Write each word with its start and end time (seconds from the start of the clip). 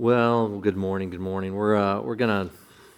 Well, 0.00 0.60
good 0.60 0.76
morning. 0.76 1.10
Good 1.10 1.18
morning. 1.18 1.56
We're 1.56 1.74
uh, 1.74 2.00
we're 2.00 2.14
gonna. 2.14 2.48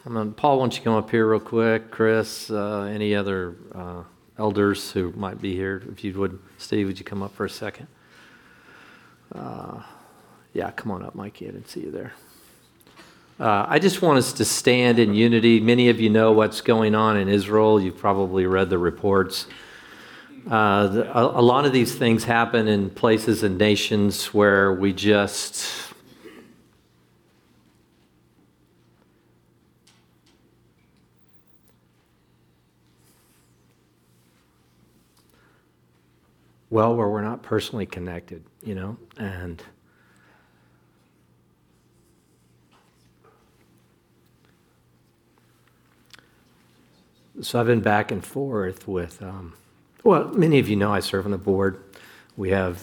I'm 0.04 0.12
gonna. 0.12 0.32
Paul, 0.32 0.58
why 0.58 0.64
don't 0.64 0.76
you 0.76 0.84
come 0.84 0.96
up 0.96 1.10
here 1.10 1.30
real 1.30 1.40
quick? 1.40 1.90
Chris, 1.90 2.50
uh, 2.50 2.82
any 2.82 3.14
other 3.14 3.56
uh, 3.74 4.02
elders 4.36 4.92
who 4.92 5.10
might 5.12 5.40
be 5.40 5.56
here, 5.56 5.82
if 5.90 6.04
you 6.04 6.12
would. 6.18 6.38
Steve, 6.58 6.88
would 6.88 6.98
you 6.98 7.04
come 7.06 7.22
up 7.22 7.34
for 7.34 7.46
a 7.46 7.48
second? 7.48 7.86
Uh, 9.34 9.82
yeah, 10.52 10.70
come 10.72 10.90
on 10.90 11.02
up, 11.02 11.14
Mikey. 11.14 11.48
I 11.48 11.52
didn't 11.52 11.70
see 11.70 11.80
you 11.80 11.90
there. 11.90 12.12
Uh, 13.40 13.64
I 13.66 13.78
just 13.78 14.02
want 14.02 14.18
us 14.18 14.34
to 14.34 14.44
stand 14.44 14.98
in 14.98 15.14
unity. 15.14 15.58
Many 15.58 15.88
of 15.88 16.02
you 16.02 16.10
know 16.10 16.32
what's 16.32 16.60
going 16.60 16.94
on 16.94 17.16
in 17.16 17.30
Israel. 17.30 17.80
You've 17.80 17.96
probably 17.96 18.44
read 18.44 18.68
the 18.68 18.76
reports. 18.76 19.46
Uh, 20.46 20.86
the, 20.88 21.18
a, 21.18 21.40
a 21.40 21.40
lot 21.40 21.64
of 21.64 21.72
these 21.72 21.94
things 21.94 22.24
happen 22.24 22.68
in 22.68 22.90
places 22.90 23.42
and 23.42 23.56
nations 23.56 24.34
where 24.34 24.74
we 24.74 24.92
just 24.92 25.79
well 36.70 36.94
where 36.94 37.08
we're 37.08 37.22
not 37.22 37.42
personally 37.42 37.86
connected, 37.86 38.42
you 38.62 38.74
know, 38.74 38.96
and 39.18 39.62
so 47.42 47.58
I've 47.58 47.66
been 47.66 47.80
back 47.80 48.10
and 48.10 48.24
forth 48.24 48.86
with, 48.86 49.22
um, 49.22 49.54
well, 50.04 50.28
many 50.28 50.58
of 50.58 50.68
you 50.68 50.76
know 50.76 50.92
I 50.92 51.00
serve 51.00 51.24
on 51.24 51.32
the 51.32 51.38
board. 51.38 51.82
We 52.36 52.50
have 52.50 52.82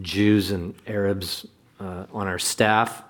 Jews 0.00 0.50
and 0.50 0.74
Arabs 0.86 1.46
uh, 1.80 2.06
on 2.12 2.26
our 2.26 2.38
staff, 2.38 3.02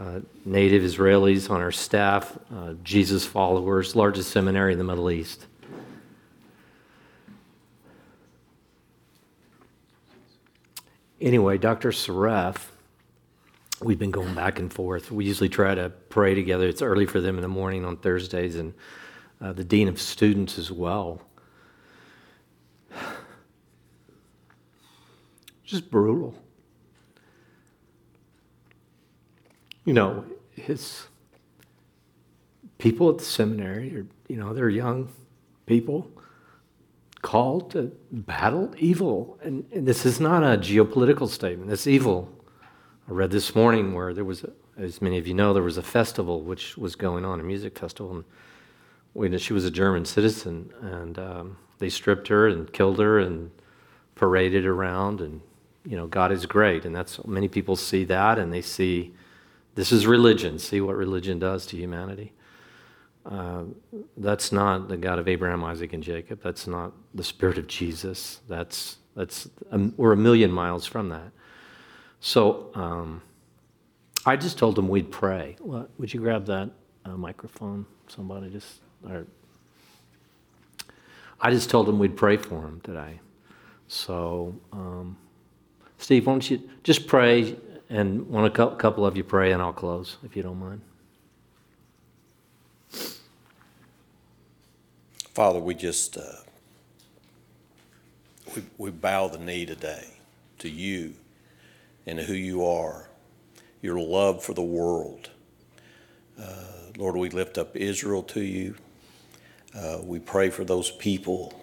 uh, 0.00 0.20
native 0.44 0.82
Israelis 0.82 1.50
on 1.50 1.60
our 1.60 1.72
staff, 1.72 2.36
uh, 2.54 2.74
Jesus 2.82 3.24
followers, 3.24 3.94
largest 3.94 4.30
seminary 4.30 4.72
in 4.72 4.78
the 4.78 4.84
Middle 4.84 5.10
East. 5.10 5.46
Anyway, 11.22 11.56
Dr. 11.56 11.90
Saref, 11.90 12.56
we've 13.80 13.98
been 13.98 14.10
going 14.10 14.34
back 14.34 14.58
and 14.58 14.72
forth. 14.72 15.10
We 15.10 15.24
usually 15.24 15.48
try 15.48 15.74
to 15.74 15.90
pray 16.08 16.34
together. 16.34 16.68
It's 16.68 16.82
early 16.82 17.06
for 17.06 17.20
them 17.20 17.36
in 17.36 17.42
the 17.42 17.48
morning 17.48 17.84
on 17.84 17.96
Thursdays, 17.96 18.56
and 18.56 18.74
uh, 19.40 19.52
the 19.52 19.64
dean 19.64 19.88
of 19.88 20.00
students 20.00 20.58
as 20.58 20.70
well. 20.70 21.22
Just 25.64 25.90
brutal. 25.90 26.34
You 29.84 29.94
know, 29.94 30.24
his 30.50 31.06
people 32.78 33.10
at 33.10 33.18
the 33.18 33.24
seminary 33.24 33.96
are, 33.96 34.06
you 34.28 34.36
know, 34.36 34.52
they're 34.52 34.68
young 34.68 35.08
people 35.66 36.10
called 37.22 37.70
to 37.70 37.92
battle 38.10 38.74
evil. 38.76 39.38
And, 39.42 39.64
and, 39.72 39.86
this 39.86 40.04
is 40.04 40.20
not 40.20 40.42
a 40.42 40.58
geopolitical 40.58 41.28
statement, 41.28 41.70
it's 41.70 41.86
evil. 41.86 42.28
I 43.08 43.12
read 43.12 43.30
this 43.30 43.54
morning 43.54 43.94
where 43.94 44.12
there 44.12 44.24
was, 44.24 44.44
a, 44.44 44.50
as 44.76 45.00
many 45.00 45.18
of 45.18 45.26
you 45.26 45.34
know, 45.34 45.52
there 45.52 45.62
was 45.62 45.78
a 45.78 45.82
festival 45.82 46.42
which 46.42 46.76
was 46.76 46.96
going 46.96 47.24
on, 47.24 47.40
a 47.40 47.42
music 47.42 47.78
festival. 47.78 48.16
And 48.16 48.24
when 49.12 49.36
she 49.38 49.52
was 49.52 49.64
a 49.64 49.70
German 49.70 50.04
citizen, 50.04 50.72
and 50.80 51.18
um, 51.18 51.56
they 51.78 51.88
stripped 51.88 52.28
her 52.28 52.48
and 52.48 52.72
killed 52.72 52.98
her 52.98 53.18
and 53.18 53.50
paraded 54.14 54.66
around. 54.66 55.20
And, 55.20 55.40
you 55.84 55.96
know, 55.96 56.06
God 56.06 56.32
is 56.32 56.46
great. 56.46 56.84
And 56.84 56.94
that's 56.94 57.24
many 57.26 57.48
people 57.48 57.76
see 57.76 58.04
that 58.04 58.38
and 58.38 58.52
they 58.52 58.62
see 58.62 59.12
this 59.74 59.90
is 59.90 60.06
religion, 60.06 60.58
see 60.58 60.80
what 60.80 60.96
religion 60.96 61.38
does 61.38 61.66
to 61.66 61.76
humanity. 61.76 62.32
Uh, 63.24 63.64
that's 64.16 64.50
not 64.50 64.88
the 64.88 64.96
God 64.96 65.18
of 65.18 65.28
Abraham, 65.28 65.62
Isaac, 65.64 65.92
and 65.92 66.02
Jacob. 66.02 66.40
That's 66.42 66.66
not 66.66 66.92
the 67.14 67.22
Spirit 67.22 67.58
of 67.58 67.66
Jesus. 67.66 68.40
That's, 68.48 68.98
that's 69.14 69.48
um, 69.70 69.94
we're 69.96 70.12
a 70.12 70.16
million 70.16 70.50
miles 70.50 70.86
from 70.86 71.08
that. 71.10 71.30
So 72.20 72.70
um, 72.74 73.22
I 74.26 74.36
just 74.36 74.58
told 74.58 74.78
him 74.78 74.88
we'd 74.88 75.10
pray. 75.10 75.56
What, 75.60 75.90
would 75.98 76.12
you 76.12 76.20
grab 76.20 76.46
that 76.46 76.70
uh, 77.04 77.10
microphone? 77.10 77.86
Somebody 78.08 78.50
just. 78.50 78.80
Or, 79.08 79.26
I 81.40 81.50
just 81.50 81.70
told 81.70 81.88
him 81.88 81.98
we'd 81.98 82.16
pray 82.16 82.36
for 82.36 82.62
him 82.62 82.80
today. 82.84 83.20
So, 83.88 84.54
um, 84.72 85.16
Steve, 85.98 86.26
why 86.26 86.34
don't 86.34 86.50
you 86.50 86.70
just 86.84 87.06
pray, 87.06 87.56
and 87.90 88.28
want 88.28 88.46
a 88.46 88.76
couple 88.76 89.04
of 89.04 89.16
you 89.16 89.24
pray, 89.24 89.52
and 89.52 89.60
I'll 89.60 89.72
close 89.72 90.18
if 90.24 90.36
you 90.36 90.42
don't 90.42 90.58
mind. 90.58 90.80
Father, 95.34 95.60
we 95.60 95.74
just 95.74 96.18
uh, 96.18 96.42
we, 98.54 98.62
we 98.76 98.90
bow 98.90 99.28
the 99.28 99.38
knee 99.38 99.64
today 99.64 100.04
to 100.58 100.68
you 100.68 101.14
and 102.06 102.18
who 102.18 102.34
you 102.34 102.66
are, 102.66 103.08
your 103.80 103.98
love 103.98 104.44
for 104.44 104.52
the 104.52 104.62
world. 104.62 105.30
Uh, 106.38 106.64
Lord, 106.98 107.16
we 107.16 107.30
lift 107.30 107.56
up 107.56 107.74
Israel 107.74 108.22
to 108.24 108.42
you. 108.42 108.74
Uh, 109.74 110.00
we 110.02 110.18
pray 110.18 110.50
for 110.50 110.64
those 110.64 110.90
people. 110.90 111.58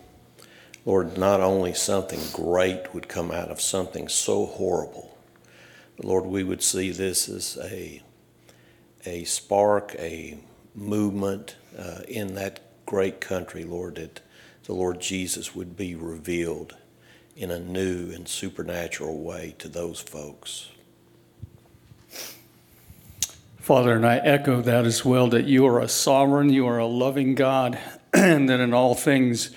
Lord, 0.83 1.19
not 1.19 1.39
only 1.39 1.75
something 1.75 2.21
great 2.33 2.95
would 2.95 3.07
come 3.07 3.29
out 3.29 3.49
of 3.49 3.61
something 3.61 4.07
so 4.07 4.47
horrible, 4.47 5.15
but 5.95 6.05
Lord, 6.05 6.25
we 6.25 6.43
would 6.43 6.63
see 6.63 6.89
this 6.89 7.29
as 7.29 7.59
a, 7.61 8.01
a 9.05 9.25
spark, 9.25 9.93
a 9.99 10.39
movement 10.73 11.55
uh, 11.77 12.01
in 12.07 12.33
that 12.33 12.61
great 12.89 13.21
country, 13.21 13.63
Lord, 13.63 13.95
that 13.97 14.19
the 14.63 14.73
Lord 14.73 14.99
Jesus 14.99 15.53
would 15.53 15.77
be 15.77 15.93
revealed 15.93 16.75
in 17.37 17.51
a 17.51 17.59
new 17.59 18.11
and 18.11 18.27
supernatural 18.27 19.21
way 19.21 19.53
to 19.59 19.69
those 19.69 20.01
folks. 20.01 20.69
Father, 23.59 23.95
and 23.95 24.07
I 24.07 24.17
echo 24.17 24.59
that 24.61 24.87
as 24.87 25.05
well 25.05 25.27
that 25.27 25.45
you 25.45 25.67
are 25.67 25.79
a 25.79 25.87
sovereign, 25.87 26.49
you 26.49 26.65
are 26.65 26.79
a 26.79 26.87
loving 26.87 27.35
God, 27.35 27.77
and 28.13 28.49
that 28.49 28.59
in 28.59 28.73
all 28.73 28.95
things 28.95 29.51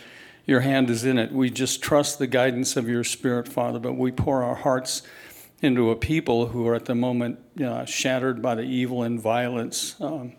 your 0.45 0.61
hand 0.61 0.91
is 0.91 1.07
in 1.07 1.17
it. 1.17 1.33
We 1.33 1.49
just 1.49 1.83
trust 1.83 2.19
the 2.19 2.27
guidance 2.27 2.77
of 2.77 2.87
your 2.87 3.03
Spirit, 3.03 3.49
Father, 3.49 3.79
but 3.79 3.95
we 3.95 4.13
pour 4.13 4.43
our 4.43 4.57
hearts 4.57 5.01
into 5.63 5.91
a 5.91 5.97
people 5.97 6.49
who 6.49 6.69
are 6.69 6.75
at 6.75 6.85
the 6.85 6.95
moment 6.95 7.39
uh, 7.65 7.87
shattered 7.87 8.43
by 8.43 8.57
the 8.57 8.63
evil 8.63 9.03
and 9.03 9.19
violence. 9.19 9.97
Um, 10.03 10.35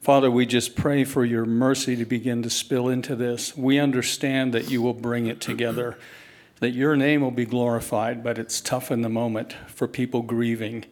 Father, 0.00 0.30
we 0.30 0.46
just 0.46 0.76
pray 0.76 1.04
for 1.04 1.26
your 1.26 1.44
mercy 1.44 1.94
to 1.94 2.06
begin 2.06 2.42
to 2.42 2.48
spill 2.48 2.88
into 2.88 3.14
this. 3.14 3.54
We 3.54 3.78
understand 3.78 4.54
that 4.54 4.70
you 4.70 4.80
will 4.80 4.94
bring 4.94 5.26
it 5.26 5.42
together, 5.42 5.98
that 6.60 6.70
your 6.70 6.96
name 6.96 7.20
will 7.20 7.30
be 7.30 7.44
glorified, 7.44 8.24
but 8.24 8.38
it's 8.38 8.62
tough 8.62 8.90
in 8.90 9.02
the 9.02 9.10
moment 9.10 9.54
for 9.66 9.86
people 9.86 10.22
grieving. 10.22 10.86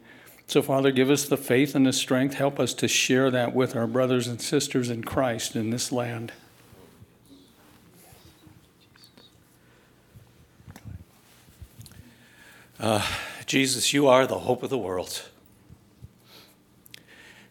So, 0.46 0.60
Father, 0.60 0.90
give 0.90 1.08
us 1.08 1.26
the 1.26 1.38
faith 1.38 1.74
and 1.74 1.86
the 1.86 1.92
strength. 1.92 2.34
Help 2.34 2.60
us 2.60 2.74
to 2.74 2.88
share 2.88 3.30
that 3.30 3.54
with 3.54 3.74
our 3.74 3.86
brothers 3.86 4.26
and 4.26 4.42
sisters 4.42 4.90
in 4.90 5.02
Christ 5.02 5.56
in 5.56 5.70
this 5.70 5.90
land. 5.90 6.32
Uh, 12.78 13.06
Jesus, 13.46 13.94
you 13.94 14.06
are 14.06 14.26
the 14.26 14.40
hope 14.40 14.62
of 14.62 14.68
the 14.68 14.78
world. 14.78 15.22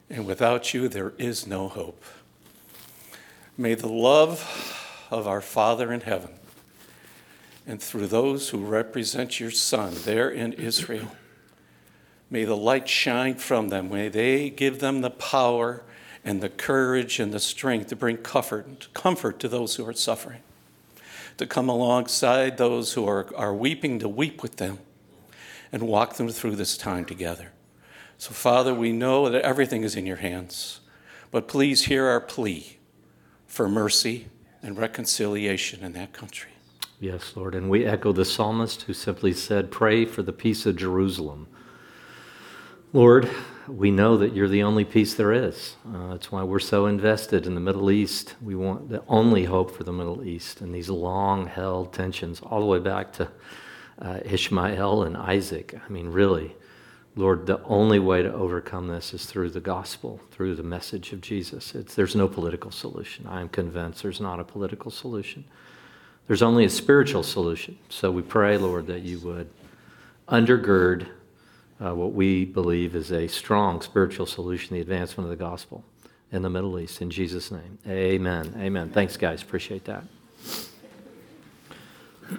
And 0.09 0.25
without 0.25 0.73
you, 0.73 0.87
there 0.87 1.13
is 1.17 1.45
no 1.45 1.67
hope. 1.67 2.03
May 3.57 3.73
the 3.73 3.89
love 3.89 5.05
of 5.11 5.27
our 5.27 5.41
Father 5.41 5.91
in 5.91 6.01
heaven 6.01 6.31
and 7.65 7.81
through 7.81 8.07
those 8.07 8.49
who 8.49 8.63
represent 8.63 9.39
your 9.39 9.51
Son 9.51 9.93
there 10.05 10.29
in 10.29 10.53
Israel, 10.53 11.11
may 12.29 12.45
the 12.45 12.55
light 12.55 12.87
shine 12.87 13.35
from 13.35 13.67
them. 13.69 13.89
May 13.89 14.07
they 14.07 14.49
give 14.49 14.79
them 14.79 15.01
the 15.01 15.09
power 15.09 15.83
and 16.23 16.41
the 16.41 16.49
courage 16.49 17.19
and 17.19 17.33
the 17.33 17.39
strength 17.39 17.87
to 17.87 17.95
bring 17.95 18.17
comfort, 18.17 18.87
comfort 18.93 19.39
to 19.39 19.49
those 19.49 19.75
who 19.75 19.85
are 19.85 19.93
suffering, 19.93 20.41
to 21.37 21.45
come 21.45 21.67
alongside 21.67 22.57
those 22.57 22.93
who 22.93 23.05
are, 23.07 23.33
are 23.35 23.53
weeping, 23.53 23.99
to 23.99 24.07
weep 24.07 24.41
with 24.41 24.55
them 24.55 24.79
and 25.71 25.83
walk 25.83 26.15
them 26.15 26.29
through 26.29 26.55
this 26.55 26.77
time 26.77 27.03
together. 27.03 27.51
So, 28.17 28.31
Father, 28.31 28.73
we 28.73 28.91
know 28.91 29.29
that 29.29 29.43
everything 29.43 29.83
is 29.83 29.95
in 29.95 30.05
your 30.05 30.17
hands, 30.17 30.79
but 31.29 31.47
please 31.47 31.85
hear 31.85 32.07
our 32.07 32.21
plea 32.21 32.77
for 33.45 33.69
mercy 33.69 34.27
and 34.63 34.77
reconciliation 34.77 35.83
in 35.83 35.93
that 35.93 36.13
country. 36.13 36.51
Yes, 36.99 37.33
Lord. 37.35 37.53
And 37.53 37.69
we 37.69 37.85
echo 37.85 38.11
the 38.11 38.25
psalmist 38.25 38.83
who 38.83 38.93
simply 38.93 39.33
said, 39.33 39.69
Pray 39.69 40.03
for 40.05 40.23
the 40.23 40.33
peace 40.33 40.65
of 40.65 40.75
Jerusalem. 40.75 41.47
Lord, 42.91 43.29
we 43.67 43.91
know 43.91 44.17
that 44.17 44.33
you're 44.33 44.47
the 44.47 44.63
only 44.63 44.83
peace 44.83 45.13
there 45.13 45.33
is. 45.33 45.75
Uh, 45.87 46.13
that's 46.13 46.31
why 46.31 46.41
we're 46.41 46.57
so 46.57 46.87
invested 46.87 47.45
in 47.45 47.53
the 47.53 47.61
Middle 47.61 47.91
East. 47.91 48.35
We 48.41 48.55
want 48.55 48.89
the 48.89 49.03
only 49.07 49.43
hope 49.43 49.69
for 49.69 49.83
the 49.83 49.91
Middle 49.91 50.23
East 50.23 50.61
and 50.61 50.73
these 50.73 50.89
long 50.89 51.45
held 51.45 51.93
tensions, 51.93 52.39
all 52.39 52.61
the 52.61 52.65
way 52.65 52.79
back 52.79 53.13
to 53.13 53.29
uh, 54.01 54.21
Ishmael 54.25 55.03
and 55.03 55.15
Isaac. 55.15 55.79
I 55.85 55.91
mean, 55.91 56.07
really 56.07 56.55
Lord, 57.17 57.47
the 57.47 57.61
only 57.63 57.97
way 57.97 58.21
to 58.21 58.31
overcome 58.31 58.87
this 58.87 59.11
is 59.11 59.25
through 59.25 59.49
the 59.49 59.59
gospel, 59.59 60.21
through 60.29 60.53
the 60.55 60.63
message 60.63 61.13
of 61.13 61.21
Jesus. 61.21 61.73
It's, 61.73 61.95
there's 61.95 62.15
no 62.15 62.27
political 62.27 62.69
solution. 62.69 63.25
I 63.27 63.41
am 63.41 63.49
convinced 63.49 64.03
there's 64.03 64.21
not 64.21 64.39
a 64.39 64.43
political 64.43 64.91
solution. 64.91 65.43
There's 66.27 66.43
only 66.43 66.63
a 66.63 66.69
spiritual 66.69 67.23
solution. 67.23 67.79
So 67.89 68.11
we 68.11 68.21
pray, 68.21 68.57
Lord, 68.57 68.85
that 68.87 69.01
you 69.01 69.17
would 69.19 69.49
undergird 70.29 71.07
uh, 71.83 71.95
what 71.95 72.13
we 72.13 72.45
believe 72.45 72.95
is 72.95 73.11
a 73.11 73.27
strong 73.27 73.81
spiritual 73.81 74.27
solution, 74.27 74.75
the 74.75 74.81
advancement 74.81 75.25
of 75.25 75.35
the 75.35 75.43
gospel 75.43 75.83
in 76.31 76.43
the 76.43 76.49
Middle 76.51 76.77
East. 76.77 77.01
In 77.01 77.09
Jesus' 77.09 77.49
name, 77.49 77.79
amen. 77.87 78.53
Amen. 78.59 78.89
Thanks, 78.91 79.17
guys. 79.17 79.41
Appreciate 79.41 79.85
that. 79.85 80.03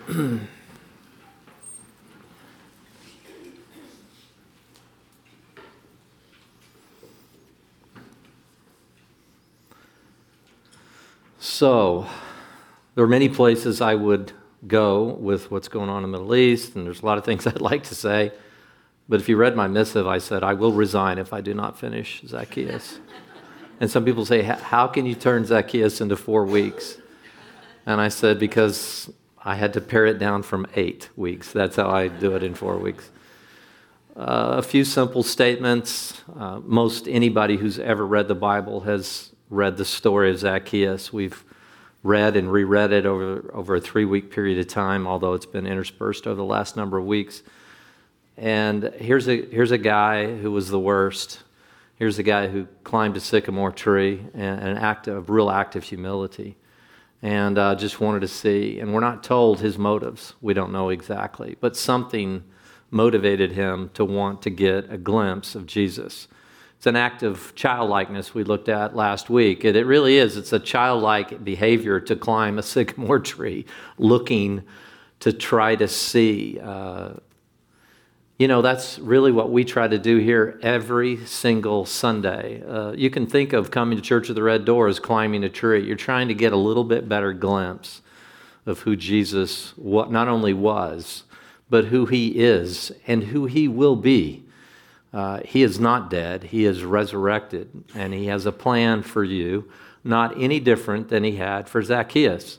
So, 11.58 12.06
there 12.94 13.04
are 13.04 13.08
many 13.08 13.28
places 13.28 13.80
I 13.80 13.96
would 13.96 14.30
go 14.68 15.02
with 15.02 15.50
what's 15.50 15.66
going 15.66 15.90
on 15.90 16.04
in 16.04 16.12
the 16.12 16.18
Middle 16.18 16.36
East, 16.36 16.76
and 16.76 16.86
there's 16.86 17.02
a 17.02 17.04
lot 17.04 17.18
of 17.18 17.24
things 17.24 17.46
I'd 17.48 17.60
like 17.60 17.82
to 17.88 17.96
say. 17.96 18.30
But 19.08 19.18
if 19.18 19.28
you 19.28 19.36
read 19.36 19.56
my 19.56 19.66
missive, 19.66 20.06
I 20.06 20.18
said, 20.18 20.44
I 20.44 20.54
will 20.54 20.70
resign 20.70 21.18
if 21.18 21.32
I 21.32 21.40
do 21.40 21.54
not 21.54 21.76
finish 21.76 22.22
Zacchaeus. 22.24 23.00
and 23.80 23.90
some 23.90 24.04
people 24.04 24.24
say, 24.24 24.42
How 24.42 24.86
can 24.86 25.04
you 25.04 25.16
turn 25.16 25.44
Zacchaeus 25.46 26.00
into 26.00 26.16
four 26.16 26.44
weeks? 26.44 26.98
And 27.86 28.00
I 28.00 28.06
said, 28.06 28.38
Because 28.38 29.10
I 29.44 29.56
had 29.56 29.72
to 29.72 29.80
pare 29.80 30.06
it 30.06 30.20
down 30.20 30.44
from 30.44 30.64
eight 30.76 31.10
weeks. 31.16 31.50
That's 31.50 31.74
how 31.74 31.90
I 31.90 32.06
do 32.06 32.36
it 32.36 32.44
in 32.44 32.54
four 32.54 32.78
weeks. 32.78 33.10
Uh, 34.14 34.54
a 34.58 34.62
few 34.62 34.84
simple 34.84 35.24
statements. 35.24 36.22
Uh, 36.38 36.60
most 36.60 37.08
anybody 37.08 37.56
who's 37.56 37.80
ever 37.80 38.06
read 38.06 38.28
the 38.28 38.36
Bible 38.36 38.82
has 38.82 39.32
read 39.50 39.76
the 39.76 39.84
story 39.84 40.30
of 40.30 40.38
Zacchaeus. 40.38 41.12
We've 41.12 41.44
read 42.02 42.36
and 42.36 42.50
reread 42.50 42.92
it 42.92 43.06
over, 43.06 43.50
over 43.52 43.76
a 43.76 43.80
three 43.80 44.04
week 44.04 44.30
period 44.30 44.58
of 44.58 44.66
time, 44.68 45.06
although 45.06 45.34
it's 45.34 45.46
been 45.46 45.66
interspersed 45.66 46.26
over 46.26 46.36
the 46.36 46.44
last 46.44 46.76
number 46.76 46.98
of 46.98 47.04
weeks. 47.04 47.42
And 48.36 48.92
here's 48.98 49.28
a, 49.28 49.44
here's 49.46 49.72
a 49.72 49.78
guy 49.78 50.36
who 50.36 50.52
was 50.52 50.68
the 50.68 50.78
worst. 50.78 51.42
Here's 51.96 52.18
a 52.18 52.22
guy 52.22 52.46
who 52.46 52.68
climbed 52.84 53.16
a 53.16 53.20
sycamore 53.20 53.72
tree, 53.72 54.24
and 54.32 54.60
an 54.60 54.76
act 54.76 55.08
of 55.08 55.28
real 55.28 55.50
act 55.50 55.74
of 55.74 55.82
humility. 55.82 56.56
And 57.20 57.58
uh, 57.58 57.74
just 57.74 58.00
wanted 58.00 58.20
to 58.20 58.28
see. 58.28 58.78
And 58.78 58.94
we're 58.94 59.00
not 59.00 59.24
told 59.24 59.58
his 59.58 59.76
motives. 59.76 60.34
We 60.40 60.54
don't 60.54 60.70
know 60.70 60.90
exactly. 60.90 61.56
But 61.60 61.76
something 61.76 62.44
motivated 62.92 63.52
him 63.52 63.90
to 63.94 64.04
want 64.04 64.42
to 64.42 64.50
get 64.50 64.90
a 64.90 64.96
glimpse 64.96 65.56
of 65.56 65.66
Jesus. 65.66 66.28
It's 66.78 66.86
an 66.86 66.94
act 66.94 67.24
of 67.24 67.52
childlikeness 67.56 68.34
we 68.34 68.44
looked 68.44 68.68
at 68.68 68.94
last 68.94 69.28
week. 69.28 69.64
It, 69.64 69.74
it 69.74 69.84
really 69.84 70.16
is. 70.16 70.36
It's 70.36 70.52
a 70.52 70.60
childlike 70.60 71.42
behavior 71.42 71.98
to 71.98 72.14
climb 72.14 72.56
a 72.56 72.62
sycamore 72.62 73.18
tree, 73.18 73.66
looking 73.98 74.62
to 75.18 75.32
try 75.32 75.74
to 75.74 75.88
see. 75.88 76.60
Uh, 76.62 77.14
you 78.38 78.46
know, 78.46 78.62
that's 78.62 79.00
really 79.00 79.32
what 79.32 79.50
we 79.50 79.64
try 79.64 79.88
to 79.88 79.98
do 79.98 80.18
here 80.18 80.60
every 80.62 81.26
single 81.26 81.84
Sunday. 81.84 82.62
Uh, 82.62 82.92
you 82.92 83.10
can 83.10 83.26
think 83.26 83.52
of 83.52 83.72
coming 83.72 83.98
to 83.98 84.02
Church 84.02 84.28
of 84.28 84.36
the 84.36 84.44
Red 84.44 84.64
Door 84.64 84.86
as 84.86 85.00
climbing 85.00 85.42
a 85.42 85.48
tree. 85.48 85.84
You're 85.84 85.96
trying 85.96 86.28
to 86.28 86.34
get 86.34 86.52
a 86.52 86.56
little 86.56 86.84
bit 86.84 87.08
better 87.08 87.32
glimpse 87.32 88.02
of 88.66 88.82
who 88.82 88.94
Jesus 88.94 89.76
what 89.76 90.12
not 90.12 90.28
only 90.28 90.52
was, 90.52 91.24
but 91.68 91.86
who 91.86 92.06
he 92.06 92.38
is 92.38 92.92
and 93.08 93.24
who 93.24 93.46
he 93.46 93.66
will 93.66 93.96
be 93.96 94.44
uh, 95.12 95.40
he 95.44 95.62
is 95.62 95.80
not 95.80 96.10
dead, 96.10 96.44
he 96.44 96.64
is 96.64 96.84
resurrected, 96.84 97.84
and 97.94 98.12
he 98.12 98.26
has 98.26 98.46
a 98.46 98.52
plan 98.52 99.02
for 99.02 99.24
you, 99.24 99.70
not 100.04 100.40
any 100.40 100.60
different 100.60 101.08
than 101.08 101.24
he 101.24 101.36
had 101.36 101.68
for 101.68 101.82
Zacchaeus. 101.82 102.58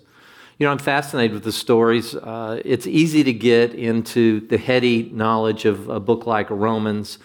You 0.57 0.65
know, 0.65 0.71
I'm 0.71 0.79
fascinated 0.79 1.33
with 1.33 1.43
the 1.43 1.51
stories. 1.51 2.15
Uh, 2.15 2.61
it's 2.65 2.85
easy 2.85 3.23
to 3.23 3.31
get 3.31 3.73
into 3.73 4.41
the 4.47 4.57
heady 4.57 5.09
knowledge 5.13 5.65
of 5.65 5.87
a 5.87 5.99
book 5.99 6.25
like 6.25 6.49
Romans, 6.49 7.19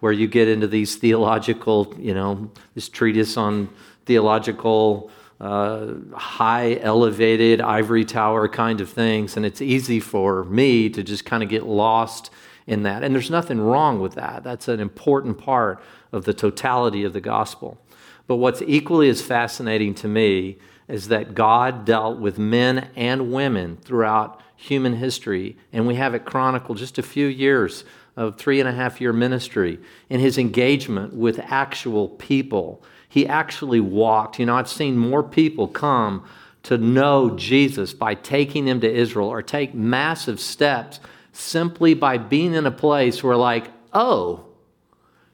where 0.00 0.12
you 0.12 0.28
get 0.28 0.46
into 0.46 0.66
these 0.66 0.96
theological, 0.96 1.92
you 1.98 2.14
know, 2.14 2.50
this 2.74 2.88
treatise 2.88 3.36
on 3.36 3.70
theological, 4.04 5.10
uh, 5.40 5.94
high 6.14 6.78
elevated 6.80 7.60
ivory 7.60 8.04
tower 8.04 8.46
kind 8.46 8.80
of 8.80 8.88
things. 8.88 9.36
And 9.36 9.44
it's 9.44 9.60
easy 9.60 10.00
for 10.00 10.44
me 10.44 10.88
to 10.90 11.02
just 11.02 11.24
kind 11.24 11.42
of 11.42 11.48
get 11.48 11.64
lost 11.64 12.30
in 12.66 12.82
that. 12.82 13.02
And 13.02 13.14
there's 13.14 13.30
nothing 13.30 13.60
wrong 13.60 14.00
with 14.00 14.14
that. 14.14 14.42
That's 14.42 14.68
an 14.68 14.80
important 14.80 15.38
part 15.38 15.80
of 16.12 16.24
the 16.24 16.34
totality 16.34 17.04
of 17.04 17.12
the 17.12 17.20
gospel. 17.20 17.78
But 18.26 18.36
what's 18.36 18.62
equally 18.62 19.08
as 19.08 19.22
fascinating 19.22 19.94
to 19.96 20.08
me 20.08 20.58
is 20.88 21.08
that 21.08 21.34
God 21.34 21.84
dealt 21.84 22.18
with 22.18 22.38
men 22.38 22.90
and 22.96 23.32
women 23.32 23.76
throughout 23.76 24.40
human 24.56 24.94
history, 24.94 25.56
and 25.72 25.86
we 25.86 25.96
have 25.96 26.14
it 26.14 26.24
chronicled 26.24 26.78
just 26.78 26.98
a 26.98 27.02
few 27.02 27.26
years 27.26 27.84
of 28.16 28.38
three 28.38 28.60
and 28.60 28.68
a 28.68 28.72
half 28.72 29.00
year 29.00 29.12
ministry 29.12 29.78
in 30.08 30.20
his 30.20 30.38
engagement 30.38 31.12
with 31.12 31.38
actual 31.44 32.08
people. 32.08 32.82
He 33.08 33.26
actually 33.26 33.80
walked. 33.80 34.38
You 34.38 34.46
know, 34.46 34.56
I've 34.56 34.68
seen 34.68 34.96
more 34.96 35.22
people 35.22 35.68
come 35.68 36.24
to 36.64 36.78
know 36.78 37.30
Jesus 37.36 37.92
by 37.92 38.14
taking 38.14 38.64
them 38.64 38.80
to 38.80 38.92
Israel 38.92 39.28
or 39.28 39.42
take 39.42 39.74
massive 39.74 40.40
steps 40.40 40.98
simply 41.36 41.94
by 41.94 42.18
being 42.18 42.54
in 42.54 42.66
a 42.66 42.70
place 42.70 43.22
where, 43.22 43.36
like, 43.36 43.70
oh, 43.92 44.44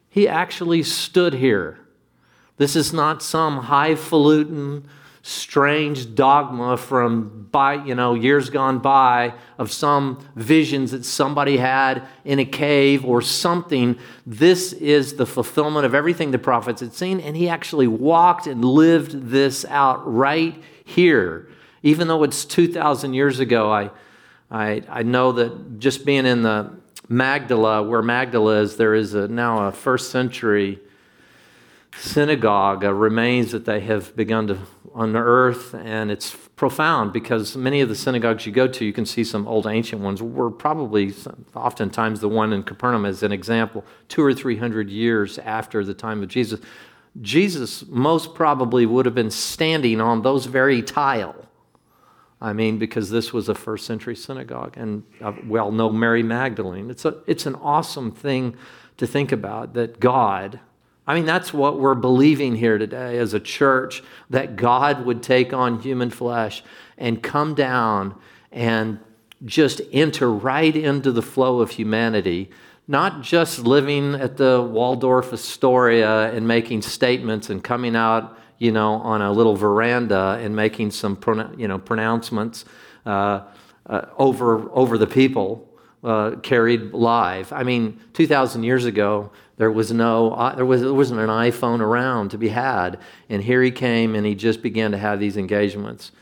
he 0.09 0.29
actually 0.29 0.83
stood 0.83 1.35
here. 1.35 1.79
This 2.59 2.77
is 2.77 2.93
not 2.93 3.23
some 3.23 3.59
highfalutin, 3.59 4.89
strange 5.23 6.17
dogma 6.17 6.77
from 6.77 7.47
by 7.53 7.75
you 7.75 7.95
know 7.95 8.15
years 8.15 8.51
gone 8.51 8.81
by 8.81 9.33
of 9.57 9.71
some 9.71 10.19
visions 10.35 10.91
that 10.91 11.05
somebody 11.05 11.57
had 11.57 12.03
in 12.25 12.41
a 12.41 12.45
cave 12.45 13.05
or 13.05 13.23
something 13.23 13.97
this 14.27 14.73
is 14.73 15.15
the 15.15 15.25
fulfillment 15.25 15.87
of 15.87 15.95
everything 15.95 16.33
the 16.33 16.39
prophets 16.39 16.81
had 16.81 16.93
seen 16.93 17.21
and 17.21 17.37
he 17.37 17.49
actually 17.49 17.87
walked 17.87 18.49
and 18.49 18.65
lived 18.65 19.13
this 19.31 19.65
out 19.67 20.03
right 20.13 20.61
here 20.85 21.49
even 21.85 22.09
though 22.09 22.25
it's 22.25 22.45
2000 22.45 23.15
years 23.15 23.39
ago 23.39 23.73
i 23.73 23.89
I, 24.53 24.83
I 24.89 25.03
know 25.03 25.33
that 25.33 25.79
just 25.79 26.05
being 26.05 26.27
in 26.27 26.43
the 26.43 26.71
Magdala, 27.09 27.83
where 27.83 28.03
Magdala 28.03 28.61
is, 28.61 28.77
there 28.77 28.95
is 28.95 29.15
a, 29.15 29.27
now 29.27 29.67
a 29.67 29.73
first 29.73 30.11
century 30.11 30.79
synagogue, 31.97 32.83
remains 32.85 33.53
that 33.53 33.65
they 33.65 33.81
have 33.81 34.15
begun 34.15 34.47
to 34.49 34.59
unearth, 34.95 35.75
and 35.75 36.11
it's 36.11 36.37
profound 36.55 37.15
because 37.15 37.57
many 37.57 37.81
of 37.81 37.89
the 37.89 37.95
synagogues 37.95 38.45
you 38.45 38.53
go 38.53 38.69
to, 38.69 38.85
you 38.85 38.93
can 38.93 39.07
see 39.07 39.25
some 39.25 39.49
old 39.49 39.67
ancient 39.67 40.03
ones, 40.03 40.23
were 40.23 40.51
probably 40.51 41.15
oftentimes 41.55 42.21
the 42.21 42.29
one 42.29 42.53
in 42.53 42.63
Capernaum 42.63 43.07
as 43.07 43.23
an 43.23 43.33
example, 43.33 43.85
two 44.09 44.23
or 44.23 44.35
three 44.35 44.57
hundred 44.57 44.91
years 44.91 45.39
after 45.39 45.83
the 45.83 45.95
time 45.95 46.23
of 46.23 46.29
Jesus. 46.29 46.61
Jesus 47.21 47.87
most 47.89 48.35
probably 48.35 48.87
would 48.87 49.07
have 49.07 49.15
been 49.15 49.31
standing 49.31 50.01
on 50.01 50.23
those 50.23 50.47
very 50.47 50.83
tile 50.83 51.49
I 52.43 52.53
mean, 52.53 52.77
because 52.77 53.09
this 53.09 53.33
was 53.33 53.49
a 53.49 53.55
first 53.55 53.87
century 53.87 54.17
synagogue, 54.17 54.75
and 54.77 55.05
uh, 55.21 55.33
we 55.47 55.61
all 55.61 55.71
know 55.71 55.91
Mary 55.91 56.25
Magdalene. 56.25 56.91
It's, 56.91 57.05
a, 57.05 57.19
it's 57.29 57.47
an 57.47 57.55
awesome 57.55 58.11
thing 58.11 58.57
to 58.97 59.07
think 59.07 59.31
about 59.31 59.75
that 59.75 60.01
God, 60.01 60.59
I 61.07 61.15
mean, 61.15 61.25
that's 61.25 61.55
what 61.55 61.79
we're 61.79 61.95
believing 61.95 62.57
here 62.57 62.79
today 62.79 63.17
as 63.19 63.33
a 63.33 63.39
church, 63.39 64.03
that 64.29 64.57
God 64.57 65.07
would 65.07 65.23
take 65.23 65.53
on 65.53 65.81
human 65.81 66.11
flesh 66.11 66.65
and 66.99 67.23
come 67.23 67.55
down 67.55 68.17
and 68.51 68.99
just 69.45 69.81
enter 69.93 70.29
right 70.29 70.75
into 70.75 71.13
the 71.13 71.23
flow 71.23 71.61
of 71.61 71.71
humanity, 71.71 72.51
not 72.89 73.23
just 73.23 73.61
living 73.61 74.17
at 74.17 74.37
the 74.37 74.61
Waldorf 74.61 75.33
Astoria 75.33 76.33
and 76.33 76.49
making 76.49 76.83
statements 76.83 77.51
and 77.51 77.63
coming 77.63 77.95
out 77.95 78.37
you 78.59 78.73
know, 78.73 78.95
on 78.95 79.23
a 79.23 79.33
little 79.33 79.57
veranda 79.57 80.39
and 80.41 80.55
making 80.55 80.91
some, 80.91 81.19
you 81.57 81.69
know, 81.69 81.79
pronouncements 81.79 82.65
uh, 83.07 83.43
uh, 83.87 84.07
over, 84.19 84.71
over 84.73 84.97
the 84.97 85.07
people 85.07 85.69
uh, 86.05 86.37
carried 86.43 86.93
live. 86.93 87.53
I 87.53 87.63
mean, 87.63 88.01
2,000 88.15 88.63
years 88.63 88.85
ago, 88.85 89.31
there 89.57 89.71
was 89.71 89.93
no, 89.93 90.33
uh, 90.33 90.55
there, 90.55 90.67
was, 90.67 90.81
there 90.81 90.93
wasn't 90.93 91.21
an 91.21 91.29
iPhone 91.29 91.81
around 91.81 92.31
to 92.31 92.39
be 92.39 92.49
had. 92.49 92.99
And 93.29 93.43
here 93.43 93.63
he 93.63 93.71
came 93.71 94.15
and 94.15 94.27
he 94.27 94.35
just 94.35 94.63
began 94.63 94.91
to 94.93 94.99
have 94.99 95.21
these 95.21 95.37
engagements 95.37 96.13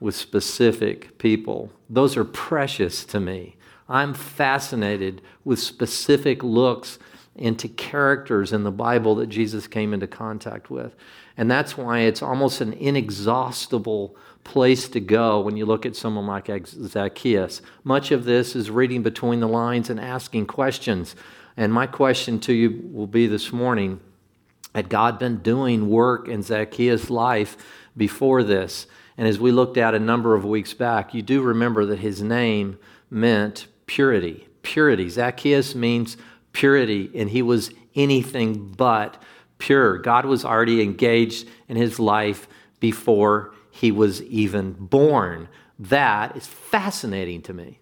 with 0.00 0.14
specific 0.14 1.18
people. 1.18 1.70
Those 1.88 2.16
are 2.16 2.24
precious 2.24 3.04
to 3.06 3.20
me. 3.20 3.56
I'm 3.88 4.14
fascinated 4.14 5.22
with 5.44 5.58
specific 5.58 6.42
looks 6.42 6.98
into 7.36 7.68
characters 7.68 8.52
in 8.52 8.62
the 8.62 8.70
Bible 8.70 9.16
that 9.16 9.26
Jesus 9.26 9.66
came 9.66 9.92
into 9.92 10.06
contact 10.06 10.70
with. 10.70 10.94
And 11.36 11.50
that's 11.50 11.76
why 11.76 12.00
it's 12.00 12.22
almost 12.22 12.60
an 12.60 12.72
inexhaustible 12.74 14.16
place 14.44 14.88
to 14.90 15.00
go 15.00 15.40
when 15.40 15.56
you 15.56 15.66
look 15.66 15.84
at 15.84 15.96
someone 15.96 16.26
like 16.26 16.48
Zacchaeus. 16.66 17.60
Much 17.82 18.12
of 18.12 18.24
this 18.24 18.54
is 18.54 18.70
reading 18.70 19.02
between 19.02 19.40
the 19.40 19.48
lines 19.48 19.90
and 19.90 19.98
asking 19.98 20.46
questions. 20.46 21.16
And 21.56 21.72
my 21.72 21.86
question 21.86 22.38
to 22.40 22.52
you 22.52 22.88
will 22.92 23.06
be 23.06 23.26
this 23.26 23.52
morning 23.52 24.00
had 24.74 24.88
God 24.88 25.18
been 25.18 25.38
doing 25.38 25.88
work 25.88 26.28
in 26.28 26.42
Zacchaeus' 26.42 27.10
life 27.10 27.56
before 27.96 28.42
this? 28.42 28.86
And 29.16 29.28
as 29.28 29.38
we 29.38 29.52
looked 29.52 29.76
at 29.76 29.94
a 29.94 30.00
number 30.00 30.34
of 30.34 30.44
weeks 30.44 30.74
back, 30.74 31.14
you 31.14 31.22
do 31.22 31.42
remember 31.42 31.86
that 31.86 32.00
his 32.00 32.22
name 32.22 32.78
meant 33.10 33.66
purity. 33.86 34.48
Purity. 34.62 35.08
Zacchaeus 35.08 35.74
means 35.74 36.16
purity, 36.54 37.10
and 37.14 37.28
he 37.28 37.42
was 37.42 37.70
anything 37.94 38.72
but 38.76 39.22
pure. 39.58 39.98
God 39.98 40.24
was 40.24 40.44
already 40.44 40.80
engaged 40.80 41.46
in 41.68 41.76
his 41.76 42.00
life 42.00 42.48
before 42.80 43.52
he 43.70 43.92
was 43.92 44.22
even 44.22 44.72
born. 44.72 45.48
That 45.78 46.36
is 46.36 46.46
fascinating 46.46 47.42
to 47.42 47.52
me. 47.52 47.80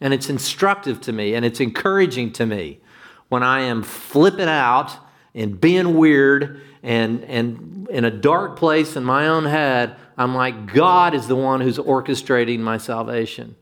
And 0.00 0.12
it's 0.12 0.28
instructive 0.28 1.00
to 1.02 1.12
me, 1.12 1.34
and 1.34 1.44
it's 1.44 1.60
encouraging 1.60 2.32
to 2.34 2.44
me 2.44 2.80
when 3.28 3.42
I 3.42 3.62
am 3.62 3.82
flipping 3.82 4.48
out 4.48 4.96
and 5.34 5.58
being 5.60 5.96
weird 5.96 6.60
and, 6.82 7.24
and 7.24 7.88
in 7.90 8.04
a 8.04 8.10
dark 8.10 8.58
place 8.58 8.96
in 8.96 9.04
my 9.04 9.28
own 9.28 9.44
head. 9.44 9.96
I'm 10.18 10.34
like, 10.34 10.72
God 10.72 11.14
is 11.14 11.26
the 11.26 11.36
one 11.36 11.60
who's 11.60 11.78
orchestrating 11.78 12.60
my 12.60 12.78
salvation. 12.78 13.56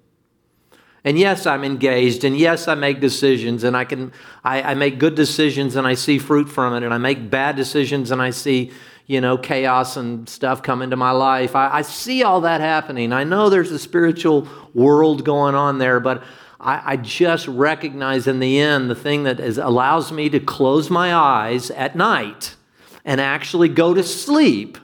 And 1.06 1.18
yes, 1.18 1.44
I'm 1.44 1.64
engaged, 1.64 2.25
and 2.25 2.37
yes, 2.37 2.66
I 2.66 2.75
make 2.75 2.99
decisions, 2.99 3.62
and 3.62 3.76
I 3.76 3.84
can 3.84 4.11
I, 4.42 4.62
I, 4.62 4.75
make 4.75 4.99
good 4.99 5.14
decisions 5.14 5.76
and 5.76 5.87
I 5.87 5.94
see 5.94 6.18
fruit 6.18 6.49
from 6.49 6.73
it, 6.75 6.82
and 6.82 6.94
I 6.94 6.99
make 6.99 7.28
bad 7.28 7.56
decisions 7.56 8.11
and 8.11 8.23
I 8.23 8.30
see, 8.30 8.73
you 9.06 9.20
know, 9.20 9.37
chaos 9.37 9.99
and 9.99 10.26
stuff 10.26 10.62
come 10.62 10.80
into 10.80 10.96
my 10.96 11.11
life. 11.11 11.54
I, 11.54 11.68
I 11.78 11.82
see 11.82 12.23
all 12.23 12.40
that 12.40 12.62
happening. 12.62 13.12
I 13.12 13.25
know 13.25 13.50
there's 13.50 13.70
a 13.70 13.78
spiritual 13.78 14.49
world 14.73 15.26
going 15.26 15.54
on 15.54 15.76
there, 15.76 16.00
but 16.00 16.23
I, 16.58 16.92
I 16.92 16.96
just 16.96 17.46
recognize 17.49 18.26
in 18.26 18.40
the 18.40 18.58
end 18.58 18.88
the 18.88 18.94
thing 18.94 19.25
that 19.25 19.40
is, 19.40 19.58
allows 19.58 20.11
me 20.11 20.30
to 20.30 20.40
close 20.40 20.88
my 20.88 21.14
eyes 21.14 21.70
at 21.70 21.94
night 21.94 22.56
and 23.04 23.20
actually 23.20 23.68
go 23.68 23.92
to 23.92 24.02
sleep 24.02 24.78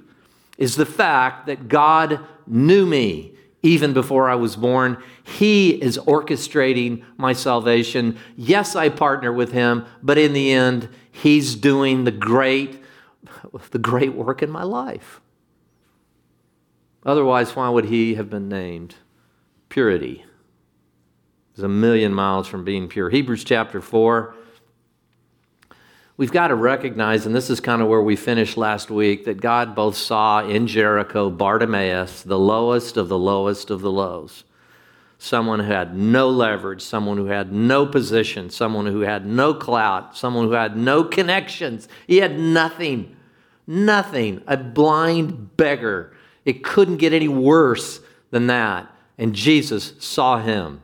is 0.58 0.76
the 0.76 0.84
fact 0.84 1.46
that 1.46 1.68
God 1.68 2.20
knew 2.46 2.84
me 2.84 3.34
even 3.62 3.92
before 3.92 4.28
I 4.28 4.34
was 4.34 4.56
born. 4.56 5.02
He 5.22 5.70
is 5.70 5.98
orchestrating 5.98 7.04
my 7.16 7.32
salvation. 7.32 8.18
Yes, 8.36 8.74
I 8.74 8.88
partner 8.88 9.32
with 9.32 9.52
him, 9.52 9.84
but 10.02 10.18
in 10.18 10.32
the 10.32 10.52
end, 10.52 10.88
he's 11.10 11.54
doing 11.54 12.04
the 12.04 12.10
great 12.10 12.78
the 13.70 13.78
great 13.78 14.14
work 14.14 14.42
in 14.42 14.50
my 14.50 14.62
life. 14.62 15.20
Otherwise, 17.04 17.54
why 17.56 17.68
would 17.68 17.86
he 17.86 18.14
have 18.14 18.28
been 18.28 18.48
named 18.48 18.96
purity? 19.68 20.24
Is 21.56 21.62
a 21.62 21.68
million 21.68 22.14
miles 22.14 22.46
from 22.46 22.64
being 22.64 22.88
pure. 22.88 23.10
Hebrews 23.10 23.44
chapter 23.44 23.80
4 23.80 24.34
we've 26.20 26.30
got 26.30 26.48
to 26.48 26.54
recognize, 26.54 27.24
and 27.24 27.34
this 27.34 27.48
is 27.48 27.60
kind 27.60 27.80
of 27.80 27.88
where 27.88 28.02
we 28.02 28.14
finished 28.14 28.58
last 28.58 28.90
week, 28.90 29.24
that 29.24 29.40
God 29.40 29.74
both 29.74 29.96
saw 29.96 30.46
in 30.46 30.66
Jericho 30.66 31.30
Bartimaeus, 31.30 32.24
the 32.24 32.38
lowest 32.38 32.98
of 32.98 33.08
the 33.08 33.16
lowest 33.16 33.70
of 33.70 33.80
the 33.80 33.90
lows. 33.90 34.44
Someone 35.16 35.60
who 35.60 35.72
had 35.72 35.96
no 35.96 36.28
leverage, 36.28 36.82
someone 36.82 37.16
who 37.16 37.24
had 37.24 37.54
no 37.54 37.86
position, 37.86 38.50
someone 38.50 38.84
who 38.84 39.00
had 39.00 39.24
no 39.24 39.54
clout, 39.54 40.14
someone 40.14 40.44
who 40.44 40.52
had 40.52 40.76
no 40.76 41.04
connections. 41.04 41.88
He 42.06 42.18
had 42.18 42.38
nothing, 42.38 43.16
nothing. 43.66 44.42
A 44.46 44.58
blind 44.58 45.56
beggar. 45.56 46.14
It 46.44 46.62
couldn't 46.62 46.98
get 46.98 47.14
any 47.14 47.28
worse 47.28 48.00
than 48.30 48.46
that. 48.48 48.94
And 49.16 49.34
Jesus 49.34 49.94
saw 49.98 50.38
him. 50.38 50.82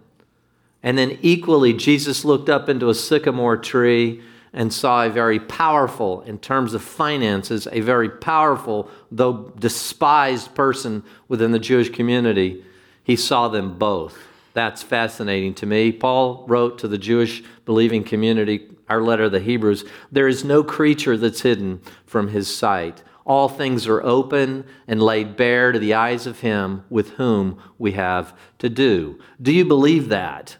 And 0.82 0.96
then, 0.96 1.18
equally, 1.20 1.74
Jesus 1.74 2.24
looked 2.24 2.48
up 2.48 2.70
into 2.70 2.88
a 2.88 2.94
sycamore 2.94 3.58
tree 3.58 4.22
and 4.56 4.72
saw 4.72 5.04
a 5.04 5.10
very 5.10 5.38
powerful, 5.38 6.22
in 6.22 6.38
terms 6.38 6.72
of 6.72 6.82
finances, 6.82 7.68
a 7.70 7.80
very 7.80 8.08
powerful, 8.08 8.90
though 9.12 9.52
despised 9.58 10.54
person 10.54 11.04
within 11.28 11.52
the 11.52 11.58
Jewish 11.58 11.90
community. 11.90 12.64
He 13.04 13.16
saw 13.16 13.48
them 13.48 13.78
both. 13.78 14.18
That's 14.54 14.82
fascinating 14.82 15.52
to 15.56 15.66
me. 15.66 15.92
Paul 15.92 16.46
wrote 16.48 16.78
to 16.78 16.88
the 16.88 16.96
Jewish 16.96 17.44
believing 17.66 18.02
community, 18.02 18.66
our 18.88 19.02
letter, 19.02 19.28
the 19.28 19.40
Hebrews, 19.40 19.84
there 20.10 20.26
is 20.26 20.42
no 20.42 20.64
creature 20.64 21.18
that's 21.18 21.42
hidden 21.42 21.82
from 22.06 22.28
his 22.28 22.54
sight. 22.54 23.02
All 23.26 23.50
things 23.50 23.86
are 23.86 24.02
open 24.02 24.64
and 24.88 25.02
laid 25.02 25.36
bare 25.36 25.72
to 25.72 25.78
the 25.78 25.92
eyes 25.92 26.26
of 26.26 26.40
him 26.40 26.84
with 26.88 27.10
whom 27.10 27.60
we 27.76 27.92
have 27.92 28.34
to 28.60 28.70
do. 28.70 29.18
Do 29.42 29.52
you 29.52 29.66
believe 29.66 30.08
that? 30.08 30.56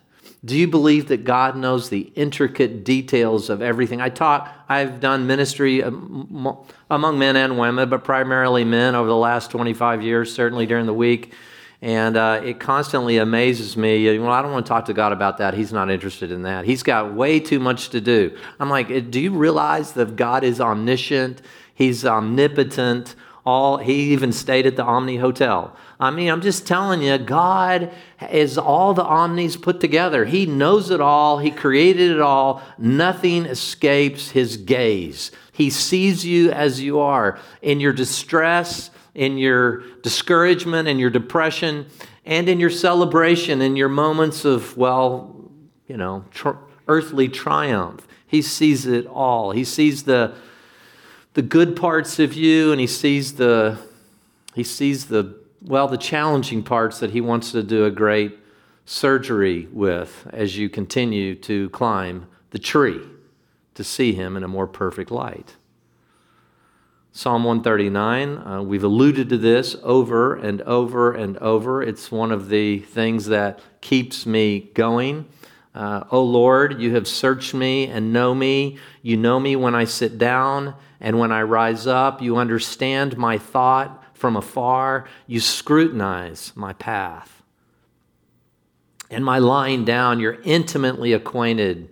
Do 0.47 0.57
you 0.57 0.69
believe 0.69 1.09
that 1.09 1.25
God 1.25 1.57
knows 1.57 1.89
the 1.89 2.13
intricate 2.15 2.85
details 2.85 3.51
of 3.51 3.61
everything? 3.61 4.01
I 4.01 4.11
taught, 4.11 4.49
I've 4.69 5.01
done 5.01 5.27
ministry 5.27 5.81
among 5.81 7.19
men 7.19 7.35
and 7.35 7.59
women, 7.59 7.89
but 7.89 8.05
primarily 8.05 8.65
men 8.65 8.95
over 8.95 9.09
the 9.09 9.17
last 9.17 9.51
25 9.51 10.03
years, 10.03 10.33
certainly 10.33 10.65
during 10.65 10.87
the 10.87 10.95
week. 10.95 11.35
And 11.83 12.17
uh, 12.17 12.43
it 12.45 12.61
constantly 12.61 13.19
amazes 13.19 13.77
me. 13.77 14.19
Well, 14.19 14.31
I 14.31 14.41
don't 14.41 14.53
want 14.53 14.67
to 14.67 14.69
talk 14.69 14.85
to 14.85 14.95
God 14.95 15.13
about 15.13 15.39
that. 15.39 15.55
He's 15.55 15.73
not 15.73 15.91
interested 15.91 16.31
in 16.31 16.43
that. 16.43 16.65
He's 16.65 16.85
got 16.85 17.13
way 17.13 17.41
too 17.41 17.59
much 17.59 17.91
to 17.91 18.01
do. 18.01 18.37
I'm 18.61 18.71
like, 18.71 19.11
do 19.11 19.21
you 19.21 19.33
realize 19.33 19.93
that 19.93 20.15
God 20.15 20.45
is 20.45 20.61
omniscient? 20.61 21.43
He's 21.75 22.07
omnipotent. 22.07 23.17
All 23.47 23.77
he 23.77 24.13
even 24.13 24.33
stayed 24.33 24.67
at 24.67 24.75
the 24.75 24.83
Omni 24.83 25.19
Hotel. 25.19 25.75
I 26.01 26.11
mean, 26.11 26.29
I'm 26.29 26.43
just 26.43 26.67
telling 26.67 27.01
you, 27.01 27.17
God 27.17 27.93
is 28.31 28.59
all 28.59 28.93
the 28.93 29.05
omnis 29.05 29.57
put 29.57 29.79
together. 29.79 30.25
He 30.25 30.47
knows 30.47 30.91
it 30.91 31.01
all, 31.01 31.39
He 31.39 31.53
created 31.53 32.11
it 32.11 32.21
all. 32.21 32.61
Nothing 32.77 33.47
escapes 33.47 34.31
His 34.31 34.57
gaze. 34.57 35.31
He 35.53 35.71
sees 35.71 36.27
you 36.27 36.51
as 36.51 36.81
you 36.81 36.99
are 36.99 37.39
in 37.63 37.79
your 37.79 37.93
distress, 37.93 38.91
in 39.15 39.39
your 39.39 39.79
discouragement, 40.03 40.89
in 40.89 40.99
your 40.99 41.11
depression, 41.11 41.87
and 42.25 42.49
in 42.49 42.59
your 42.59 42.69
celebration, 42.69 43.63
in 43.63 43.77
your 43.77 43.89
moments 43.89 44.45
of, 44.45 44.77
well, 44.77 45.51
you 45.87 45.97
know, 45.97 46.25
tr- 46.33 46.51
earthly 46.89 47.29
triumph. 47.29 48.07
He 48.27 48.43
sees 48.43 48.87
it 48.87 49.07
all. 49.07 49.53
He 49.53 49.63
sees 49.63 50.03
the, 50.03 50.35
the 51.37 51.43
good 51.43 51.77
parts 51.77 52.19
of 52.19 52.33
you, 52.33 52.73
and 52.73 52.81
He 52.81 52.87
sees 52.87 53.35
the, 53.35 53.79
he 54.55 54.65
sees 54.65 55.07
the 55.07 55.37
well, 55.61 55.87
the 55.87 55.99
challenging 55.99 56.63
parts 56.63 57.01
that 57.01 57.11
he 57.11 57.21
wants 57.21 57.53
to 57.53 57.63
do 57.63 57.85
a 57.85 57.91
great 57.91 58.39
surgery 58.87 59.69
with 59.71 60.27
as 60.33 60.57
you 60.57 60.71
continue 60.71 61.35
to 61.35 61.69
climb 61.71 62.27
the 62.51 62.59
tree 62.59 63.03
to 63.75 63.85
see 63.85 64.13
him 64.13 64.37
in 64.37 64.45
a 64.45 64.49
more 64.49 64.67
perfect 64.67 65.11
light. 65.11 65.57
Psalm 67.13 67.45
139, 67.45 68.39
uh, 68.39 68.63
we've 68.63 68.85
alluded 68.85 69.29
to 69.29 69.37
this 69.37 69.77
over 69.83 70.37
and 70.37 70.63
over 70.63 71.13
and 71.13 71.37
over. 71.39 71.83
It's 71.83 72.13
one 72.13 72.31
of 72.31 72.49
the 72.49 72.79
things 72.79 73.27
that 73.27 73.61
keeps 73.81 74.25
me 74.25 74.71
going. 74.73 75.27
Uh, 75.75 76.05
o 76.11 76.23
Lord, 76.23 76.81
you 76.81 76.95
have 76.95 77.09
searched 77.09 77.53
me 77.53 77.89
and 77.89 78.13
know 78.13 78.35
me. 78.35 78.79
You 79.03 79.17
know 79.17 79.41
me 79.41 79.57
when 79.57 79.75
I 79.75 79.85
sit 79.85 80.17
down 80.17 80.75
and 81.01 81.19
when 81.19 81.33
I 81.33 81.43
rise 81.43 81.87
up. 81.87 82.23
You 82.23 82.37
understand 82.37 83.17
my 83.17 83.39
thought 83.39 84.03
from 84.15 84.37
afar. 84.37 85.07
You 85.27 85.41
scrutinize 85.41 86.53
my 86.55 86.73
path. 86.73 87.43
And 89.11 89.25
my 89.25 89.39
lying 89.39 89.85
down, 89.85 90.21
you're 90.21 90.39
intimately 90.43 91.13
acquainted 91.13 91.91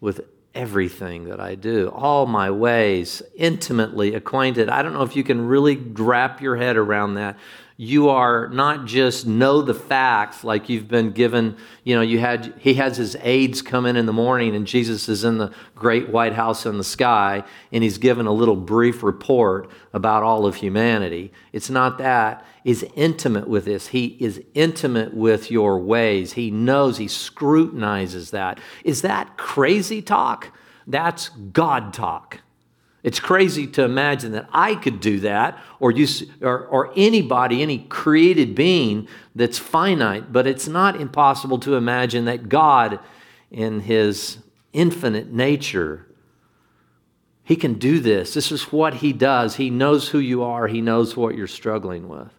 with 0.00 0.20
everything 0.54 1.24
that 1.24 1.40
I 1.40 1.54
do, 1.54 1.88
all 1.88 2.26
my 2.26 2.50
ways, 2.50 3.22
intimately 3.36 4.14
acquainted. 4.14 4.68
I 4.68 4.82
don't 4.82 4.92
know 4.92 5.02
if 5.02 5.16
you 5.16 5.24
can 5.24 5.46
really 5.46 5.76
wrap 5.76 6.40
your 6.40 6.56
head 6.56 6.76
around 6.76 7.14
that 7.14 7.36
you 7.80 8.08
are 8.08 8.48
not 8.48 8.86
just 8.86 9.24
know 9.24 9.62
the 9.62 9.72
facts 9.72 10.42
like 10.42 10.68
you've 10.68 10.88
been 10.88 11.12
given 11.12 11.56
you 11.84 11.94
know 11.94 12.02
you 12.02 12.18
had 12.18 12.52
he 12.58 12.74
has 12.74 12.96
his 12.96 13.16
aides 13.22 13.62
come 13.62 13.86
in 13.86 13.96
in 13.96 14.04
the 14.04 14.12
morning 14.12 14.56
and 14.56 14.66
jesus 14.66 15.08
is 15.08 15.22
in 15.22 15.38
the 15.38 15.50
great 15.76 16.08
white 16.08 16.32
house 16.32 16.66
in 16.66 16.76
the 16.76 16.82
sky 16.82 17.44
and 17.70 17.84
he's 17.84 17.98
given 17.98 18.26
a 18.26 18.32
little 18.32 18.56
brief 18.56 19.02
report 19.02 19.70
about 19.92 20.22
all 20.22 20.46
of 20.46 20.56
humanity. 20.56 21.32
It's 21.52 21.70
not 21.70 21.98
that. 21.98 22.44
Is 22.64 22.86
intimate 22.94 23.48
with 23.48 23.64
this. 23.64 23.88
He 23.88 24.16
is 24.20 24.42
intimate 24.54 25.14
with 25.14 25.50
your 25.50 25.78
ways. 25.78 26.34
He 26.34 26.50
knows. 26.50 26.98
He 26.98 27.08
scrutinizes 27.08 28.30
that. 28.32 28.60
Is 28.84 29.02
that 29.02 29.38
crazy 29.38 30.02
talk? 30.02 30.52
That's 30.86 31.28
god 31.28 31.92
talk 31.92 32.40
it's 33.08 33.20
crazy 33.20 33.66
to 33.66 33.84
imagine 33.84 34.32
that 34.32 34.50
I 34.52 34.74
could 34.74 35.00
do 35.00 35.20
that 35.20 35.58
or, 35.80 35.90
you, 35.90 36.06
or, 36.42 36.66
or 36.66 36.92
anybody, 36.94 37.62
any 37.62 37.78
created 37.78 38.54
being 38.54 39.08
that's 39.34 39.58
finite, 39.58 40.30
but 40.30 40.46
it's 40.46 40.68
not 40.68 41.00
impossible 41.00 41.58
to 41.60 41.76
imagine 41.76 42.26
that 42.26 42.50
God, 42.50 43.00
in 43.50 43.80
His 43.80 44.36
infinite 44.74 45.32
nature, 45.32 46.06
He 47.42 47.56
can 47.56 47.78
do 47.78 47.98
this. 47.98 48.34
This 48.34 48.52
is 48.52 48.64
what 48.64 48.96
He 48.96 49.14
does. 49.14 49.56
He 49.56 49.70
knows 49.70 50.10
who 50.10 50.18
you 50.18 50.42
are, 50.42 50.66
He 50.66 50.82
knows 50.82 51.16
what 51.16 51.34
you're 51.34 51.46
struggling 51.46 52.10
with. 52.10 52.34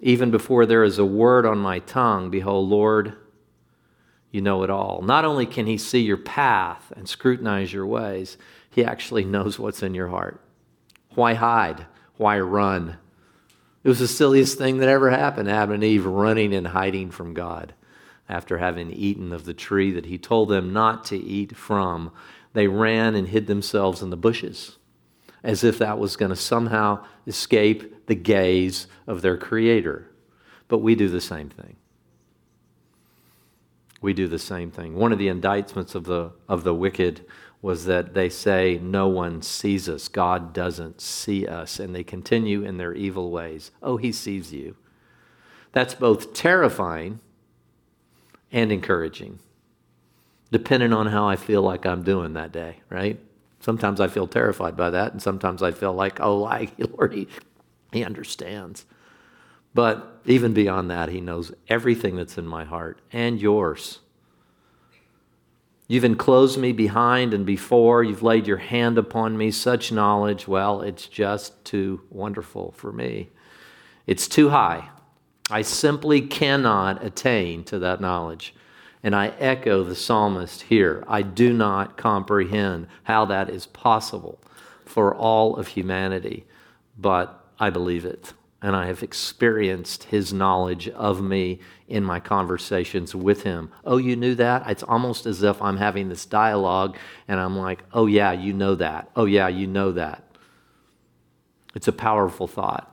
Even 0.00 0.30
before 0.30 0.64
there 0.64 0.84
is 0.84 1.00
a 1.00 1.04
word 1.04 1.44
on 1.44 1.58
my 1.58 1.80
tongue, 1.80 2.30
behold, 2.30 2.68
Lord, 2.68 3.16
you 4.30 4.42
know 4.42 4.62
it 4.62 4.70
all. 4.70 5.02
Not 5.02 5.24
only 5.24 5.44
can 5.44 5.66
he 5.66 5.76
see 5.76 6.02
your 6.02 6.18
path 6.18 6.92
and 6.94 7.08
scrutinize 7.08 7.72
your 7.72 7.86
ways, 7.86 8.38
he 8.76 8.84
actually 8.84 9.24
knows 9.24 9.58
what's 9.58 9.82
in 9.82 9.94
your 9.94 10.08
heart. 10.08 10.38
Why 11.14 11.32
hide? 11.32 11.86
Why 12.18 12.38
run? 12.38 12.98
It 13.82 13.88
was 13.88 14.00
the 14.00 14.06
silliest 14.06 14.58
thing 14.58 14.76
that 14.78 14.88
ever 14.90 15.08
happened 15.08 15.50
Adam 15.50 15.76
and 15.76 15.82
Eve 15.82 16.04
running 16.04 16.54
and 16.54 16.66
hiding 16.66 17.10
from 17.10 17.32
God 17.32 17.72
after 18.28 18.58
having 18.58 18.92
eaten 18.92 19.32
of 19.32 19.46
the 19.46 19.54
tree 19.54 19.92
that 19.92 20.04
he 20.04 20.18
told 20.18 20.50
them 20.50 20.74
not 20.74 21.06
to 21.06 21.16
eat 21.16 21.56
from. 21.56 22.12
They 22.52 22.68
ran 22.68 23.14
and 23.14 23.28
hid 23.28 23.46
themselves 23.46 24.02
in 24.02 24.10
the 24.10 24.16
bushes 24.16 24.76
as 25.42 25.64
if 25.64 25.78
that 25.78 25.98
was 25.98 26.16
going 26.16 26.28
to 26.28 26.36
somehow 26.36 27.02
escape 27.26 28.06
the 28.08 28.14
gaze 28.14 28.88
of 29.06 29.22
their 29.22 29.38
Creator. 29.38 30.10
But 30.68 30.78
we 30.78 30.94
do 30.94 31.08
the 31.08 31.22
same 31.22 31.48
thing. 31.48 31.76
We 34.00 34.12
do 34.12 34.28
the 34.28 34.38
same 34.38 34.70
thing. 34.70 34.94
One 34.94 35.12
of 35.12 35.18
the 35.18 35.28
indictments 35.28 35.94
of 35.94 36.04
the, 36.04 36.32
of 36.48 36.64
the 36.64 36.74
wicked 36.74 37.24
was 37.62 37.86
that 37.86 38.14
they 38.14 38.28
say, 38.28 38.78
No 38.82 39.08
one 39.08 39.42
sees 39.42 39.88
us. 39.88 40.08
God 40.08 40.52
doesn't 40.52 41.00
see 41.00 41.46
us. 41.46 41.80
And 41.80 41.94
they 41.94 42.04
continue 42.04 42.62
in 42.62 42.76
their 42.76 42.92
evil 42.92 43.30
ways. 43.30 43.70
Oh, 43.82 43.96
He 43.96 44.12
sees 44.12 44.52
you. 44.52 44.76
That's 45.72 45.94
both 45.94 46.32
terrifying 46.32 47.20
and 48.52 48.72
encouraging, 48.72 49.38
depending 50.50 50.92
on 50.92 51.08
how 51.08 51.28
I 51.28 51.36
feel 51.36 51.62
like 51.62 51.84
I'm 51.84 52.02
doing 52.02 52.34
that 52.34 52.52
day, 52.52 52.78
right? 52.88 53.18
Sometimes 53.60 54.00
I 54.00 54.08
feel 54.08 54.26
terrified 54.26 54.76
by 54.76 54.90
that, 54.90 55.12
and 55.12 55.20
sometimes 55.20 55.62
I 55.62 55.72
feel 55.72 55.92
like, 55.92 56.20
oh, 56.20 56.44
I, 56.46 56.68
Lord, 56.78 57.12
he, 57.12 57.28
he 57.92 58.04
understands. 58.04 58.86
But 59.76 60.22
even 60.24 60.54
beyond 60.54 60.90
that, 60.90 61.10
He 61.10 61.20
knows 61.20 61.52
everything 61.68 62.16
that's 62.16 62.38
in 62.38 62.46
my 62.46 62.64
heart 62.64 62.98
and 63.12 63.38
yours. 63.38 63.98
You've 65.86 66.02
enclosed 66.02 66.58
me 66.58 66.72
behind 66.72 67.34
and 67.34 67.44
before. 67.44 68.02
You've 68.02 68.22
laid 68.22 68.46
your 68.46 68.56
hand 68.56 68.96
upon 68.96 69.36
me. 69.36 69.50
Such 69.50 69.92
knowledge, 69.92 70.48
well, 70.48 70.80
it's 70.80 71.06
just 71.06 71.62
too 71.62 72.00
wonderful 72.08 72.72
for 72.72 72.90
me. 72.90 73.28
It's 74.06 74.26
too 74.28 74.48
high. 74.48 74.88
I 75.50 75.60
simply 75.60 76.22
cannot 76.22 77.04
attain 77.04 77.62
to 77.64 77.78
that 77.80 78.00
knowledge. 78.00 78.54
And 79.02 79.14
I 79.14 79.34
echo 79.38 79.84
the 79.84 79.94
psalmist 79.94 80.62
here. 80.62 81.04
I 81.06 81.20
do 81.20 81.52
not 81.52 81.98
comprehend 81.98 82.86
how 83.02 83.26
that 83.26 83.50
is 83.50 83.66
possible 83.66 84.40
for 84.86 85.14
all 85.14 85.56
of 85.56 85.68
humanity, 85.68 86.46
but 86.96 87.44
I 87.60 87.68
believe 87.68 88.06
it. 88.06 88.32
And 88.62 88.74
I 88.74 88.86
have 88.86 89.02
experienced 89.02 90.04
his 90.04 90.32
knowledge 90.32 90.88
of 90.88 91.22
me 91.22 91.60
in 91.88 92.02
my 92.02 92.20
conversations 92.20 93.14
with 93.14 93.42
him. 93.42 93.70
Oh, 93.84 93.98
you 93.98 94.16
knew 94.16 94.34
that? 94.36 94.68
It's 94.68 94.82
almost 94.82 95.26
as 95.26 95.42
if 95.42 95.60
I'm 95.60 95.76
having 95.76 96.08
this 96.08 96.26
dialogue 96.26 96.96
and 97.28 97.38
I'm 97.38 97.56
like, 97.56 97.84
oh, 97.92 98.06
yeah, 98.06 98.32
you 98.32 98.52
know 98.52 98.74
that. 98.76 99.10
Oh, 99.14 99.26
yeah, 99.26 99.48
you 99.48 99.66
know 99.66 99.92
that. 99.92 100.24
It's 101.74 101.88
a 101.88 101.92
powerful 101.92 102.46
thought. 102.46 102.92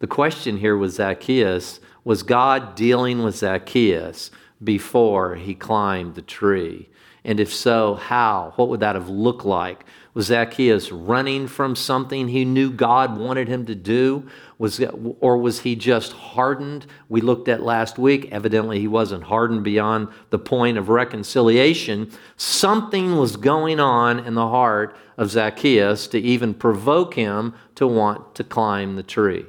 The 0.00 0.06
question 0.08 0.56
here 0.58 0.76
with 0.76 0.92
Zacchaeus 0.92 1.80
was 2.04 2.22
God 2.22 2.74
dealing 2.74 3.22
with 3.22 3.36
Zacchaeus 3.36 4.30
before 4.62 5.36
he 5.36 5.54
climbed 5.54 6.14
the 6.14 6.22
tree? 6.22 6.88
And 7.24 7.40
if 7.40 7.52
so, 7.52 7.94
how? 7.94 8.52
What 8.56 8.68
would 8.68 8.80
that 8.80 8.94
have 8.94 9.08
looked 9.08 9.44
like? 9.44 9.84
Was 10.16 10.28
Zacchaeus 10.28 10.90
running 10.90 11.46
from 11.46 11.76
something 11.76 12.28
he 12.28 12.46
knew 12.46 12.70
God 12.70 13.18
wanted 13.18 13.48
him 13.48 13.66
to 13.66 13.74
do? 13.74 14.26
Was, 14.56 14.80
or 15.20 15.36
was 15.36 15.60
he 15.60 15.76
just 15.76 16.12
hardened? 16.14 16.86
We 17.10 17.20
looked 17.20 17.48
at 17.48 17.62
last 17.62 17.98
week. 17.98 18.32
Evidently, 18.32 18.80
he 18.80 18.88
wasn't 18.88 19.24
hardened 19.24 19.62
beyond 19.62 20.08
the 20.30 20.38
point 20.38 20.78
of 20.78 20.88
reconciliation. 20.88 22.10
Something 22.38 23.18
was 23.18 23.36
going 23.36 23.78
on 23.78 24.18
in 24.20 24.32
the 24.32 24.48
heart 24.48 24.96
of 25.18 25.28
Zacchaeus 25.28 26.06
to 26.06 26.18
even 26.18 26.54
provoke 26.54 27.12
him 27.12 27.52
to 27.74 27.86
want 27.86 28.34
to 28.36 28.42
climb 28.42 28.96
the 28.96 29.02
tree. 29.02 29.44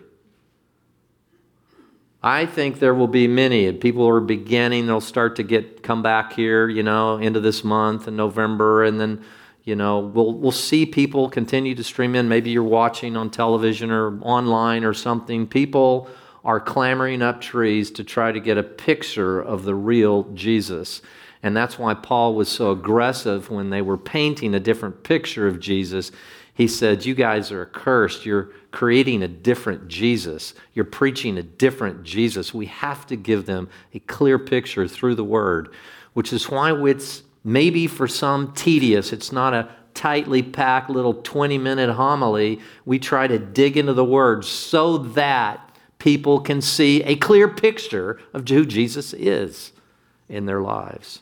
I 2.22 2.46
think 2.46 2.80
there 2.80 2.94
will 2.94 3.08
be 3.08 3.26
many, 3.26 3.72
people 3.72 4.06
are 4.10 4.20
beginning, 4.20 4.86
they'll 4.88 5.00
start 5.00 5.38
to 5.38 5.44
get 5.44 5.82
come 5.82 6.04
back 6.04 6.34
here, 6.34 6.68
you 6.68 6.84
know, 6.84 7.20
into 7.20 7.40
this 7.40 7.64
month 7.64 8.06
in 8.10 8.18
November, 8.18 8.84
and 8.84 9.00
then 9.00 9.24
you 9.68 9.76
know, 9.76 10.00
we'll, 10.00 10.34
we'll 10.34 10.54
see 10.54 10.86
people 10.86 11.30
continue 11.30 11.76
to 11.76 11.84
stream 11.84 12.16
in. 12.16 12.30
Maybe 12.30 12.52
you're 12.52 12.64
watching 12.64 13.18
on 13.18 13.30
television 13.30 13.92
or 13.92 14.18
online 14.22 14.86
or 14.86 14.94
something. 14.94 15.46
People 15.46 16.08
are 16.46 16.62
clambering 16.62 17.22
up 17.22 17.42
trees 17.42 17.92
to 17.92 18.06
try 18.06 18.32
to 18.32 18.40
get 18.40 18.58
a 18.58 18.64
picture 18.64 19.42
of 19.42 19.66
the 19.66 19.76
real 19.76 20.24
Jesus. 20.34 21.02
And 21.44 21.56
that's 21.56 21.78
why 21.78 21.96
Paul 21.96 22.34
was 22.34 22.48
so 22.48 22.72
aggressive 22.72 23.50
when 23.50 23.70
they 23.70 23.82
were 23.82 23.98
painting 23.98 24.56
a 24.56 24.60
different 24.62 25.04
picture 25.04 25.50
of 25.50 25.60
Jesus. 25.60 26.14
He 26.54 26.70
said, 26.70 27.06
You 27.06 27.14
guys 27.14 27.52
are 27.52 27.64
accursed. 27.64 28.26
You're 28.26 28.52
creating 28.72 29.22
a 29.22 29.28
different 29.28 29.90
Jesus. 29.90 30.54
You're 30.76 30.86
preaching 30.86 31.38
a 31.38 31.44
different 31.44 32.04
Jesus. 32.04 32.54
We 32.54 32.68
have 32.68 33.06
to 33.08 33.18
give 33.18 33.46
them 33.46 33.68
a 33.94 34.00
clear 34.00 34.40
picture 34.40 34.88
through 34.88 35.16
the 35.16 35.26
word, 35.26 35.74
which 36.14 36.32
is 36.32 36.50
why 36.50 36.72
it's 36.86 37.24
maybe 37.48 37.88
for 37.88 38.10
some 38.10 38.52
tedious. 38.52 39.14
It's 39.14 39.32
not 39.32 39.54
a 39.54 39.70
tightly 39.94 40.44
packed 40.44 40.90
little 40.90 41.14
20 41.14 41.58
minute 41.58 41.90
homily. 41.94 42.60
We 42.86 43.00
try 43.00 43.26
to 43.26 43.40
dig 43.40 43.78
into 43.78 43.94
the 43.94 44.04
words 44.04 44.50
so 44.50 44.98
that 44.98 45.76
people 45.98 46.42
can 46.42 46.62
see 46.62 47.02
a 47.04 47.16
clear 47.16 47.48
picture 47.48 48.20
of 48.34 48.48
who 48.48 48.66
Jesus 48.66 49.14
is 49.14 49.72
in 50.28 50.46
their 50.46 50.62
lives. 50.62 51.22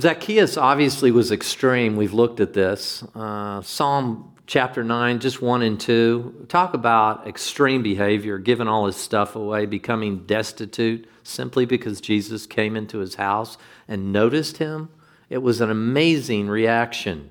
Zacchaeus 0.00 0.56
obviously 0.56 1.10
was 1.10 1.30
extreme. 1.30 1.96
We've 1.96 2.14
looked 2.14 2.40
at 2.40 2.54
this. 2.54 3.04
Uh, 3.14 3.60
Psalm 3.60 4.33
chapter 4.46 4.84
9, 4.84 5.20
just 5.20 5.40
1 5.40 5.62
and 5.62 5.80
2, 5.80 6.46
talk 6.48 6.74
about 6.74 7.26
extreme 7.26 7.82
behavior, 7.82 8.38
giving 8.38 8.68
all 8.68 8.86
his 8.86 8.96
stuff 8.96 9.36
away, 9.36 9.66
becoming 9.66 10.24
destitute 10.26 11.08
simply 11.22 11.64
because 11.64 12.00
Jesus 12.00 12.46
came 12.46 12.76
into 12.76 12.98
his 12.98 13.14
house 13.14 13.56
and 13.88 14.12
noticed 14.12 14.58
him. 14.58 14.90
It 15.30 15.38
was 15.38 15.60
an 15.60 15.70
amazing 15.70 16.48
reaction. 16.48 17.30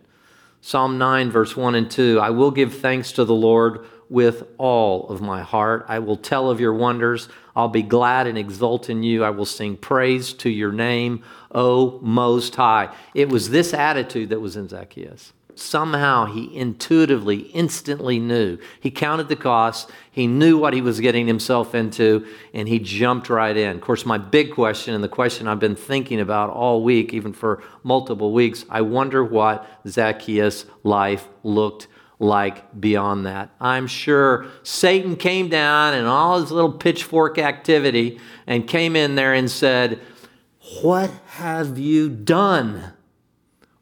Psalm 0.62 0.98
9, 0.98 1.30
verse 1.30 1.56
1 1.56 1.76
and 1.76 1.92
2 1.92 2.20
I 2.20 2.32
will 2.32 2.52
give 2.52 2.76
thanks 2.76 3.12
to 3.14 3.26
the 3.26 3.36
Lord 3.36 3.86
with 4.10 4.44
all 4.58 5.08
of 5.10 5.22
my 5.22 5.42
heart. 5.42 5.86
I 5.88 6.00
will 6.00 6.18
tell 6.18 6.50
of 6.50 6.60
your 6.60 6.74
wonders. 6.74 7.30
I'll 7.56 7.68
be 7.68 7.84
glad 7.84 8.28
and 8.28 8.38
exult 8.38 8.90
in 8.90 9.04
you. 9.04 9.24
I 9.24 9.30
will 9.32 9.46
sing 9.46 9.78
praise 9.78 10.34
to 10.34 10.50
your 10.50 10.72
name, 10.72 11.24
O 11.52 12.00
Most 12.02 12.56
High. 12.56 12.96
It 13.14 13.30
was 13.30 13.50
this 13.50 13.74
attitude 13.74 14.30
that 14.30 14.40
was 14.40 14.56
in 14.56 14.70
Zacchaeus. 14.70 15.34
Somehow 15.56 16.26
he 16.26 16.56
intuitively, 16.56 17.40
instantly 17.54 18.20
knew. 18.20 18.58
He 18.80 18.90
counted 18.90 19.28
the 19.28 19.36
costs, 19.36 19.92
he 20.10 20.28
knew 20.28 20.58
what 20.58 20.74
he 20.74 20.82
was 20.82 21.00
getting 21.00 21.28
himself 21.28 21.76
into, 21.76 22.26
and 22.54 22.68
he 22.68 22.80
jumped 22.80 23.30
right 23.30 23.56
in. 23.56 23.76
Of 23.76 23.82
course, 23.82 24.06
my 24.06 24.18
big 24.18 24.54
question, 24.54 24.94
and 24.94 25.04
the 25.04 25.10
question 25.10 25.48
I've 25.48 25.60
been 25.60 25.76
thinking 25.76 26.20
about 26.20 26.50
all 26.50 26.84
week, 26.84 27.14
even 27.14 27.34
for 27.34 27.62
multiple 27.84 28.32
weeks, 28.32 28.66
I 28.70 28.82
wonder 28.82 29.24
what 29.24 29.68
Zacchaeus' 29.88 30.66
life 30.84 31.28
looked 31.44 31.88
like 32.20 32.80
beyond 32.80 33.26
that. 33.26 33.50
I'm 33.60 33.86
sure 33.88 34.46
Satan 34.64 35.16
came 35.16 35.50
down 35.50 35.94
and 35.94 36.08
all 36.08 36.40
his 36.40 36.52
little 36.52 36.72
pitchfork 36.72 37.38
activity 37.38 38.20
and 38.48 38.68
came 38.68 38.96
in 38.96 39.16
there 39.16 39.34
and 39.34 39.52
said, 39.52 40.00
What 40.82 41.12
have 41.26 41.78
you 41.78 42.10
done? 42.10 42.93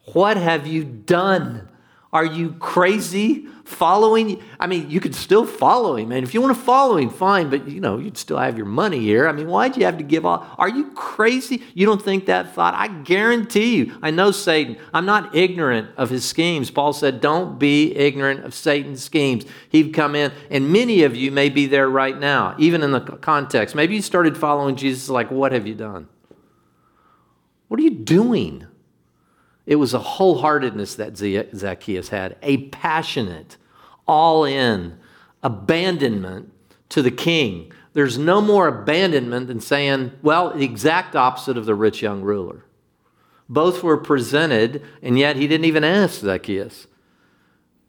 What 0.06 0.38
have 0.38 0.68
you 0.68 0.84
done? 0.84 1.68
Are 2.14 2.26
you 2.26 2.52
crazy 2.54 3.46
following? 3.64 4.44
I 4.60 4.68
mean, 4.68 4.90
you 4.90 5.00
could 5.00 5.16
still 5.16 5.46
follow 5.46 5.96
him. 5.96 6.12
And 6.12 6.28
if 6.28 6.34
you 6.34 6.42
want 6.42 6.54
to 6.58 6.62
follow 6.62 6.98
him, 6.98 7.10
fine, 7.10 7.50
but 7.50 7.70
you 7.70 7.80
know, 7.80 8.00
you'd 8.00 8.18
still 8.18 8.38
have 8.38 8.58
your 8.58 8.66
money 8.66 9.00
here. 9.00 9.30
I 9.30 9.32
mean, 9.32 9.48
why'd 9.48 9.78
you 9.78 9.86
have 9.86 9.98
to 9.98 10.04
give 10.04 10.26
all? 10.26 10.46
Are 10.58 10.68
you 10.68 10.92
crazy? 10.92 11.64
You 11.74 11.86
don't 11.86 12.02
think 12.02 12.26
that 12.26 12.54
thought? 12.54 12.74
I 12.74 12.90
guarantee 12.90 13.78
you, 13.78 13.98
I 14.02 14.12
know 14.12 14.32
Satan. 14.32 14.76
I'm 14.94 15.06
not 15.06 15.34
ignorant 15.34 15.90
of 15.96 16.10
his 16.10 16.26
schemes. 16.26 16.70
Paul 16.70 16.92
said, 16.92 17.22
don't 17.22 17.58
be 17.58 17.96
ignorant 17.96 18.44
of 18.44 18.54
Satan's 18.54 19.02
schemes. 19.02 19.46
He'd 19.70 19.94
come 19.94 20.14
in, 20.14 20.34
and 20.50 20.74
many 20.74 21.04
of 21.04 21.16
you 21.16 21.32
may 21.32 21.48
be 21.48 21.66
there 21.66 21.90
right 21.90 22.20
now, 22.20 22.56
even 22.58 22.84
in 22.84 22.92
the 22.92 23.00
context. 23.00 23.74
Maybe 23.74 23.96
you 23.96 24.02
started 24.02 24.38
following 24.38 24.76
Jesus, 24.76 25.08
like, 25.08 25.32
what 25.32 25.54
have 25.54 25.66
you 25.66 25.76
done? 25.76 26.10
What 27.70 27.80
are 27.80 27.84
you 27.84 27.92
doing? 27.92 28.68
It 29.66 29.76
was 29.76 29.94
a 29.94 30.00
wholeheartedness 30.00 30.96
that 30.98 31.18
Zacchaeus 31.56 32.10
had, 32.10 32.36
a 32.42 32.68
passionate, 32.70 33.58
all 34.08 34.44
in 34.44 34.98
abandonment 35.44 36.52
to 36.90 37.02
the 37.02 37.12
king. 37.12 37.72
There's 37.94 38.18
no 38.18 38.42
more 38.42 38.68
abandonment 38.68 39.48
than 39.48 39.60
saying, 39.60 40.14
well, 40.22 40.52
the 40.52 40.64
exact 40.64 41.16
opposite 41.16 41.58
of 41.58 41.66
the 41.66 41.76
rich 41.76 42.02
young 42.02 42.22
ruler. 42.22 42.66
Both 43.48 43.84
were 43.84 43.98
presented, 43.98 44.82
and 45.02 45.20
yet 45.20 45.36
he 45.36 45.48
didn't 45.48 45.66
even 45.66 45.84
ask 45.84 46.22
Zacchaeus. 46.22 46.88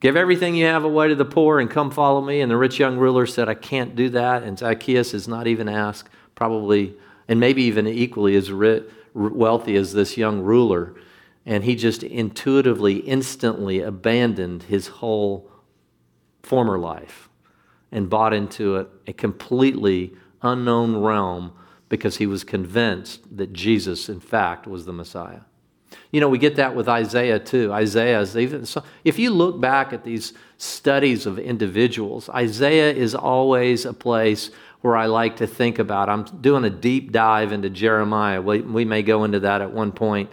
Give 0.01 0.17
everything 0.17 0.57
you 0.57 0.67
have 0.67 0.83
away 0.83 1.07
to 1.09 1.15
the 1.15 1.25
poor 1.25 1.61
and 1.61 1.71
come 1.71 1.93
follow 1.93 2.21
me. 2.21 2.41
And 2.41 2.51
the 2.51 2.57
rich 2.57 2.81
young 2.81 2.99
ruler 2.99 3.25
said, 3.25 3.49
I 3.49 3.55
can't 3.55 3.95
do 3.95 4.11
that. 4.11 4.43
And 4.43 4.59
Zacchaeus 4.59 5.15
is 5.15 5.29
not 5.29 5.47
even 5.47 5.69
asked, 5.69 6.09
probably 6.35 6.95
and 7.29 7.39
maybe 7.39 7.63
even 7.63 7.87
equally 7.87 8.35
as 8.35 8.51
wealthy 9.15 9.77
as 9.77 9.93
this 9.93 10.17
young 10.17 10.41
ruler. 10.41 10.95
And 11.45 11.65
he 11.65 11.75
just 11.75 12.03
intuitively, 12.03 12.99
instantly 12.99 13.81
abandoned 13.81 14.65
his 14.65 14.89
whole 14.89 15.51
former 16.43 16.79
life 16.79 17.29
and 17.91 18.09
bought 18.09 18.33
into 18.33 18.79
a, 18.79 18.87
a 19.07 19.13
completely 19.13 20.15
unknown 20.41 20.97
realm 20.97 21.53
because 21.89 22.17
he 22.17 22.27
was 22.27 22.43
convinced 22.43 23.37
that 23.37 23.53
Jesus, 23.53 24.09
in 24.09 24.21
fact, 24.21 24.67
was 24.67 24.87
the 24.87 24.93
Messiah. 24.93 25.41
You 26.11 26.21
know, 26.21 26.29
we 26.29 26.39
get 26.39 26.57
that 26.57 26.75
with 26.75 26.89
Isaiah 26.89 27.39
too. 27.39 27.73
Isaiah 27.73 28.21
is 28.21 28.37
even 28.37 28.65
so, 28.65 28.83
if 29.05 29.19
you 29.19 29.31
look 29.31 29.61
back 29.61 29.93
at 29.93 30.05
these 30.05 30.33
studies 30.57 31.27
of 31.27 31.39
individuals, 31.39 32.29
Isaiah 32.31 32.93
is 32.93 33.15
always 33.15 33.85
a 33.85 33.93
place 33.93 34.51
where 34.81 34.97
I 34.97 35.07
like 35.07 35.37
to 35.37 35.47
think 35.47 35.79
about. 35.79 36.09
I'm 36.09 36.25
doing 36.25 36.65
a 36.65 36.71
deep 36.71 37.13
dive 37.13 37.53
into 37.53 37.71
Jeremiah. 37.71 38.43
We, 38.43 38.61
we 38.61 38.85
may 38.85 39.03
go 39.03 39.25
into 39.25 39.41
that 39.41 39.61
at 39.61 39.73
one 39.73 39.93
point. 39.93 40.31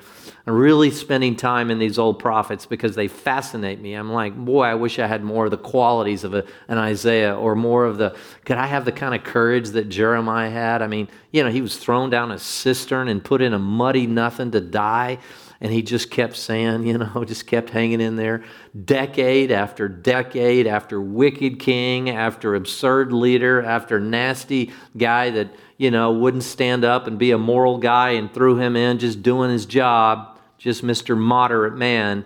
I'm 0.49 0.55
really 0.55 0.89
spending 0.89 1.35
time 1.35 1.69
in 1.69 1.77
these 1.77 1.99
old 1.99 2.17
prophets 2.17 2.65
because 2.65 2.95
they 2.95 3.07
fascinate 3.07 3.79
me. 3.79 3.93
I'm 3.93 4.11
like, 4.11 4.35
boy, 4.35 4.63
I 4.63 4.73
wish 4.73 4.97
I 4.97 5.05
had 5.05 5.23
more 5.23 5.45
of 5.45 5.51
the 5.51 5.59
qualities 5.59 6.23
of 6.23 6.33
a, 6.33 6.43
an 6.67 6.79
Isaiah 6.79 7.37
or 7.37 7.53
more 7.53 7.85
of 7.85 7.99
the, 7.99 8.17
could 8.45 8.57
I 8.57 8.65
have 8.65 8.83
the 8.83 8.91
kind 8.91 9.13
of 9.13 9.23
courage 9.23 9.69
that 9.69 9.89
Jeremiah 9.89 10.49
had? 10.49 10.81
I 10.81 10.87
mean, 10.87 11.07
you 11.31 11.43
know, 11.43 11.51
he 11.51 11.61
was 11.61 11.77
thrown 11.77 12.09
down 12.09 12.31
a 12.31 12.39
cistern 12.39 13.09
and 13.09 13.23
put 13.23 13.43
in 13.43 13.53
a 13.53 13.59
muddy 13.59 14.07
nothing 14.07 14.49
to 14.49 14.59
die. 14.59 15.19
And 15.61 15.71
he 15.71 15.83
just 15.83 16.09
kept 16.09 16.35
saying, 16.35 16.87
you 16.87 16.97
know, 16.97 17.23
just 17.27 17.45
kept 17.45 17.69
hanging 17.69 18.01
in 18.01 18.15
there. 18.15 18.43
Decade 18.85 19.51
after 19.51 19.87
decade 19.87 20.65
after 20.65 20.99
wicked 20.99 21.59
king, 21.59 22.09
after 22.09 22.55
absurd 22.55 23.13
leader, 23.13 23.61
after 23.61 23.99
nasty 23.99 24.73
guy 24.97 25.29
that, 25.29 25.53
you 25.77 25.91
know, 25.91 26.11
wouldn't 26.11 26.41
stand 26.41 26.83
up 26.83 27.05
and 27.05 27.19
be 27.19 27.29
a 27.29 27.37
moral 27.37 27.77
guy 27.77 28.11
and 28.11 28.33
threw 28.33 28.57
him 28.57 28.75
in 28.75 28.97
just 28.97 29.21
doing 29.21 29.51
his 29.51 29.67
job, 29.67 30.37
just 30.59 30.83
Mr. 30.83 31.17
Moderate 31.17 31.75
Man. 31.75 32.25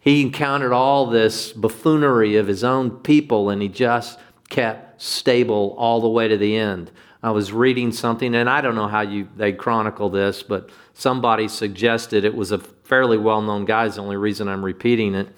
He 0.00 0.22
encountered 0.22 0.72
all 0.72 1.06
this 1.06 1.52
buffoonery 1.52 2.36
of 2.36 2.48
his 2.48 2.64
own 2.64 2.90
people 2.90 3.50
and 3.50 3.62
he 3.62 3.68
just 3.68 4.18
kept 4.48 5.00
stable 5.00 5.74
all 5.78 6.00
the 6.00 6.08
way 6.08 6.26
to 6.26 6.36
the 6.36 6.56
end. 6.56 6.90
I 7.22 7.30
was 7.30 7.52
reading 7.52 7.90
something, 7.92 8.34
and 8.36 8.48
I 8.48 8.60
don't 8.60 8.76
know 8.76 8.86
how 8.86 9.00
you 9.00 9.28
they 9.36 9.52
chronicle 9.52 10.10
this, 10.10 10.44
but 10.44 10.70
somebody 10.94 11.48
suggested 11.48 12.24
it 12.24 12.34
was 12.34 12.52
a 12.52 12.58
fairly 12.58 13.18
well-known 13.18 13.64
guy. 13.64 13.88
The 13.88 14.00
only 14.00 14.16
reason 14.16 14.48
I'm 14.48 14.64
repeating 14.64 15.14
it 15.14 15.28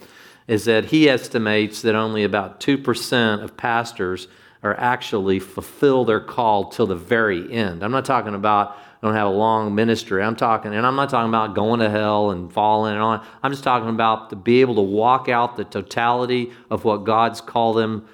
is 0.46 0.66
that 0.66 0.86
he 0.86 1.08
estimates 1.08 1.80
that 1.82 1.94
only 1.94 2.24
about 2.24 2.60
two 2.60 2.76
percent 2.76 3.42
of 3.42 3.56
pastors 3.56 4.28
are 4.62 4.78
actually 4.78 5.38
fulfill 5.38 6.04
their 6.04 6.20
call 6.20 6.68
till 6.68 6.86
the 6.86 6.94
very 6.94 7.50
end. 7.50 7.82
I'm 7.82 7.92
not 7.92 8.04
talking 8.04 8.34
about 8.34 8.76
don't 9.02 9.14
have 9.14 9.28
a 9.28 9.30
long 9.30 9.74
ministry. 9.74 10.22
I'm 10.22 10.36
talking, 10.36 10.74
and 10.74 10.86
I'm 10.86 10.96
not 10.96 11.08
talking 11.10 11.28
about 11.28 11.54
going 11.54 11.80
to 11.80 11.88
hell 11.88 12.30
and 12.30 12.52
falling 12.52 12.94
and 12.94 13.02
on. 13.02 13.24
I'm 13.42 13.52
just 13.52 13.64
talking 13.64 13.88
about 13.88 14.30
to 14.30 14.36
be 14.36 14.60
able 14.60 14.74
to 14.76 14.82
walk 14.82 15.28
out 15.28 15.56
the 15.56 15.64
totality 15.64 16.52
of 16.70 16.84
what 16.84 17.04
God's 17.04 17.40
called 17.40 17.76
them 17.76 18.08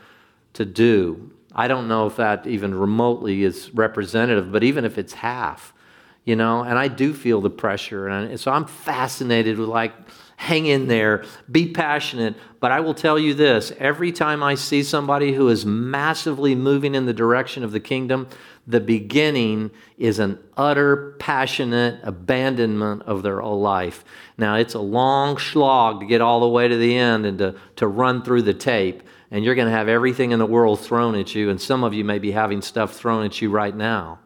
to 0.55 0.65
do. 0.65 1.31
I 1.55 1.69
don't 1.69 1.89
know 1.89 2.07
if 2.07 2.17
that 2.17 2.47
even 2.47 2.75
remotely 2.75 3.45
is 3.45 3.73
representative, 3.73 4.51
but 4.51 4.65
even 4.65 4.85
if 4.85 4.99
it's 4.99 5.15
half, 5.15 5.73
you 6.25 6.37
know, 6.37 6.63
and 6.63 6.79
I 6.79 6.89
do 6.89 7.15
feel 7.15 7.41
the 7.41 7.51
pressure. 7.51 8.09
And 8.09 8.39
so 8.39 8.51
I'm 8.51 8.67
fascinated 8.67 9.59
with 9.59 9.69
like, 9.69 9.93
hang 10.37 10.67
in 10.67 10.89
there, 10.89 11.25
be 11.51 11.71
passionate. 11.71 12.35
But 12.61 12.73
I 12.73 12.81
will 12.81 12.95
tell 12.95 13.19
you 13.19 13.35
this 13.35 13.73
every 13.79 14.11
time 14.11 14.43
I 14.43 14.57
see 14.57 14.83
somebody 14.83 15.33
who 15.33 15.49
is 15.49 15.65
massively 15.65 16.55
moving 16.55 16.95
in 16.95 17.07
the 17.07 17.13
direction 17.13 17.63
of 17.63 17.73
the 17.73 17.81
kingdom, 17.81 18.29
the 18.67 18.81
beginning 18.81 19.71
is 19.99 20.19
an 20.19 20.39
utter 20.57 21.17
passionate 21.19 22.01
abandonment 22.03 23.03
of 23.03 23.23
their 23.23 23.41
whole 23.41 23.61
life. 23.61 24.05
Now, 24.39 24.57
it's 24.57 24.75
a 24.75 24.81
long 24.81 25.39
slog 25.39 26.01
to 26.01 26.07
get 26.07 26.21
all 26.21 26.41
the 26.41 26.49
way 26.49 26.69
to 26.69 26.77
the 26.77 26.97
end 26.97 27.27
and 27.27 27.39
to, 27.39 27.57
to 27.77 27.87
run 27.87 28.23
through 28.23 28.43
the 28.43 28.55
tape 28.55 29.03
and 29.35 29.45
you're 29.45 29.57
going 29.57 29.67
to 29.67 29.75
have 29.75 29.89
everything 29.89 30.31
in 30.31 30.39
the 30.39 30.47
world 30.47 30.79
thrown 30.79 31.17
at 31.17 31.35
you. 31.35 31.51
And 31.51 31.61
some 31.61 31.83
of 31.83 31.93
you 31.93 32.05
may 32.05 32.21
be 32.21 32.31
having 32.31 32.63
stuff 32.63 32.95
thrown 32.95 33.25
at 33.25 33.43
you 33.43 33.51
right 33.51 33.75
now. 33.75 34.21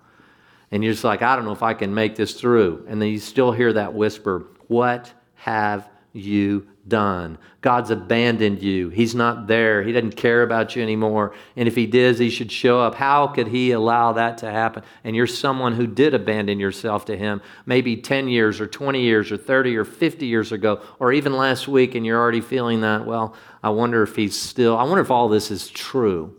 And 0.70 0.84
you're 0.84 0.92
just 0.92 1.02
like, 1.02 1.22
I 1.22 1.34
don't 1.34 1.46
know 1.46 1.52
if 1.52 1.62
I 1.62 1.72
can 1.72 1.94
make 1.94 2.14
this 2.14 2.34
through. 2.34 2.84
And 2.88 3.00
then 3.00 3.08
you 3.08 3.18
still 3.18 3.50
hear 3.50 3.72
that 3.72 3.94
whisper, 3.94 4.48
What 4.66 5.10
have 5.36 5.88
you 6.12 6.66
done? 6.88 7.38
God's 7.60 7.90
abandoned 7.90 8.62
you. 8.62 8.88
He's 8.88 9.14
not 9.14 9.46
there. 9.46 9.82
He 9.82 9.92
doesn't 9.92 10.16
care 10.16 10.42
about 10.42 10.76
you 10.76 10.82
anymore. 10.82 11.34
And 11.56 11.66
if 11.68 11.74
He 11.74 11.86
does, 11.86 12.18
He 12.18 12.30
should 12.30 12.50
show 12.52 12.80
up. 12.80 12.94
How 12.94 13.26
could 13.28 13.48
He 13.48 13.72
allow 13.72 14.12
that 14.12 14.38
to 14.38 14.50
happen? 14.50 14.82
And 15.04 15.14
you're 15.14 15.26
someone 15.26 15.74
who 15.74 15.86
did 15.86 16.14
abandon 16.14 16.60
yourself 16.60 17.04
to 17.06 17.16
Him 17.16 17.42
maybe 17.66 17.96
10 17.96 18.28
years 18.28 18.60
or 18.60 18.66
20 18.66 19.00
years 19.00 19.30
or 19.30 19.36
30 19.36 19.76
or 19.76 19.84
50 19.84 20.26
years 20.26 20.52
ago, 20.52 20.80
or 20.98 21.12
even 21.12 21.36
last 21.36 21.68
week, 21.68 21.94
and 21.94 22.06
you're 22.06 22.18
already 22.18 22.40
feeling 22.40 22.80
that. 22.82 23.06
Well, 23.06 23.34
I 23.62 23.70
wonder 23.70 24.02
if 24.02 24.16
he's 24.16 24.38
still, 24.38 24.76
I 24.76 24.84
wonder 24.84 25.00
if 25.00 25.10
all 25.10 25.28
this 25.28 25.50
is 25.50 25.68
true, 25.68 26.36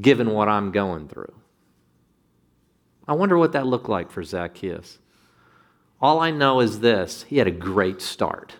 given 0.00 0.30
what 0.30 0.48
I'm 0.48 0.72
going 0.72 1.08
through. 1.08 1.34
I 3.06 3.12
wonder 3.12 3.36
what 3.36 3.52
that 3.52 3.66
looked 3.66 3.88
like 3.88 4.10
for 4.10 4.22
Zacchaeus. 4.22 4.98
All 6.00 6.20
I 6.20 6.30
know 6.30 6.60
is 6.60 6.80
this 6.80 7.24
he 7.28 7.38
had 7.38 7.46
a 7.46 7.52
great 7.52 8.02
start. 8.02 8.54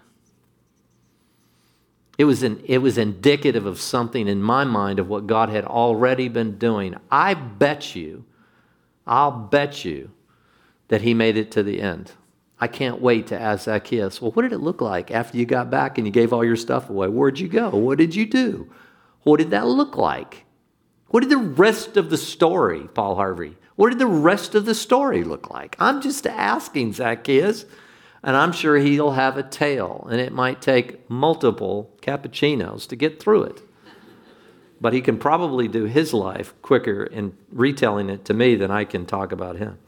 It 2.16 2.24
was, 2.24 2.42
it 2.42 2.78
was 2.78 2.96
indicative 2.96 3.66
of 3.66 3.80
something 3.80 4.28
in 4.28 4.40
my 4.40 4.64
mind 4.64 5.00
of 5.00 5.08
what 5.08 5.26
God 5.26 5.48
had 5.48 5.64
already 5.64 6.28
been 6.28 6.58
doing. 6.58 6.94
I 7.10 7.34
bet 7.34 7.96
you, 7.96 8.24
I'll 9.06 9.32
bet 9.32 9.84
you 9.84 10.10
that 10.88 11.02
he 11.02 11.12
made 11.12 11.36
it 11.36 11.50
to 11.52 11.62
the 11.62 11.80
end. 11.80 12.12
I 12.60 12.68
can't 12.68 13.00
wait 13.00 13.26
to 13.28 13.40
ask 13.40 13.64
Zacchaeus, 13.64 14.22
well, 14.22 14.30
what 14.30 14.42
did 14.42 14.52
it 14.52 14.58
look 14.58 14.80
like 14.80 15.10
after 15.10 15.36
you 15.36 15.44
got 15.44 15.70
back 15.70 15.98
and 15.98 16.06
you 16.06 16.12
gave 16.12 16.32
all 16.32 16.44
your 16.44 16.56
stuff 16.56 16.88
away? 16.88 17.08
Where'd 17.08 17.40
you 17.40 17.48
go? 17.48 17.70
What 17.70 17.98
did 17.98 18.14
you 18.14 18.26
do? 18.26 18.70
What 19.24 19.38
did 19.38 19.50
that 19.50 19.66
look 19.66 19.96
like? 19.96 20.44
What 21.08 21.20
did 21.20 21.30
the 21.30 21.36
rest 21.36 21.96
of 21.96 22.10
the 22.10 22.16
story, 22.16 22.88
Paul 22.94 23.16
Harvey, 23.16 23.56
what 23.76 23.90
did 23.90 23.98
the 23.98 24.06
rest 24.06 24.54
of 24.54 24.64
the 24.64 24.74
story 24.74 25.24
look 25.24 25.50
like? 25.50 25.76
I'm 25.78 26.00
just 26.00 26.26
asking 26.26 26.92
Zacchaeus, 26.92 27.64
and 28.22 28.36
I'm 28.36 28.52
sure 28.52 28.76
he'll 28.76 29.12
have 29.12 29.36
a 29.36 29.42
tale, 29.42 30.06
and 30.10 30.20
it 30.20 30.32
might 30.32 30.62
take 30.62 31.08
multiple 31.10 31.94
cappuccinos 32.00 32.86
to 32.88 32.96
get 32.96 33.20
through 33.20 33.44
it. 33.44 33.62
But 34.80 34.92
he 34.92 35.00
can 35.00 35.18
probably 35.18 35.66
do 35.66 35.84
his 35.84 36.12
life 36.12 36.54
quicker 36.62 37.04
in 37.04 37.36
retelling 37.50 38.10
it 38.10 38.24
to 38.26 38.34
me 38.34 38.54
than 38.54 38.70
I 38.70 38.84
can 38.84 39.06
talk 39.06 39.32
about 39.32 39.56
him. 39.56 39.78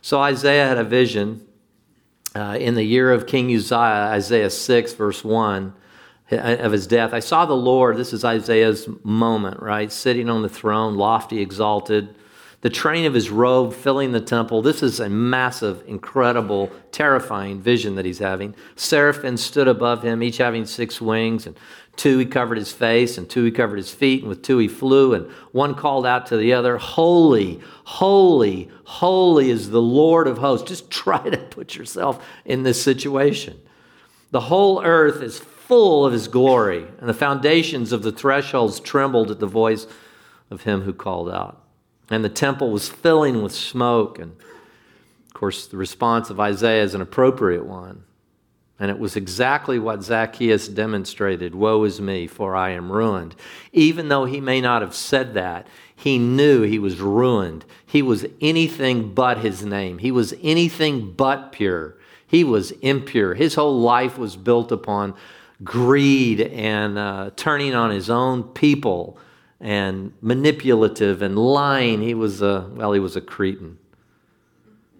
So 0.00 0.20
Isaiah 0.20 0.68
had 0.68 0.78
a 0.78 0.84
vision 0.84 1.46
uh, 2.34 2.56
in 2.60 2.74
the 2.74 2.84
year 2.84 3.12
of 3.12 3.26
King 3.26 3.54
Uzziah, 3.54 4.10
Isaiah 4.12 4.50
6, 4.50 4.92
verse 4.92 5.24
1, 5.24 5.74
of 6.30 6.72
his 6.72 6.86
death. 6.86 7.12
I 7.12 7.20
saw 7.20 7.46
the 7.46 7.56
Lord, 7.56 7.96
this 7.96 8.12
is 8.12 8.24
Isaiah's 8.24 8.88
moment, 9.02 9.60
right? 9.60 9.90
Sitting 9.90 10.28
on 10.28 10.42
the 10.42 10.48
throne, 10.48 10.96
lofty, 10.96 11.40
exalted, 11.40 12.14
the 12.66 12.70
train 12.70 13.04
of 13.04 13.14
his 13.14 13.30
robe 13.30 13.72
filling 13.72 14.10
the 14.10 14.20
temple. 14.20 14.60
This 14.60 14.82
is 14.82 14.98
a 14.98 15.08
massive, 15.08 15.84
incredible, 15.86 16.68
terrifying 16.90 17.60
vision 17.60 17.94
that 17.94 18.04
he's 18.04 18.18
having. 18.18 18.56
Seraphim 18.74 19.36
stood 19.36 19.68
above 19.68 20.02
him, 20.02 20.20
each 20.20 20.38
having 20.38 20.66
six 20.66 21.00
wings, 21.00 21.46
and 21.46 21.56
Two, 21.94 22.18
he 22.18 22.26
covered 22.26 22.58
his 22.58 22.72
face, 22.72 23.18
and 23.18 23.30
two, 23.30 23.44
he 23.44 23.52
covered 23.52 23.76
his 23.76 23.92
feet, 23.92 24.22
and 24.22 24.28
with 24.28 24.42
two, 24.42 24.58
he 24.58 24.66
flew, 24.66 25.14
and 25.14 25.30
one 25.52 25.76
called 25.76 26.04
out 26.04 26.26
to 26.26 26.36
the 26.36 26.54
other, 26.54 26.76
Holy, 26.76 27.60
holy, 27.84 28.68
holy 28.82 29.48
is 29.48 29.70
the 29.70 29.80
Lord 29.80 30.26
of 30.26 30.38
hosts. 30.38 30.68
Just 30.68 30.90
try 31.04 31.22
to 31.22 31.38
put 31.38 31.76
yourself 31.76 32.26
in 32.44 32.64
this 32.64 32.82
situation. 32.82 33.60
The 34.32 34.40
whole 34.40 34.82
earth 34.82 35.22
is 35.22 35.38
full 35.38 36.04
of 36.04 36.12
his 36.12 36.26
glory, 36.26 36.84
and 36.98 37.08
the 37.08 37.14
foundations 37.14 37.92
of 37.92 38.02
the 38.02 38.10
thresholds 38.10 38.80
trembled 38.80 39.30
at 39.30 39.38
the 39.38 39.46
voice 39.46 39.86
of 40.50 40.62
him 40.62 40.80
who 40.80 40.92
called 40.92 41.30
out. 41.30 41.62
And 42.10 42.24
the 42.24 42.28
temple 42.28 42.70
was 42.70 42.88
filling 42.88 43.42
with 43.42 43.52
smoke, 43.52 44.18
and 44.18 44.32
of 45.26 45.34
course, 45.34 45.66
the 45.66 45.76
response 45.76 46.30
of 46.30 46.40
Isaiah 46.40 46.82
is 46.82 46.94
an 46.94 47.00
appropriate 47.00 47.66
one. 47.66 48.04
And 48.78 48.90
it 48.90 48.98
was 48.98 49.16
exactly 49.16 49.78
what 49.78 50.02
Zacchaeus 50.02 50.68
demonstrated 50.68 51.54
Woe 51.54 51.84
is 51.84 52.00
me, 52.00 52.26
for 52.26 52.54
I 52.54 52.70
am 52.70 52.92
ruined. 52.92 53.34
Even 53.72 54.08
though 54.08 54.26
he 54.26 54.40
may 54.40 54.60
not 54.60 54.82
have 54.82 54.94
said 54.94 55.34
that, 55.34 55.66
he 55.94 56.18
knew 56.18 56.62
he 56.62 56.78
was 56.78 57.00
ruined. 57.00 57.64
He 57.86 58.02
was 58.02 58.26
anything 58.40 59.14
but 59.14 59.38
his 59.38 59.64
name, 59.64 59.98
he 59.98 60.10
was 60.10 60.34
anything 60.42 61.12
but 61.12 61.52
pure. 61.52 61.96
He 62.28 62.42
was 62.44 62.72
impure. 62.72 63.34
His 63.34 63.54
whole 63.54 63.80
life 63.80 64.18
was 64.18 64.36
built 64.36 64.72
upon 64.72 65.14
greed 65.62 66.40
and 66.40 66.98
uh, 66.98 67.30
turning 67.36 67.74
on 67.74 67.90
his 67.90 68.10
own 68.10 68.42
people 68.42 69.16
and 69.60 70.12
manipulative 70.20 71.22
and 71.22 71.38
lying. 71.38 72.02
He 72.02 72.14
was 72.14 72.42
a, 72.42 72.68
well, 72.72 72.92
he 72.92 73.00
was 73.00 73.16
a 73.16 73.20
Cretan. 73.20 73.78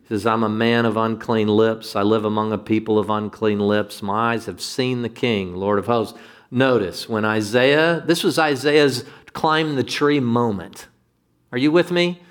He 0.03 0.09
says, 0.09 0.27
I'm 0.27 0.43
a 0.43 0.49
man 0.49 0.87
of 0.87 0.97
unclean 0.97 1.49
lips. 1.49 1.97
I 1.97 2.03
live 2.03 2.25
among 2.25 2.53
a 2.53 2.59
people 2.59 2.99
of 2.99 3.11
unclean 3.11 3.59
lips. 3.59 4.03
My 4.03 4.33
eyes 4.33 4.47
have 4.47 4.61
seen 4.61 5.03
the 5.03 5.09
King, 5.09 5.57
Lord 5.57 5.79
of 5.79 5.87
hosts. 5.87 6.19
Notice 6.51 7.09
when 7.09 7.25
Isaiah, 7.25 8.03
this 8.07 8.23
was 8.23 8.39
Isaiah's 8.39 9.05
climb 9.33 9.75
the 9.75 9.83
tree 9.83 10.21
moment. 10.21 10.87
Are 11.53 11.59
you 11.59 11.73
with 11.73 11.91
me? 11.91 12.23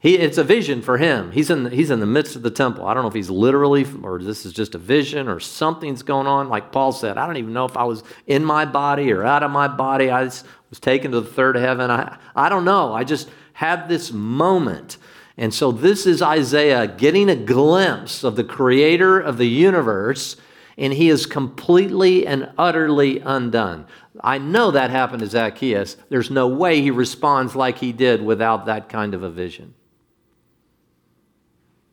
He, 0.00 0.16
it's 0.16 0.38
a 0.38 0.44
vision 0.44 0.80
for 0.80 0.96
him. 0.96 1.32
He's 1.32 1.50
in, 1.50 1.64
the, 1.64 1.70
he's 1.70 1.90
in 1.90 1.98
the 1.98 2.06
midst 2.06 2.36
of 2.36 2.42
the 2.42 2.52
temple. 2.52 2.86
I 2.86 2.94
don't 2.94 3.02
know 3.02 3.08
if 3.08 3.14
he's 3.14 3.30
literally, 3.30 3.84
or 4.02 4.20
this 4.20 4.46
is 4.46 4.52
just 4.52 4.76
a 4.76 4.78
vision, 4.78 5.26
or 5.26 5.40
something's 5.40 6.04
going 6.04 6.28
on. 6.28 6.48
Like 6.48 6.70
Paul 6.70 6.92
said, 6.92 7.18
I 7.18 7.26
don't 7.26 7.36
even 7.36 7.52
know 7.52 7.64
if 7.64 7.76
I 7.76 7.82
was 7.82 8.04
in 8.28 8.44
my 8.44 8.64
body 8.64 9.10
or 9.10 9.24
out 9.24 9.42
of 9.42 9.50
my 9.50 9.66
body. 9.66 10.08
I 10.08 10.24
was, 10.24 10.44
taken 10.80 11.12
to 11.12 11.20
the 11.20 11.28
third 11.28 11.56
heaven. 11.56 11.90
I, 11.90 12.18
I 12.36 12.48
don't 12.48 12.64
know. 12.64 12.92
I 12.92 13.02
just 13.02 13.28
had 13.54 13.88
this 13.88 14.12
moment. 14.12 14.98
And 15.36 15.52
so 15.52 15.72
this 15.72 16.06
is 16.06 16.20
Isaiah 16.20 16.86
getting 16.86 17.28
a 17.28 17.36
glimpse 17.36 18.22
of 18.22 18.36
the 18.36 18.44
creator 18.44 19.18
of 19.18 19.38
the 19.38 19.46
universe, 19.46 20.36
and 20.76 20.92
he 20.92 21.08
is 21.08 21.26
completely 21.26 22.26
and 22.26 22.52
utterly 22.58 23.18
undone. 23.20 23.86
I 24.20 24.38
know 24.38 24.70
that 24.72 24.90
happened 24.90 25.20
to 25.20 25.26
Zacchaeus. 25.26 25.96
There's 26.08 26.30
no 26.30 26.46
way 26.46 26.82
he 26.82 26.90
responds 26.90 27.56
like 27.56 27.78
he 27.78 27.92
did 27.92 28.22
without 28.22 28.66
that 28.66 28.88
kind 28.88 29.14
of 29.14 29.22
a 29.22 29.30
vision. 29.30 29.74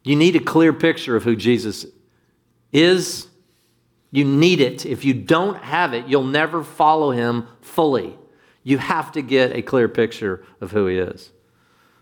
You 0.05 0.15
need 0.15 0.35
a 0.35 0.39
clear 0.39 0.71
picture 0.71 1.15
of 1.15 1.23
who 1.23 1.35
Jesus 1.35 1.87
is. 2.71 3.27
You 4.11 4.23
need 4.23 4.61
it. 4.61 4.85
If 4.85 5.03
you 5.03 5.15
don't 5.15 5.57
have 5.57 5.95
it, 5.95 6.07
you'll 6.07 6.23
never 6.23 6.63
follow 6.63 7.09
him 7.09 7.47
fully. 7.59 8.15
You 8.63 8.77
have 8.77 9.11
to 9.13 9.23
get 9.23 9.55
a 9.55 9.63
clear 9.63 9.89
picture 9.89 10.45
of 10.61 10.71
who 10.71 10.85
he 10.85 10.99
is. 10.99 11.31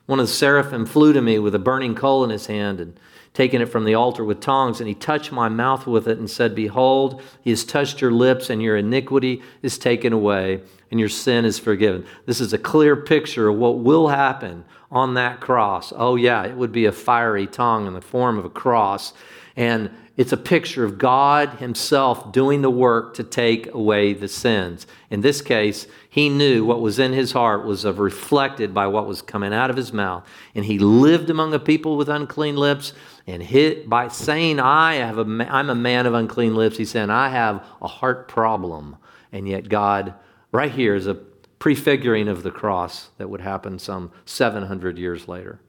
One 0.06 0.20
of 0.20 0.28
the 0.28 0.34
seraphim 0.34 0.86
flew 0.86 1.14
to 1.14 1.22
me 1.22 1.40
with 1.40 1.56
a 1.56 1.60
burning 1.60 1.96
coal 1.96 2.26
in 2.26 2.30
his 2.30 2.48
hand 2.48 2.82
and 2.82 3.00
taking 3.34 3.62
it 3.62 3.68
from 3.68 3.86
the 3.86 3.96
altar 3.96 4.24
with 4.24 4.42
tongs, 4.42 4.82
and 4.82 4.88
he 4.88 4.94
touched 4.94 5.32
my 5.32 5.48
mouth 5.48 5.88
with 5.88 6.08
it 6.08 6.20
and 6.20 6.30
said, 6.30 6.54
Behold, 6.54 7.22
he 7.42 7.52
has 7.52 7.64
touched 7.64 8.02
your 8.02 8.12
lips, 8.12 8.50
and 8.50 8.62
your 8.62 8.76
iniquity 8.76 9.42
is 9.62 9.78
taken 9.78 10.12
away, 10.12 10.62
and 10.94 11.00
your 11.00 11.10
sin 11.10 11.44
is 11.44 11.58
forgiven. 11.58 12.06
This 12.28 12.40
is 12.40 12.54
a 12.54 12.58
clear 12.60 12.96
picture 12.96 13.50
of 13.50 13.58
what 13.58 13.80
will 13.80 14.10
happen 14.10 14.64
on 14.92 15.16
that 15.16 15.40
cross. 15.40 15.92
Oh, 15.96 16.16
yeah, 16.16 16.44
it 16.44 16.56
would 16.56 16.72
be 16.72 16.86
a 16.86 16.92
fiery 16.92 17.48
tongue 17.48 17.88
in 17.88 17.94
the 17.94 18.02
form 18.02 18.38
of 18.38 18.46
a 18.46 18.50
cross. 18.52 19.12
And 19.56 19.90
it's 20.18 20.34
a 20.34 20.38
picture 20.38 20.84
of 20.84 21.00
God 21.00 21.56
Himself 21.56 22.32
doing 22.32 22.62
the 22.62 22.70
work 22.70 23.16
to 23.16 23.24
take 23.24 23.74
away 23.74 24.14
the 24.14 24.28
sins. 24.28 24.86
In 25.10 25.22
this 25.22 25.42
case, 25.42 25.88
He 26.12 26.30
knew 26.30 26.64
what 26.64 26.80
was 26.80 27.00
in 27.00 27.12
His 27.12 27.32
heart 27.32 27.66
was 27.66 27.86
reflected 27.86 28.72
by 28.72 28.86
what 28.86 29.08
was 29.08 29.24
coming 29.24 29.52
out 29.52 29.72
of 29.72 29.76
His 29.76 29.92
mouth. 29.92 30.24
And 30.54 30.64
He 30.64 30.78
lived 30.78 31.32
among 31.32 31.56
a 31.56 31.60
people 31.60 31.98
with 31.98 32.08
unclean 32.08 32.56
lips. 32.56 32.94
And 33.26 33.42
hit, 33.42 33.90
by 33.90 34.10
saying, 34.10 34.60
I 34.60 34.98
have 34.98 35.18
a, 35.18 35.48
I'm 35.50 35.72
a 35.72 35.76
man 35.76 36.06
of 36.06 36.14
unclean 36.14 36.54
lips, 36.54 36.78
He's 36.78 36.92
saying, 36.92 37.10
I 37.10 37.30
have 37.30 37.66
a 37.82 37.88
heart 37.88 38.28
problem. 38.28 38.98
And 39.32 39.48
yet, 39.48 39.68
God, 39.70 40.14
right 40.54 40.72
here, 40.72 40.96
is 40.96 41.08
a 41.08 41.16
prefiguring 41.60 42.30
of 42.30 42.44
the 42.44 42.52
cross 42.52 43.10
that 43.18 43.30
would 43.30 43.42
happen 43.42 43.80
some 43.80 44.12
700 44.24 44.98
years 44.98 45.28
later. 45.28 45.60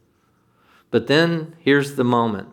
But 0.92 1.08
then 1.08 1.56
here's 1.58 1.96
the 1.96 2.04
moment. 2.04 2.48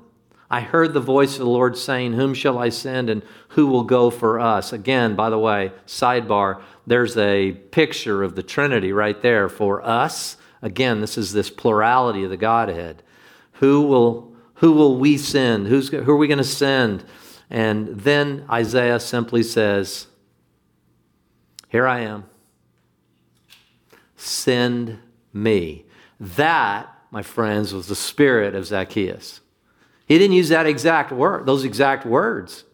I 0.49 0.61
heard 0.61 0.93
the 0.93 0.99
voice 0.99 1.33
of 1.33 1.39
the 1.39 1.45
Lord 1.45 1.77
saying, 1.77 2.13
Whom 2.13 2.33
shall 2.33 2.57
I 2.57 2.69
send 2.69 3.09
and 3.09 3.21
who 3.49 3.67
will 3.67 3.83
go 3.83 4.09
for 4.09 4.39
us? 4.39 4.73
Again, 4.73 5.15
by 5.15 5.29
the 5.29 5.39
way, 5.39 5.71
sidebar, 5.85 6.61
there's 6.85 7.17
a 7.17 7.51
picture 7.51 8.23
of 8.23 8.35
the 8.35 8.43
Trinity 8.43 8.91
right 8.91 9.21
there 9.21 9.47
for 9.47 9.81
us. 9.85 10.37
Again, 10.61 10.99
this 10.99 11.17
is 11.17 11.31
this 11.31 11.49
plurality 11.49 12.23
of 12.23 12.29
the 12.29 12.37
Godhead. 12.37 13.01
Who 13.53 13.83
will, 13.83 14.33
who 14.55 14.73
will 14.73 14.97
we 14.97 15.17
send? 15.17 15.67
Who's, 15.67 15.89
who 15.89 16.11
are 16.11 16.17
we 16.17 16.27
going 16.27 16.37
to 16.37 16.43
send? 16.43 17.05
And 17.49 17.99
then 18.01 18.45
Isaiah 18.49 18.99
simply 18.99 19.43
says, 19.43 20.07
Here 21.71 21.87
I 21.87 22.01
am 22.01 22.25
send 24.21 24.99
me. 25.33 25.85
That, 26.19 26.87
my 27.09 27.23
friends, 27.23 27.73
was 27.73 27.87
the 27.87 27.95
spirit 27.95 28.53
of 28.53 28.65
Zacchaeus. 28.65 29.41
He 30.05 30.17
didn't 30.19 30.35
use 30.35 30.49
that 30.49 30.67
exact 30.67 31.11
word, 31.11 31.45
those 31.45 31.63
exact 31.63 32.05
words. 32.05 32.65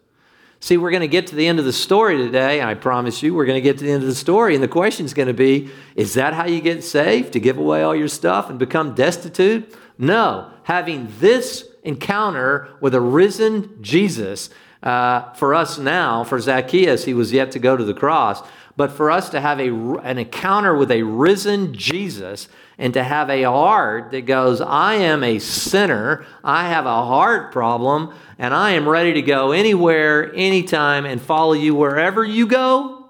See, 0.60 0.76
we're 0.76 0.90
going 0.90 1.02
to 1.02 1.08
get 1.08 1.28
to 1.28 1.36
the 1.36 1.46
end 1.46 1.58
of 1.58 1.64
the 1.64 1.72
story 1.72 2.18
today, 2.18 2.60
and 2.60 2.68
I 2.68 2.74
promise 2.74 3.22
you, 3.22 3.32
we're 3.32 3.46
going 3.46 3.56
to 3.56 3.62
get 3.62 3.78
to 3.78 3.84
the 3.84 3.92
end 3.92 4.02
of 4.02 4.08
the 4.08 4.14
story. 4.14 4.54
And 4.54 4.62
the 4.62 4.68
question 4.68 5.06
is 5.06 5.14
going 5.14 5.28
to 5.28 5.34
be 5.34 5.70
is 5.94 6.14
that 6.14 6.34
how 6.34 6.46
you 6.46 6.60
get 6.60 6.82
saved? 6.82 7.32
To 7.34 7.40
give 7.40 7.56
away 7.58 7.82
all 7.82 7.94
your 7.94 8.08
stuff 8.08 8.50
and 8.50 8.58
become 8.58 8.94
destitute? 8.94 9.74
No. 9.96 10.50
Having 10.64 11.14
this 11.20 11.66
encounter 11.84 12.68
with 12.80 12.94
a 12.94 13.00
risen 13.00 13.80
Jesus, 13.80 14.50
uh, 14.82 15.32
for 15.34 15.54
us 15.54 15.78
now, 15.78 16.24
for 16.24 16.38
Zacchaeus, 16.38 17.04
he 17.04 17.14
was 17.14 17.32
yet 17.32 17.52
to 17.52 17.58
go 17.58 17.76
to 17.76 17.84
the 17.84 17.94
cross 17.94 18.42
but 18.78 18.92
for 18.92 19.10
us 19.10 19.28
to 19.30 19.40
have 19.40 19.58
a, 19.58 19.70
an 20.04 20.18
encounter 20.18 20.72
with 20.72 20.92
a 20.92 21.02
risen 21.02 21.74
Jesus 21.74 22.48
and 22.78 22.94
to 22.94 23.02
have 23.02 23.28
a 23.28 23.42
heart 23.42 24.12
that 24.12 24.20
goes, 24.20 24.60
I 24.60 24.94
am 24.94 25.24
a 25.24 25.40
sinner, 25.40 26.24
I 26.44 26.68
have 26.68 26.86
a 26.86 27.04
heart 27.04 27.50
problem, 27.50 28.14
and 28.38 28.54
I 28.54 28.70
am 28.70 28.88
ready 28.88 29.14
to 29.14 29.22
go 29.22 29.50
anywhere, 29.50 30.32
anytime, 30.32 31.06
and 31.06 31.20
follow 31.20 31.54
you 31.54 31.74
wherever 31.74 32.24
you 32.24 32.46
go. 32.46 33.08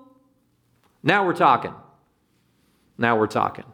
Now 1.02 1.26
we're 1.26 1.34
talking. 1.34 1.74
Now 2.96 3.18
we're 3.18 3.26
talking. 3.26 3.66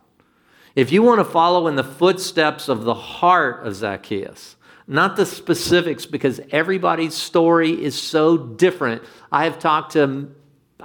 If 0.74 0.90
you 0.90 1.00
want 1.00 1.20
to 1.20 1.24
follow 1.24 1.68
in 1.68 1.76
the 1.76 1.84
footsteps 1.84 2.68
of 2.68 2.82
the 2.82 2.94
heart 2.94 3.64
of 3.64 3.76
Zacchaeus, 3.76 4.56
not 4.88 5.14
the 5.14 5.26
specifics, 5.26 6.06
because 6.06 6.40
everybody's 6.50 7.14
story 7.14 7.70
is 7.70 7.94
so 7.94 8.36
different. 8.36 9.04
I 9.30 9.44
have 9.44 9.60
talked 9.60 9.92
to 9.92 10.34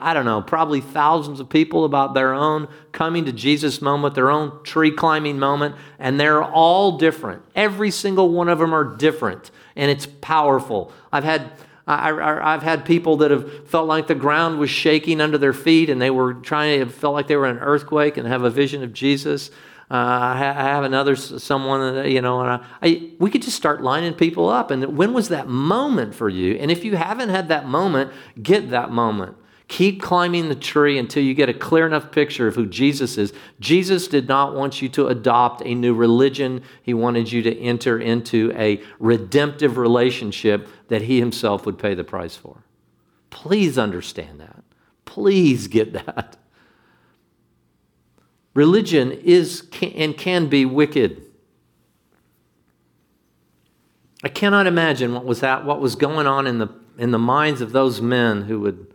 I 0.01 0.13
don't 0.13 0.25
know, 0.25 0.41
probably 0.41 0.81
thousands 0.81 1.39
of 1.39 1.49
people 1.49 1.85
about 1.85 2.13
their 2.13 2.33
own 2.33 2.67
coming 2.91 3.25
to 3.25 3.31
Jesus 3.31 3.81
moment, 3.81 4.15
their 4.15 4.31
own 4.31 4.63
tree 4.63 4.91
climbing 4.91 5.39
moment, 5.39 5.75
and 5.97 6.19
they're 6.19 6.43
all 6.43 6.97
different. 6.97 7.43
Every 7.55 7.91
single 7.91 8.29
one 8.29 8.49
of 8.49 8.59
them 8.59 8.73
are 8.73 8.83
different, 8.83 9.51
and 9.75 9.91
it's 9.91 10.05
powerful. 10.05 10.91
I've 11.11 11.23
had 11.23 11.51
I, 11.89 12.51
have 12.51 12.61
had 12.61 12.85
people 12.85 13.17
that 13.17 13.31
have 13.31 13.67
felt 13.67 13.87
like 13.87 14.05
the 14.05 14.13
ground 14.13 14.59
was 14.59 14.69
shaking 14.69 15.19
under 15.19 15.39
their 15.39 15.53
feet, 15.53 15.89
and 15.89 15.99
they 15.99 16.11
were 16.11 16.35
trying 16.35 16.79
to 16.81 16.85
felt 16.85 17.15
like 17.15 17.25
they 17.27 17.35
were 17.35 17.47
in 17.47 17.57
an 17.57 17.63
earthquake 17.63 18.15
and 18.17 18.27
have 18.27 18.43
a 18.43 18.49
vision 18.51 18.83
of 18.83 18.93
Jesus. 18.93 19.49
Uh, 19.91 19.95
I, 19.95 20.37
have 20.37 20.83
another 20.83 21.15
someone, 21.15 21.95
that, 21.95 22.11
you 22.11 22.21
know, 22.21 22.41
and 22.41 22.49
I, 22.49 22.65
I, 22.83 23.11
we 23.17 23.31
could 23.31 23.41
just 23.41 23.57
start 23.57 23.81
lining 23.81 24.13
people 24.13 24.47
up. 24.47 24.69
And 24.69 24.95
when 24.95 25.13
was 25.13 25.29
that 25.29 25.47
moment 25.47 26.13
for 26.13 26.29
you? 26.29 26.53
And 26.57 26.69
if 26.69 26.85
you 26.85 26.95
haven't 26.95 27.29
had 27.29 27.47
that 27.47 27.67
moment, 27.67 28.11
get 28.39 28.69
that 28.69 28.91
moment. 28.91 29.35
Keep 29.69 30.01
climbing 30.01 30.49
the 30.49 30.55
tree 30.55 30.97
until 30.97 31.23
you 31.23 31.35
get 31.35 31.47
a 31.47 31.53
clear 31.53 31.85
enough 31.85 32.11
picture 32.11 32.47
of 32.47 32.55
who 32.55 32.65
Jesus 32.65 33.19
is. 33.19 33.31
Jesus 33.59 34.07
did 34.07 34.27
not 34.27 34.55
want 34.55 34.81
you 34.81 34.89
to 34.89 35.07
adopt 35.07 35.61
a 35.63 35.75
new 35.75 35.93
religion, 35.93 36.63
He 36.81 36.95
wanted 36.95 37.31
you 37.31 37.43
to 37.43 37.57
enter 37.59 37.99
into 37.99 38.51
a 38.55 38.81
redemptive 38.99 39.77
relationship 39.77 40.67
that 40.87 41.03
He 41.03 41.19
Himself 41.19 41.67
would 41.67 41.77
pay 41.77 41.93
the 41.93 42.03
price 42.03 42.35
for. 42.35 42.63
Please 43.29 43.77
understand 43.77 44.39
that. 44.39 44.63
Please 45.05 45.67
get 45.67 45.93
that. 45.93 46.35
Religion 48.55 49.11
is 49.11 49.69
and 49.81 50.17
can 50.17 50.47
be 50.47 50.65
wicked. 50.65 51.25
I 54.23 54.29
cannot 54.29 54.65
imagine 54.65 55.13
what 55.13 55.25
was 55.25 55.41
that, 55.41 55.63
what 55.63 55.79
was 55.79 55.95
going 55.95 56.25
on 56.25 56.47
in 56.47 56.57
the 56.57 56.69
in 56.97 57.11
the 57.11 57.19
minds 57.19 57.61
of 57.61 57.71
those 57.71 58.01
men 58.01 58.41
who 58.41 58.59
would 58.61 58.88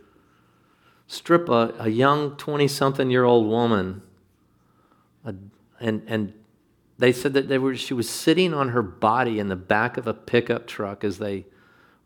strip 1.07 1.49
a, 1.49 1.73
a 1.79 1.89
young 1.89 2.35
20 2.37 2.67
something 2.67 3.09
year 3.09 3.23
old 3.23 3.47
woman, 3.47 4.01
a, 5.23 5.35
and, 5.79 6.03
and 6.07 6.33
they 6.97 7.11
said 7.11 7.33
that 7.33 7.47
they 7.47 7.57
were, 7.57 7.75
she 7.75 7.93
was 7.93 8.09
sitting 8.09 8.53
on 8.53 8.69
her 8.69 8.81
body 8.81 9.39
in 9.39 9.49
the 9.49 9.55
back 9.55 9.97
of 9.97 10.07
a 10.07 10.13
pickup 10.13 10.67
truck 10.67 11.03
as 11.03 11.17
they 11.17 11.45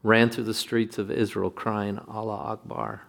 ran 0.01 0.29
through 0.29 0.45
the 0.45 0.53
streets 0.53 0.97
of 0.97 1.11
Israel 1.11 1.49
crying, 1.49 1.99
Allah 2.07 2.37
Akbar. 2.37 3.03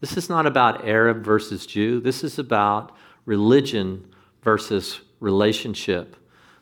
This 0.00 0.16
is 0.16 0.28
not 0.28 0.46
about 0.46 0.86
Arab 0.86 1.24
versus 1.24 1.64
Jew. 1.64 2.00
This 2.00 2.24
is 2.24 2.38
about 2.38 2.96
religion 3.24 4.12
versus 4.42 5.00
relationship. 5.20 6.16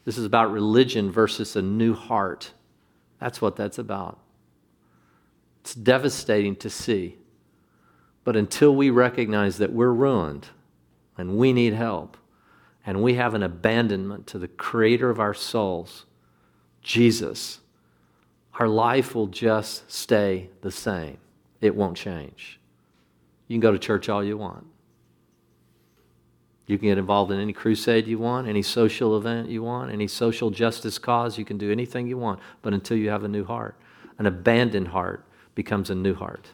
This 0.04 0.18
is 0.18 0.26
about 0.26 0.52
religion 0.52 1.10
versus 1.10 1.56
a 1.56 1.62
new 1.62 1.94
heart. 1.94 2.52
That's 3.18 3.40
what 3.40 3.56
that's 3.56 3.78
about. 3.78 4.18
It's 5.62 5.74
devastating 5.74 6.56
to 6.56 6.70
see. 6.70 7.16
But 8.30 8.36
until 8.36 8.76
we 8.76 8.90
recognize 8.90 9.58
that 9.58 9.72
we're 9.72 9.90
ruined 9.90 10.50
and 11.18 11.36
we 11.36 11.52
need 11.52 11.72
help, 11.72 12.16
and 12.86 13.02
we 13.02 13.14
have 13.14 13.34
an 13.34 13.42
abandonment 13.42 14.28
to 14.28 14.38
the 14.38 14.46
creator 14.46 15.10
of 15.10 15.18
our 15.18 15.34
souls, 15.34 16.06
Jesus, 16.80 17.58
our 18.60 18.68
life 18.68 19.16
will 19.16 19.26
just 19.26 19.90
stay 19.90 20.48
the 20.60 20.70
same. 20.70 21.18
It 21.60 21.74
won't 21.74 21.96
change. 21.96 22.60
You 23.48 23.54
can 23.54 23.60
go 23.60 23.72
to 23.72 23.80
church 23.80 24.08
all 24.08 24.22
you 24.22 24.38
want. 24.38 24.64
You 26.68 26.78
can 26.78 26.86
get 26.86 26.98
involved 26.98 27.32
in 27.32 27.40
any 27.40 27.52
crusade 27.52 28.06
you 28.06 28.20
want, 28.20 28.46
any 28.46 28.62
social 28.62 29.16
event 29.16 29.48
you 29.48 29.64
want, 29.64 29.90
any 29.90 30.06
social 30.06 30.50
justice 30.50 31.00
cause. 31.00 31.36
You 31.36 31.44
can 31.44 31.58
do 31.58 31.72
anything 31.72 32.06
you 32.06 32.16
want. 32.16 32.38
But 32.62 32.74
until 32.74 32.96
you 32.96 33.10
have 33.10 33.24
a 33.24 33.28
new 33.28 33.44
heart, 33.44 33.74
an 34.18 34.26
abandoned 34.26 34.86
heart 34.86 35.26
becomes 35.56 35.90
a 35.90 35.96
new 35.96 36.14
heart 36.14 36.46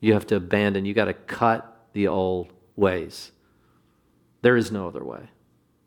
you 0.00 0.14
have 0.14 0.26
to 0.28 0.36
abandon. 0.36 0.84
You 0.84 0.94
got 0.94 1.06
to 1.06 1.14
cut 1.14 1.88
the 1.92 2.08
old 2.08 2.52
ways. 2.76 3.32
There 4.42 4.56
is 4.56 4.72
no 4.72 4.88
other 4.88 5.04
way. 5.04 5.28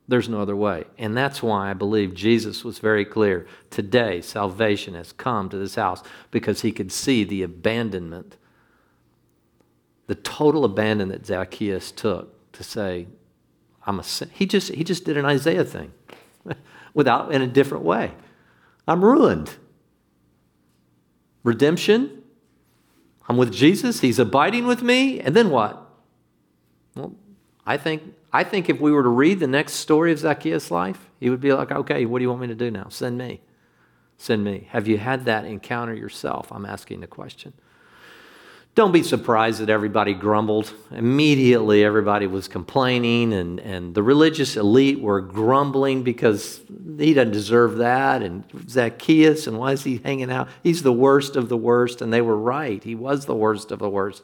There's 0.08 0.30
no 0.30 0.42
other 0.42 0.56
way. 0.56 0.84
And 0.98 1.16
that's 1.16 1.42
why 1.42 1.70
I 1.70 1.74
believe 1.74 2.14
Jesus 2.14 2.64
was 2.64 2.80
very 2.80 3.06
clear. 3.06 3.48
Today, 3.70 4.22
salvation 4.22 4.96
has 4.96 5.14
come 5.14 5.50
to 5.50 5.58
this 5.58 5.76
house 5.76 6.04
because 6.30 6.62
he 6.62 6.72
could 6.72 6.92
see 6.92 7.24
the 7.24 7.42
abandonment, 7.42 8.38
the 10.08 10.16
total 10.16 10.66
abandon 10.66 11.10
that 11.10 11.26
Zacchaeus 11.26 11.92
took 11.92 12.52
to 12.52 12.64
say, 12.64 13.08
I'm 13.86 14.00
a 14.00 14.04
sin. 14.04 14.30
He 14.34 14.46
just, 14.46 14.74
he 14.74 14.84
just 14.84 15.06
did 15.06 15.18
an 15.18 15.26
Isaiah 15.26 15.64
thing 15.64 15.94
without, 16.94 17.32
in 17.32 17.42
a 17.42 17.48
different 17.48 17.86
way. 17.86 18.12
I'm 18.88 19.04
ruined. 19.04 19.56
Redemption. 21.44 22.23
I'm 23.28 23.38
with 23.38 23.54
Jesus. 23.54 24.02
He's 24.02 24.20
abiding 24.20 24.68
with 24.68 24.82
me. 24.82 25.20
And 25.20 25.36
then 25.36 25.50
what? 25.50 25.90
Well, 26.96 27.16
I 27.66 27.78
think 27.78 28.04
I 28.32 28.44
think 28.44 28.70
if 28.70 28.82
we 28.82 28.92
were 28.92 29.04
to 29.04 29.10
read 29.10 29.40
the 29.40 29.48
next 29.48 29.74
story 29.74 30.12
of 30.12 30.20
Zacchaeus' 30.20 30.72
life, 30.72 31.10
he 31.20 31.30
would 31.30 31.40
be 31.40 31.54
like, 31.54 31.72
okay, 31.72 32.06
what 32.06 32.20
do 32.20 32.24
you 32.24 32.30
want 32.30 32.42
me 32.42 32.48
to 32.48 32.56
do 32.56 32.72
now? 32.72 32.88
Send 32.90 33.18
me. 33.18 33.42
Send 34.18 34.44
me. 34.44 34.68
Have 34.72 34.88
you 34.88 34.98
had 34.98 35.26
that 35.26 35.46
encounter 35.46 35.94
yourself? 35.94 36.52
I'm 36.52 36.66
asking 36.66 37.02
the 37.02 37.08
question. 37.08 37.54
Don't 38.76 38.92
be 38.92 39.04
surprised 39.04 39.60
that 39.60 39.70
everybody 39.70 40.16
grumbled. 40.16 40.74
Immediately, 40.90 41.84
everybody 41.84 42.26
was 42.26 42.48
complaining, 42.48 43.32
and, 43.32 43.60
and 43.60 43.94
the 43.94 44.02
religious 44.02 44.58
elite 44.58 45.00
were 45.00 45.22
grumbling 45.22 46.02
because 46.02 46.60
he 46.98 47.14
doesn't 47.14 47.34
deserve 47.34 47.78
that. 47.78 48.24
And 48.24 48.44
Zacchaeus, 48.68 49.46
and 49.46 49.60
why 49.60 49.74
is 49.74 49.84
he 49.84 49.98
hanging 50.04 50.32
out? 50.32 50.48
He's 50.64 50.82
the 50.82 50.92
worst 50.92 51.36
of 51.36 51.50
the 51.50 51.58
worst. 51.58 52.02
And 52.02 52.12
they 52.12 52.22
were 52.22 52.38
right. 52.38 52.84
He 52.84 52.96
was 52.96 53.28
the 53.28 53.36
worst 53.36 53.72
of 53.72 53.78
the 53.78 53.90
worst. 53.90 54.24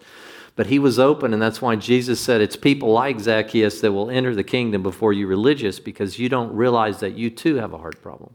But 0.56 0.66
he 0.66 0.80
was 0.80 0.98
open, 0.98 1.32
and 1.32 1.42
that's 1.42 1.62
why 1.62 1.76
Jesus 1.76 2.20
said 2.20 2.42
it's 2.42 2.56
people 2.56 2.92
like 2.92 3.20
Zacchaeus 3.20 3.82
that 3.82 3.92
will 3.92 4.10
enter 4.10 4.34
the 4.34 4.44
kingdom 4.44 4.82
before 4.82 5.14
you 5.14 5.28
religious 5.28 5.80
because 5.80 6.18
you 6.18 6.28
don't 6.28 6.52
realize 6.54 7.00
that 7.02 7.14
you 7.14 7.30
too 7.30 7.56
have 7.56 7.72
a 7.72 7.78
heart 7.78 8.02
problem. 8.02 8.34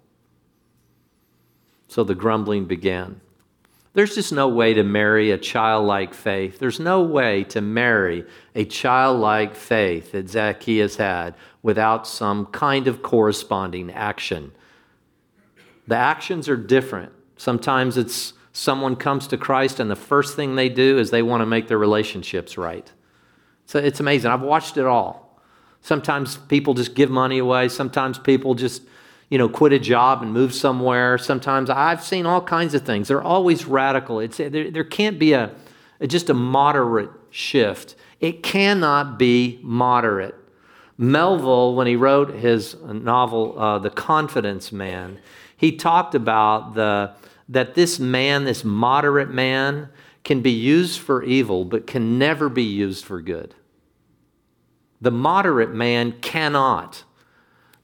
So 1.89 2.05
the 2.05 2.15
grumbling 2.15 2.67
began. 2.67 3.21
There's 3.95 4.17
just 4.17 4.33
no 4.33 4.49
way 4.49 4.75
to 4.75 4.83
marry 4.83 5.31
a 5.31 5.39
childlike 5.39 6.15
faith. 6.15 6.59
There's 6.59 6.81
no 6.81 7.03
way 7.03 7.45
to 7.45 7.61
marry 7.61 8.25
a 8.55 8.65
childlike 8.65 9.55
faith 9.55 10.13
that 10.13 10.29
Zacchaeus 10.29 10.97
had 10.97 11.35
without 11.63 12.07
some 12.07 12.47
kind 12.47 12.89
of 12.89 13.03
corresponding 13.03 13.93
action. 13.93 14.53
The 15.87 15.97
actions 15.97 16.49
are 16.49 16.57
different. 16.57 17.13
Sometimes 17.37 17.97
it's 17.97 18.33
someone 18.53 18.97
comes 18.97 19.27
to 19.29 19.37
Christ 19.37 19.81
and 19.81 19.91
the 19.91 19.97
first 19.97 20.37
thing 20.37 20.55
they 20.55 20.69
do 20.69 20.99
is 20.99 21.11
they 21.11 21.23
want 21.23 21.41
to 21.43 21.47
make 21.47 21.69
their 21.69 21.79
relationships 21.79 22.59
right. 22.59 22.91
So 23.67 23.79
it's 23.79 24.01
amazing. 24.01 24.31
I've 24.31 24.43
watched 24.43 24.77
it 24.77 24.87
all. 24.87 25.41
Sometimes 25.81 26.37
people 26.37 26.75
just 26.75 26.95
give 26.95 27.11
money 27.11 27.39
away. 27.39 27.69
Sometimes 27.69 28.19
people 28.19 28.55
just, 28.55 28.83
you 29.35 29.39
know, 29.39 29.49
quit 29.49 29.73
a 29.73 29.81
job 29.81 30.23
and 30.23 30.33
move 30.33 30.55
somewhere. 30.55 31.19
Sometimes 31.19 31.69
I've 31.69 32.05
seen 32.05 32.25
all 32.25 32.41
kinds 32.41 32.73
of 32.73 32.83
things. 32.83 33.09
They're 33.09 33.21
always 33.21 33.65
radical. 33.65 34.21
It's, 34.21 34.37
there, 34.37 34.71
there 34.71 34.85
can't 34.85 35.19
be 35.19 35.33
a, 35.33 35.51
just 36.07 36.31
a 36.31 36.35
moderate 36.35 37.11
shift. 37.31 37.97
It 38.21 38.45
cannot 38.45 39.19
be 39.19 39.59
moderate. 39.61 40.37
Melville, 40.97 41.75
when 41.75 41.89
he 41.89 41.97
wrote 41.97 42.33
his 42.33 42.77
novel, 42.85 43.59
uh, 43.59 43.81
The 43.81 43.91
Confidence 43.91 44.71
Man, 44.71 45.19
he 45.57 45.75
talked 45.75 46.15
about 46.15 46.75
the, 46.77 47.13
that 47.49 47.75
this 47.75 47.99
man, 47.99 48.45
this 48.45 48.63
moderate 48.63 49.31
man, 49.31 49.89
can 50.23 50.43
be 50.43 50.53
used 50.53 51.01
for 51.01 51.25
evil, 51.25 51.65
but 51.65 51.89
can 51.89 52.21
never 52.21 52.49
be 52.49 52.63
used 52.63 53.05
for 53.05 53.21
good. 53.21 53.57
The 55.01 55.11
moderate 55.11 55.75
man 55.75 56.21
cannot. 56.21 57.03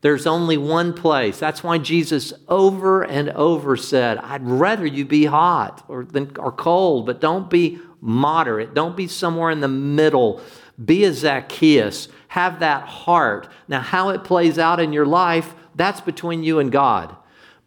There's 0.03 0.27
only 0.27 0.57
one 0.57 0.95
place. 0.95 1.39
That's 1.39 1.63
why 1.63 1.79
Jesus 1.79 2.33
over 2.49 3.03
and 3.03 3.31
over 3.31 3.77
said, 3.77 4.19
I'd 4.19 4.47
rather 4.47 4.87
you 4.87 5.05
be 5.05 5.27
hot 5.27 5.85
or, 5.89 6.05
than, 6.05 6.37
or 6.39 6.53
cold, 6.53 7.07
but 7.07 7.21
don't 7.21 7.51
be 7.51 7.79
moderate. 8.01 8.73
Don't 8.75 8.97
be 8.97 9.07
somewhere 9.07 9.51
in 9.51 9.61
the 9.61 9.69
middle. 9.69 10.41
Be 10.83 11.05
a 11.05 11.13
Zacchaeus. 11.13 12.09
Have 12.29 12.61
that 12.61 12.85
heart. 12.85 13.49
Now, 13.69 13.81
how 13.81 14.09
it 14.09 14.25
plays 14.25 14.59
out 14.59 14.81
in 14.81 14.93
your 14.93 15.07
life, 15.07 15.55
that's 15.75 16.01
between 16.01 16.43
you 16.43 16.59
and 16.59 16.73
God 16.73 17.17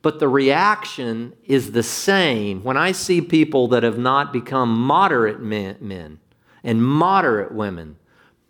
but 0.03 0.19
the 0.19 0.27
reaction 0.27 1.33
is 1.45 1.71
the 1.71 1.81
same 1.81 2.61
when 2.61 2.75
I 2.75 2.91
see 2.91 3.21
people 3.21 3.69
that 3.69 3.83
have 3.83 3.97
not 3.97 4.33
become 4.33 4.77
moderate 4.77 5.39
men, 5.39 5.77
men 5.79 6.19
and 6.61 6.85
moderate 6.85 7.53
women, 7.53 7.95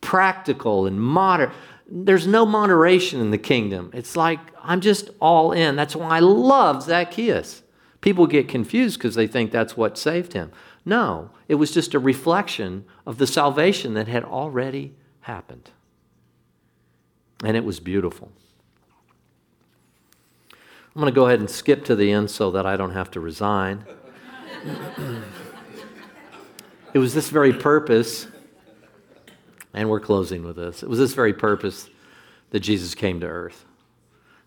practical 0.02 0.88
and 0.88 1.00
moderate. 1.00 1.52
There's 1.96 2.26
no 2.26 2.44
moderation 2.44 3.22
in 3.22 3.30
the 3.30 3.38
kingdom. 3.38 3.92
It's 3.94 4.16
like 4.18 4.40
I'm 4.64 4.82
just 4.82 5.12
all 5.20 5.52
in. 5.52 5.76
That's 5.76 5.96
why 5.96 6.18
I 6.18 6.20
love 6.20 6.82
Zacchaeus. 6.82 7.62
People 8.02 8.26
get 8.26 8.48
confused 8.48 8.98
because 8.98 9.14
they 9.14 9.28
think 9.28 9.52
that's 9.52 9.78
what 9.78 9.96
saved 9.98 10.34
him. 10.34 10.52
No, 10.84 11.30
it 11.48 11.56
was 11.56 11.72
just 11.72 11.94
a 11.94 12.00
reflection 12.00 12.86
of 13.06 13.20
the 13.20 13.28
salvation 13.28 13.94
that 13.94 14.08
had 14.08 14.24
already 14.24 14.96
happened. 15.22 15.70
And 17.44 17.56
it 17.56 17.64
was 17.64 17.80
beautiful. 17.80 18.32
I'm 20.52 21.02
going 21.02 21.06
to 21.06 21.16
go 21.16 21.28
ahead 21.28 21.40
and 21.40 21.50
skip 21.50 21.86
to 21.86 21.96
the 21.96 22.12
end 22.12 22.32
so 22.32 22.50
that 22.52 22.66
I 22.66 22.76
don't 22.76 22.94
have 22.94 23.12
to 23.12 23.20
resign. 23.20 23.86
it 26.94 27.00
was 27.00 27.14
this 27.14 27.30
very 27.30 27.54
purpose, 27.54 28.28
and 29.74 29.90
we're 29.90 30.00
closing 30.00 30.44
with 30.44 30.56
this. 30.56 30.84
It 30.84 30.90
was 30.90 31.00
this 31.00 31.14
very 31.14 31.34
purpose 31.34 31.90
that 32.52 32.60
Jesus 32.60 32.96
came 32.96 33.20
to 33.22 33.28
earth. 33.28 33.66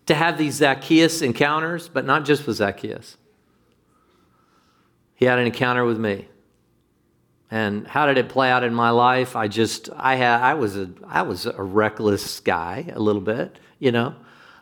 To 0.05 0.15
have 0.15 0.37
these 0.37 0.55
Zacchaeus 0.55 1.21
encounters, 1.21 1.89
but 1.89 2.05
not 2.05 2.25
just 2.25 2.47
with 2.47 2.57
Zacchaeus. 2.57 3.17
He 5.15 5.25
had 5.25 5.39
an 5.39 5.47
encounter 5.47 5.83
with 5.83 5.99
me. 5.99 6.27
And 7.49 7.87
how 7.87 8.05
did 8.05 8.17
it 8.17 8.29
play 8.29 8.49
out 8.49 8.63
in 8.63 8.73
my 8.73 8.89
life? 8.89 9.35
I 9.35 9.47
just 9.47 9.89
I 9.95 10.15
had 10.15 10.41
I 10.41 10.53
was 10.53 10.77
a 10.77 10.89
I 11.07 11.21
was 11.21 11.45
a 11.45 11.63
reckless 11.63 12.39
guy 12.41 12.91
a 12.93 12.99
little 12.99 13.21
bit, 13.21 13.57
you 13.79 13.91
know. 13.91 14.15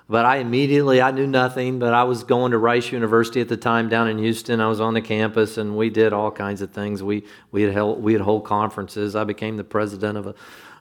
But 0.07 0.25
I 0.25 0.37
immediately, 0.37 1.01
I 1.01 1.09
knew 1.11 1.25
nothing, 1.25 1.79
but 1.79 1.93
I 1.93 2.03
was 2.03 2.23
going 2.23 2.51
to 2.51 2.59
Rice 2.59 2.91
University 2.91 3.41
at 3.41 3.49
the 3.49 3.57
time 3.57 3.89
down 3.89 4.07
in 4.07 4.19
Houston. 4.19 4.61
I 4.61 4.67
was 4.67 4.79
on 4.79 4.93
the 4.93 5.01
campus 5.01 5.57
and 5.57 5.75
we 5.75 5.89
did 5.89 6.13
all 6.13 6.29
kinds 6.29 6.61
of 6.61 6.71
things. 6.71 7.01
We, 7.01 7.25
we, 7.51 7.63
had, 7.63 7.73
held, 7.73 8.03
we 8.03 8.13
had 8.13 8.21
hold 8.21 8.45
conferences. 8.45 9.15
I 9.15 9.23
became 9.23 9.57
the 9.57 9.63
president 9.63 10.17
of 10.17 10.27
a, 10.27 10.35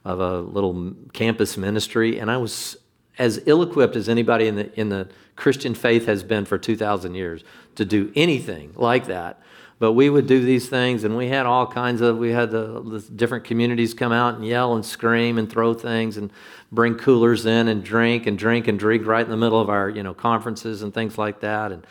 of 0.04 0.20
a 0.20 0.40
little 0.40 0.92
campus 1.14 1.56
ministry 1.56 2.18
and 2.18 2.30
I 2.30 2.36
was 2.36 2.76
as 3.18 3.40
ill 3.46 3.62
equipped 3.62 3.96
as 3.96 4.08
anybody 4.08 4.46
in 4.46 4.56
the, 4.56 4.78
in 4.78 4.88
the 4.90 5.08
Christian 5.36 5.74
faith 5.74 6.06
has 6.06 6.22
been 6.22 6.44
for 6.44 6.58
2,000 6.58 7.14
years 7.14 7.44
to 7.76 7.84
do 7.84 8.12
anything 8.14 8.72
like 8.76 9.06
that. 9.06 9.40
But 9.78 9.92
we 9.92 10.08
would 10.08 10.26
do 10.26 10.44
these 10.44 10.68
things, 10.68 11.04
and 11.04 11.16
we 11.16 11.28
had 11.28 11.46
all 11.46 11.66
kinds 11.66 12.00
of, 12.00 12.16
we 12.16 12.30
had 12.30 12.50
the, 12.50 12.80
the, 12.80 13.00
different 13.00 13.44
communities 13.44 13.92
come 13.92 14.12
out 14.12 14.34
and 14.34 14.46
yell 14.46 14.74
and 14.74 14.84
scream 14.84 15.36
and 15.36 15.50
throw 15.50 15.74
things 15.74 16.16
and 16.16 16.30
bring 16.70 16.94
coolers 16.94 17.44
in 17.44 17.68
and 17.68 17.82
drink 17.82 18.26
and 18.26 18.38
drink 18.38 18.68
and 18.68 18.78
drink 18.78 19.04
right 19.06 19.24
in 19.24 19.30
the 19.30 19.36
middle 19.36 19.60
of 19.60 19.68
our, 19.68 19.88
you 19.88 20.02
know, 20.02 20.14
conferences 20.14 20.82
and 20.82 20.94
things 20.94 21.18
like 21.18 21.40
that. 21.40 21.72
And, 21.72 21.84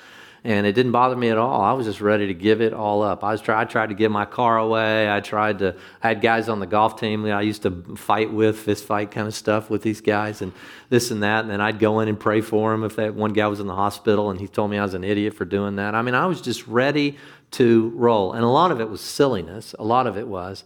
and 0.45 0.67
it 0.67 0.73
didn't 0.73 0.91
bother 0.91 1.15
me 1.15 1.29
at 1.29 1.37
all. 1.37 1.61
I 1.61 1.71
was 1.71 1.85
just 1.85 2.01
ready 2.01 2.27
to 2.27 2.33
give 2.33 2.61
it 2.61 2.73
all 2.73 3.01
up. 3.01 3.23
I 3.23 3.31
was 3.31 3.39
try, 3.39 3.61
I 3.61 3.65
tried 3.65 3.89
to 3.89 3.95
give 3.95 4.11
my 4.11 4.25
car 4.25 4.57
away. 4.57 5.09
I 5.09 5.21
tried 5.21 5.59
to. 5.59 5.75
I 6.01 6.09
had 6.09 6.21
guys 6.21 6.49
on 6.49 6.59
the 6.59 6.65
golf 6.65 6.99
team 6.99 7.21
that 7.23 7.31
I 7.31 7.41
used 7.41 7.61
to 7.61 7.71
fight 7.95 8.31
with, 8.31 8.59
fist 8.59 8.83
fight 8.83 9.11
kind 9.11 9.25
of 9.25 9.33
stuff 9.33 9.69
with 9.69 9.83
these 9.83 10.01
guys, 10.01 10.41
and 10.41 10.51
this 10.89 11.11
and 11.11 11.23
that. 11.23 11.41
And 11.41 11.49
then 11.49 11.61
I'd 11.61 11.79
go 11.79 12.01
in 12.01 12.09
and 12.09 12.19
pray 12.19 12.41
for 12.41 12.71
them 12.71 12.83
if 12.83 12.97
that 12.97 13.15
one 13.15 13.31
guy 13.31 13.47
was 13.47 13.61
in 13.61 13.67
the 13.67 13.75
hospital, 13.75 14.31
and 14.31 14.39
he 14.39 14.49
told 14.49 14.69
me 14.69 14.77
I 14.77 14.83
was 14.83 14.95
an 14.95 15.05
idiot 15.05 15.33
for 15.33 15.45
doing 15.45 15.77
that. 15.77 15.95
I 15.95 16.01
mean, 16.01 16.15
I 16.15 16.25
was 16.25 16.41
just 16.41 16.67
ready 16.67 17.17
to 17.53 17.91
roll, 17.95 18.33
and 18.33 18.43
a 18.43 18.49
lot 18.49 18.71
of 18.71 18.81
it 18.81 18.89
was 18.89 19.01
silliness. 19.01 19.73
A 19.79 19.83
lot 19.83 20.07
of 20.07 20.17
it 20.17 20.27
was 20.27 20.63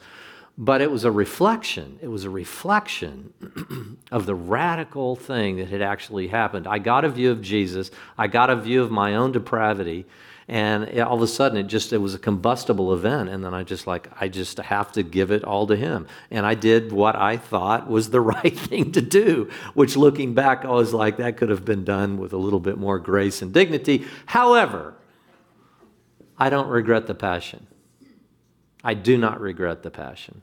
but 0.57 0.81
it 0.81 0.89
was 0.89 1.03
a 1.03 1.11
reflection. 1.11 1.99
It 2.01 2.07
was 2.07 2.23
a 2.23 2.31
reflection 2.31 3.99
of 4.11 4.25
the 4.25 4.33
radical 4.33 5.15
thing 5.15 5.57
that 5.57 5.67
had 5.67 5.83
actually 5.83 6.29
happened. 6.29 6.65
I 6.65 6.79
got 6.79 7.05
a 7.05 7.09
view 7.09 7.29
of 7.29 7.41
Jesus, 7.41 7.91
I 8.17 8.27
got 8.27 8.49
a 8.49 8.55
view 8.55 8.81
of 8.81 8.89
my 8.89 9.15
own 9.15 9.31
depravity, 9.31 10.05
and 10.47 10.99
all 11.01 11.17
of 11.17 11.21
a 11.21 11.27
sudden 11.27 11.57
it 11.57 11.67
just 11.67 11.93
it 11.93 11.97
was 11.97 12.15
a 12.15 12.19
combustible 12.19 12.93
event 12.93 13.27
and 13.27 13.43
then 13.43 13.53
i 13.53 13.63
just 13.63 13.85
like 13.85 14.09
i 14.21 14.29
just 14.29 14.57
have 14.59 14.91
to 14.93 15.03
give 15.03 15.29
it 15.29 15.43
all 15.43 15.67
to 15.67 15.75
him 15.75 16.07
and 16.31 16.45
i 16.45 16.53
did 16.53 16.91
what 16.93 17.17
i 17.17 17.35
thought 17.35 17.89
was 17.89 18.11
the 18.11 18.21
right 18.33 18.57
thing 18.57 18.89
to 18.91 19.01
do 19.01 19.49
which 19.73 19.97
looking 19.97 20.33
back 20.33 20.63
i 20.63 20.69
was 20.69 20.93
like 20.93 21.17
that 21.17 21.35
could 21.35 21.49
have 21.49 21.65
been 21.65 21.83
done 21.83 22.17
with 22.17 22.31
a 22.31 22.37
little 22.37 22.61
bit 22.61 22.77
more 22.77 22.97
grace 22.97 23.41
and 23.41 23.53
dignity 23.53 24.05
however 24.25 24.93
i 26.37 26.49
don't 26.49 26.67
regret 26.67 27.07
the 27.07 27.15
passion 27.15 27.67
i 28.83 28.93
do 28.93 29.17
not 29.17 29.39
regret 29.41 29.83
the 29.83 29.91
passion 29.91 30.41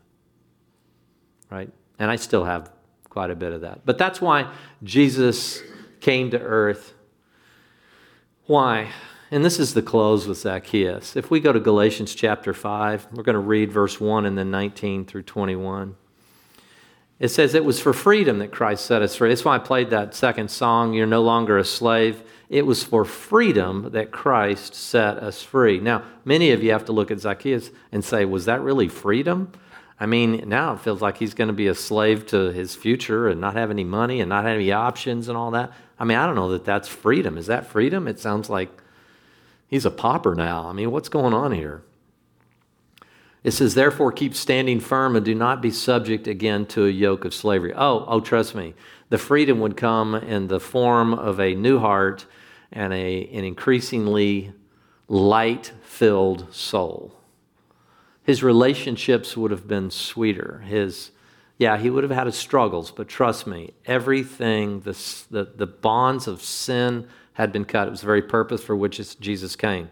right? 1.49 1.69
And 1.99 2.11
I 2.11 2.15
still 2.15 2.45
have 2.45 2.71
quite 3.09 3.31
a 3.31 3.35
bit 3.35 3.53
of 3.53 3.61
that. 3.61 3.85
But 3.85 3.97
that's 3.97 4.21
why 4.21 4.51
Jesus 4.83 5.61
came 6.01 6.31
to 6.31 6.39
earth. 6.39 6.93
Why? 8.45 8.91
And 9.31 9.43
this 9.43 9.59
is 9.59 9.73
the 9.73 9.81
close 9.81 10.27
with 10.27 10.37
Zacchaeus. 10.37 11.15
If 11.15 11.31
we 11.31 11.39
go 11.39 11.51
to 11.51 11.59
Galatians 11.59 12.13
chapter 12.13 12.53
5, 12.53 13.07
we're 13.13 13.23
going 13.23 13.33
to 13.33 13.39
read 13.39 13.71
verse 13.71 13.99
1 13.99 14.25
and 14.25 14.37
then 14.37 14.51
19 14.51 15.05
through 15.05 15.23
21. 15.23 15.95
It 17.17 17.29
says 17.29 17.53
it 17.53 17.63
was 17.63 17.79
for 17.79 17.93
freedom 17.93 18.39
that 18.39 18.51
Christ 18.51 18.85
set 18.85 19.01
us 19.01 19.15
free. 19.15 19.29
That's 19.29 19.45
why 19.45 19.55
I 19.55 19.59
played 19.59 19.89
that 19.89 20.13
second 20.13 20.51
song, 20.51 20.93
You're 20.93 21.07
No 21.07 21.21
Longer 21.21 21.57
a 21.57 21.63
Slave. 21.63 22.21
It 22.49 22.65
was 22.65 22.83
for 22.83 23.05
freedom 23.05 23.91
that 23.91 24.11
Christ 24.11 24.75
set 24.75 25.17
us 25.17 25.41
free. 25.41 25.79
Now, 25.79 26.03
many 26.25 26.51
of 26.51 26.61
you 26.61 26.71
have 26.71 26.85
to 26.85 26.91
look 26.91 27.11
at 27.11 27.19
Zacchaeus 27.19 27.71
and 27.91 28.03
say, 28.03 28.25
Was 28.25 28.45
that 28.45 28.61
really 28.61 28.89
freedom? 28.89 29.51
I 29.97 30.07
mean, 30.07 30.43
now 30.49 30.73
it 30.73 30.81
feels 30.81 31.01
like 31.01 31.17
he's 31.17 31.33
going 31.33 31.47
to 31.47 31.53
be 31.53 31.67
a 31.67 31.75
slave 31.75 32.25
to 32.27 32.51
his 32.51 32.75
future 32.75 33.29
and 33.29 33.39
not 33.39 33.55
have 33.55 33.71
any 33.71 33.85
money 33.85 34.19
and 34.19 34.27
not 34.27 34.43
have 34.43 34.55
any 34.55 34.73
options 34.73 35.29
and 35.29 35.37
all 35.37 35.51
that. 35.51 35.71
I 35.97 36.03
mean, 36.03 36.17
I 36.17 36.25
don't 36.25 36.35
know 36.35 36.51
that 36.51 36.65
that's 36.65 36.89
freedom. 36.89 37.37
Is 37.37 37.47
that 37.47 37.65
freedom? 37.65 38.07
It 38.09 38.19
sounds 38.19 38.49
like 38.49 38.69
he's 39.67 39.85
a 39.85 39.91
pauper 39.91 40.35
now. 40.35 40.67
I 40.67 40.73
mean, 40.73 40.91
what's 40.91 41.07
going 41.07 41.33
on 41.33 41.53
here? 41.53 41.81
It 43.45 43.51
says, 43.51 43.75
therefore, 43.75 44.11
keep 44.11 44.35
standing 44.35 44.81
firm 44.81 45.15
and 45.15 45.23
do 45.23 45.33
not 45.33 45.61
be 45.61 45.71
subject 45.71 46.27
again 46.27 46.65
to 46.67 46.85
a 46.85 46.89
yoke 46.89 47.23
of 47.23 47.33
slavery. 47.33 47.73
Oh, 47.73 48.03
oh, 48.07 48.19
trust 48.19 48.55
me. 48.55 48.73
The 49.09 49.17
freedom 49.17 49.61
would 49.61 49.77
come 49.77 50.15
in 50.15 50.47
the 50.47 50.59
form 50.59 51.13
of 51.13 51.39
a 51.39 51.55
new 51.55 51.79
heart 51.79 52.25
and 52.73 52.91
a, 52.91 53.27
an 53.27 53.45
increasingly 53.45 54.51
light 55.07 55.71
filled 55.83 56.53
soul 56.53 57.15
his 58.25 58.41
relationships 58.41 59.37
would 59.37 59.51
have 59.51 59.67
been 59.67 59.91
sweeter. 59.91 60.63
His, 60.65 61.11
yeah, 61.59 61.77
he 61.77 61.91
would 61.91 62.03
have 62.03 62.11
had 62.11 62.25
his 62.25 62.35
struggles, 62.35 62.91
but 62.91 63.07
trust 63.07 63.45
me, 63.45 63.73
everything, 63.85 64.79
the, 64.81 64.97
the, 65.29 65.51
the 65.55 65.67
bonds 65.67 66.27
of 66.27 66.41
sin 66.41 67.07
had 67.33 67.51
been 67.51 67.65
cut. 67.65 67.87
It 67.87 67.91
was 67.91 68.01
the 68.01 68.07
very 68.07 68.23
purpose 68.23 68.63
for 68.63 68.75
which 68.75 69.19
Jesus 69.19 69.55
came. 69.55 69.89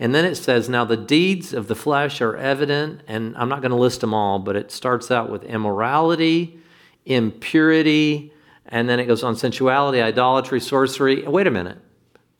And 0.00 0.14
then 0.14 0.24
it 0.24 0.36
says, 0.36 0.68
Now 0.68 0.84
the 0.84 0.96
deeds 0.96 1.52
of 1.52 1.66
the 1.66 1.74
flesh 1.74 2.20
are 2.20 2.36
evident, 2.36 3.02
and 3.08 3.36
I'm 3.36 3.48
not 3.48 3.60
going 3.60 3.72
to 3.72 3.76
list 3.76 4.00
them 4.00 4.14
all, 4.14 4.38
but 4.38 4.56
it 4.56 4.70
starts 4.70 5.10
out 5.10 5.30
with 5.30 5.42
immorality, 5.44 6.60
impurity, 7.04 8.32
and 8.66 8.88
then 8.88 9.00
it 9.00 9.06
goes 9.06 9.24
on 9.24 9.34
sensuality, 9.34 10.00
idolatry, 10.00 10.60
sorcery. 10.60 11.22
Wait 11.26 11.46
a 11.46 11.50
minute. 11.50 11.78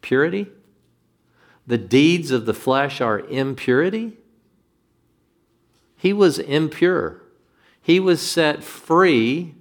Purity? 0.02 0.46
The 1.66 1.78
deeds 1.78 2.30
of 2.30 2.46
the 2.46 2.54
flesh 2.54 3.00
are 3.00 3.20
impurity? 3.20 4.16
He 5.96 6.12
was 6.12 6.38
impure. 6.38 7.22
He 7.80 7.98
was 7.98 8.20
set 8.20 8.62
free 8.62 9.54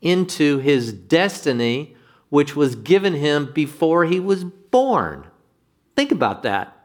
into 0.00 0.58
his 0.58 0.92
destiny, 0.92 1.96
which 2.30 2.56
was 2.56 2.76
given 2.76 3.14
him 3.14 3.52
before 3.52 4.06
he 4.06 4.18
was 4.18 4.44
born. 4.44 5.26
Think 5.94 6.10
about 6.10 6.42
that. 6.44 6.81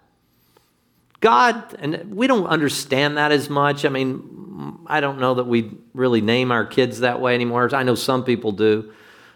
God, 1.20 1.76
and 1.80 2.16
we 2.16 2.28
don't 2.28 2.48
understand 2.48 3.18
that 3.18 3.32
as 3.32 3.50
much. 3.50 3.86
I 3.86 3.90
mean, 3.90 4.80
I 4.88 5.02
don't 5.02 5.20
know 5.20 5.36
that 5.36 5.46
we 5.46 5.72
really 5.94 6.22
name 6.22 6.52
our 6.52 6.66
kids 6.66 7.00
that 7.00 7.20
way 7.20 7.34
anymore. 7.34 7.74
I 7.74 7.84
know 7.84 7.96
some 7.96 8.24
people 8.24 8.52
do. 8.52 8.94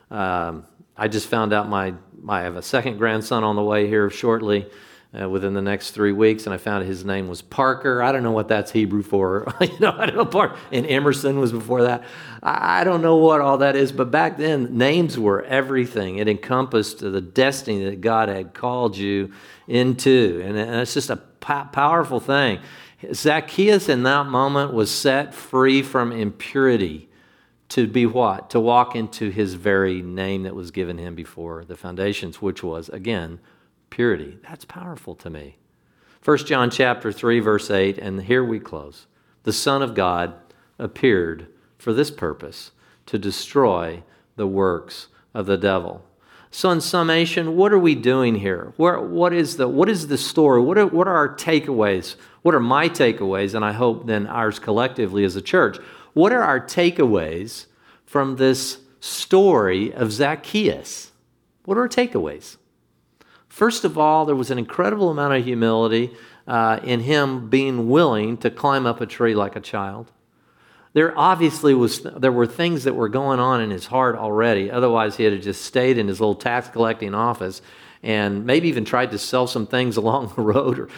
Um, 0.10 0.66
I 0.96 1.08
just 1.08 1.28
found 1.28 1.54
out 1.54 1.70
my, 1.70 1.94
I 2.28 2.42
have 2.42 2.56
a 2.56 2.62
second 2.62 2.98
grandson 2.98 3.44
on 3.44 3.56
the 3.56 3.64
way 3.64 3.88
here 3.88 4.10
shortly 4.10 4.68
uh, 5.20 5.28
within 5.28 5.54
the 5.54 5.62
next 5.62 5.92
three 5.92 6.14
weeks, 6.14 6.46
and 6.46 6.54
I 6.54 6.58
found 6.58 6.86
his 6.86 7.04
name 7.04 7.28
was 7.28 7.42
Parker. 7.42 8.02
I 8.02 8.14
don't 8.14 8.24
know 8.24 8.32
what 8.32 8.48
that's 8.48 8.72
Hebrew 8.72 9.04
for. 9.04 9.54
you 9.62 9.80
know, 9.80 9.94
I 9.98 10.06
don't 10.06 10.34
know. 10.34 10.56
And 10.72 10.86
Emerson 10.86 11.40
was 11.40 11.52
before 11.52 11.84
that. 11.84 12.04
I, 12.42 12.82
I 12.82 12.84
don't 12.86 13.02
know 13.02 13.18
what 13.18 13.42
all 13.42 13.58
that 13.58 13.76
is, 13.76 13.92
but 13.92 14.10
back 14.10 14.38
then 14.38 14.78
names 14.78 15.20
were 15.20 15.44
everything. 15.44 16.18
It 16.18 16.30
encompassed 16.30 17.00
the 17.00 17.22
destiny 17.22 17.86
that 17.86 18.00
God 18.00 18.30
had 18.30 18.54
called 18.54 18.96
you 18.96 19.32
into, 19.68 20.42
and, 20.46 20.58
and 20.58 20.76
it's 20.76 20.94
just 20.94 21.10
a 21.10 21.18
po- 21.18 21.68
powerful 21.72 22.22
thing. 22.22 22.60
Zacchaeus 23.14 23.90
in 23.90 24.04
that 24.04 24.28
moment 24.28 24.74
was 24.74 24.92
set 24.92 25.34
free 25.34 25.82
from 25.82 26.12
impurity 26.12 27.10
to 27.70 27.88
be 27.88 28.06
what? 28.06 28.50
To 28.52 28.60
walk 28.60 28.96
into 28.96 29.30
his 29.30 29.56
very 29.56 30.02
name 30.02 30.44
that 30.44 30.56
was 30.56 30.72
given 30.72 30.98
him 30.98 31.16
before 31.16 31.66
the 31.66 31.76
foundations, 31.76 32.42
which 32.42 32.62
was, 32.64 32.90
again, 32.90 33.40
purity. 33.92 34.40
That's 34.42 34.66
powerful 34.66 35.14
to 35.16 35.30
me. 35.30 35.58
1 36.26 36.38
John 36.40 36.72
chapter 36.72 37.12
3 37.12 37.40
verse 37.40 37.70
8 37.70 38.00
and 38.00 38.24
here 38.24 38.44
we 38.44 38.60
close. 38.60 39.06
The 39.44 39.54
Son 39.54 39.84
of 39.84 39.94
God 39.94 40.34
appeared 40.80 41.48
for 41.78 41.94
this 41.94 42.10
purpose 42.10 42.72
to 43.06 43.20
destroy 43.20 44.04
the 44.36 44.48
works 44.48 45.08
of 45.34 45.46
the 45.46 45.58
devil. 45.58 46.04
So, 46.54 46.70
in 46.70 46.82
summation, 46.82 47.56
what 47.56 47.72
are 47.72 47.80
we 47.80 47.96
doing 47.96 48.36
here? 48.36 48.74
Where, 48.76 49.00
what, 49.00 49.32
is 49.32 49.56
the, 49.56 49.70
what 49.70 49.88
is 49.88 50.08
the 50.08 50.18
story? 50.18 50.62
What 50.62 50.78
are, 50.78 50.86
what 50.86 51.08
are 51.08 51.16
our 51.16 51.34
takeaways? 51.34 52.16
What 52.42 52.54
are 52.54 52.60
my 52.60 52.90
takeaways? 52.90 53.56
And 53.56 53.64
I 53.64 53.72
hope 53.72 54.06
then 54.06 54.28
ours 54.28 54.60
collectively 54.60 55.24
as 55.24 55.38
a 55.38 55.42
church. 55.42 55.78
What 56.14 56.34
are 56.34 56.44
our 56.44 56.60
takeaways 56.60 57.68
from 58.06 58.36
this 58.36 58.80
story 59.00 59.94
of 59.94 60.12
Zacchaeus? 60.12 61.12
What 61.64 61.78
are 61.78 61.82
our 61.82 61.90
takeaways? 61.90 62.58
First 63.52 63.84
of 63.84 63.98
all, 63.98 64.26
there 64.26 64.36
was 64.36 64.50
an 64.50 64.58
incredible 64.58 65.10
amount 65.10 65.34
of 65.34 65.44
humility 65.44 66.12
uh, 66.48 66.80
in 66.84 67.02
him 67.02 67.50
being 67.50 67.90
willing 67.90 68.38
to 68.38 68.50
climb 68.50 68.86
up 68.86 69.02
a 69.02 69.06
tree 69.06 69.36
like 69.36 69.58
a 69.58 69.60
child. 69.60 70.10
There 70.94 71.14
obviously 71.20 71.74
was 71.74 72.02
there 72.02 72.32
were 72.32 72.48
things 72.48 72.86
that 72.86 72.94
were 72.94 73.10
going 73.10 73.42
on 73.42 73.60
in 73.60 73.70
his 73.70 73.88
heart 73.88 74.16
already. 74.16 74.72
Otherwise, 74.72 75.18
he 75.18 75.26
had 75.26 75.42
just 75.42 75.66
stayed 75.66 75.98
in 75.98 76.08
his 76.08 76.22
little 76.22 76.34
tax 76.34 76.70
collecting 76.70 77.14
office 77.14 77.62
and 78.02 78.46
maybe 78.46 78.70
even 78.70 78.86
tried 78.86 79.12
to 79.12 79.18
sell 79.18 79.48
some 79.48 79.68
things 79.68 79.98
along 79.98 80.32
the 80.34 80.42
road 80.42 80.80
or 80.80 80.90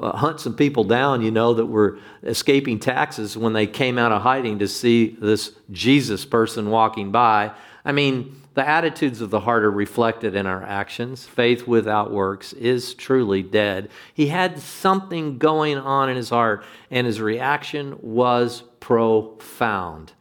uh, 0.00 0.16
hunt 0.16 0.40
some 0.40 0.56
people 0.56 0.82
down, 0.82 1.22
you 1.22 1.30
know, 1.30 1.54
that 1.54 1.66
were 1.66 2.00
escaping 2.24 2.80
taxes 2.80 3.36
when 3.36 3.52
they 3.52 3.68
came 3.68 3.98
out 3.98 4.10
of 4.10 4.22
hiding 4.22 4.58
to 4.58 4.66
see 4.66 5.16
this 5.20 5.52
Jesus 5.70 6.24
person 6.24 6.70
walking 6.70 7.12
by. 7.12 7.52
I 7.84 7.92
mean, 7.92 8.39
the 8.54 8.68
attitudes 8.68 9.20
of 9.20 9.30
the 9.30 9.40
heart 9.40 9.62
are 9.62 9.70
reflected 9.70 10.34
in 10.34 10.46
our 10.46 10.62
actions. 10.62 11.24
Faith 11.24 11.66
without 11.66 12.10
works 12.10 12.52
is 12.54 12.94
truly 12.94 13.42
dead. 13.42 13.88
He 14.12 14.26
had 14.26 14.58
something 14.58 15.38
going 15.38 15.78
on 15.78 16.10
in 16.10 16.16
his 16.16 16.30
heart, 16.30 16.64
and 16.90 17.06
his 17.06 17.20
reaction 17.20 17.96
was 18.02 18.62
profound. 18.80 20.12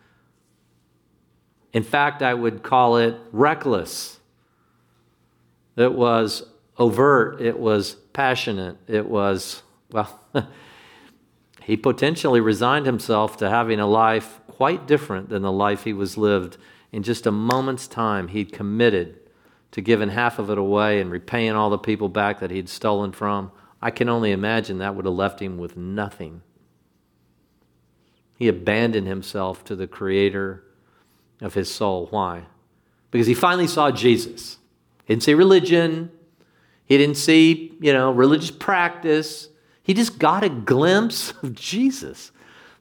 In 1.74 1.84
fact, 1.84 2.22
I 2.22 2.34
would 2.34 2.62
call 2.62 2.98
it 2.98 3.16
reckless. 3.32 4.20
It 5.76 5.94
was 5.94 6.44
overt, 6.78 7.42
it 7.42 7.58
was 7.58 7.96
passionate, 8.14 8.78
it 8.88 9.08
was, 9.08 9.64
well, 9.92 10.20
he 11.64 11.78
potentially 11.78 12.42
resigned 12.42 12.86
himself 12.86 13.38
to 13.38 13.50
having 13.50 13.80
a 13.80 13.88
life 13.88 14.40
quite 14.48 14.88
different 14.88 15.30
than 15.30 15.42
the 15.42 15.52
life 15.52 15.84
he 15.84 15.94
was 15.94 16.18
lived 16.18 16.58
in 16.92 17.04
just 17.04 17.26
a 17.26 17.32
moment's 17.32 17.88
time, 17.88 18.30
he'd 18.30 18.52
committed 18.52 19.20
to 19.72 19.82
giving 19.82 20.10
half 20.10 20.40
of 20.40 20.50
it 20.50 20.58
away 20.58 21.00
and 21.00 21.12
repaying 21.12 21.52
all 21.52 21.70
the 21.70 21.78
people 21.78 22.10
back 22.10 22.40
that 22.40 22.52
he'd 22.52 22.70
stolen 22.70 23.12
from. 23.12 23.52
I 23.82 23.92
can 23.92 24.10
only 24.10 24.32
imagine 24.32 24.80
that 24.80 24.96
would 24.96 25.06
have 25.06 25.14
left 25.14 25.42
him 25.42 25.58
with 25.58 25.78
nothing. 25.78 26.42
He 28.36 28.48
abandoned 28.48 29.08
himself 29.08 29.64
to 29.66 29.76
the 29.76 29.88
creator 29.88 30.64
of 31.42 31.54
his 31.54 31.72
soul. 31.72 32.08
Why? 32.10 32.44
Because 33.12 33.28
he 33.28 33.34
finally 33.34 33.68
saw 33.68 33.92
Jesus. 33.92 34.58
He 35.06 35.14
didn't 35.14 35.24
see 35.24 35.34
religion. 35.34 36.12
He 36.86 36.98
didn't 36.98 37.18
see, 37.18 37.78
you 37.80 37.94
know, 37.94 38.12
religious 38.12 38.52
practice. 38.52 39.50
He 39.84 39.94
just 39.94 40.20
got 40.20 40.44
a 40.44 40.50
glimpse 40.50 41.34
of 41.44 41.54
Jesus. 41.54 42.32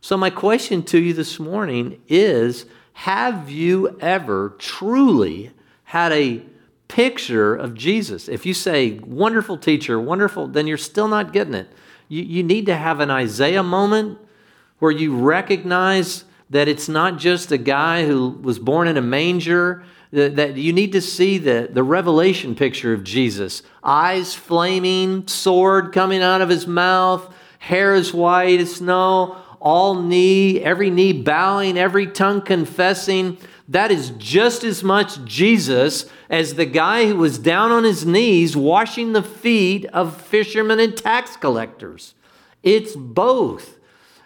So 0.00 0.16
my 0.16 0.30
question 0.30 0.82
to 0.84 0.98
you 0.98 1.12
this 1.12 1.38
morning 1.38 2.00
is 2.08 2.66
have 2.98 3.48
you 3.48 3.96
ever 4.00 4.56
truly 4.58 5.52
had 5.84 6.10
a 6.10 6.42
picture 6.88 7.54
of 7.54 7.74
Jesus? 7.74 8.28
If 8.28 8.44
you 8.44 8.52
say, 8.52 8.98
wonderful 8.98 9.56
teacher, 9.56 10.00
wonderful, 10.00 10.48
then 10.48 10.66
you're 10.66 10.76
still 10.76 11.06
not 11.06 11.32
getting 11.32 11.54
it. 11.54 11.70
You, 12.08 12.24
you 12.24 12.42
need 12.42 12.66
to 12.66 12.74
have 12.74 12.98
an 12.98 13.08
Isaiah 13.08 13.62
moment 13.62 14.18
where 14.80 14.90
you 14.90 15.16
recognize 15.16 16.24
that 16.50 16.66
it's 16.66 16.88
not 16.88 17.18
just 17.18 17.52
a 17.52 17.56
guy 17.56 18.04
who 18.04 18.30
was 18.30 18.58
born 18.58 18.88
in 18.88 18.96
a 18.96 19.02
manger, 19.02 19.84
that, 20.10 20.56
you 20.56 20.72
need 20.72 20.90
to 20.90 21.00
see 21.00 21.38
the, 21.38 21.68
the 21.70 21.84
revelation 21.84 22.56
picture 22.56 22.92
of 22.92 23.04
Jesus. 23.04 23.62
Eyes 23.84 24.34
flaming, 24.34 25.28
sword 25.28 25.92
coming 25.92 26.20
out 26.20 26.40
of 26.40 26.48
his 26.48 26.66
mouth, 26.66 27.32
hair 27.60 27.94
as 27.94 28.12
white 28.12 28.58
as 28.58 28.74
snow, 28.74 29.36
all 29.60 30.02
knee, 30.02 30.60
every 30.60 30.90
knee 30.90 31.12
bowing, 31.12 31.78
every 31.78 32.06
tongue 32.06 32.42
confessing. 32.42 33.38
That 33.68 33.90
is 33.90 34.10
just 34.18 34.64
as 34.64 34.82
much 34.82 35.24
Jesus 35.24 36.06
as 36.30 36.54
the 36.54 36.66
guy 36.66 37.06
who 37.06 37.16
was 37.16 37.38
down 37.38 37.70
on 37.70 37.84
his 37.84 38.06
knees 38.06 38.56
washing 38.56 39.12
the 39.12 39.22
feet 39.22 39.84
of 39.86 40.20
fishermen 40.20 40.80
and 40.80 40.96
tax 40.96 41.36
collectors. 41.36 42.14
It's 42.62 42.96
both. 42.96 43.78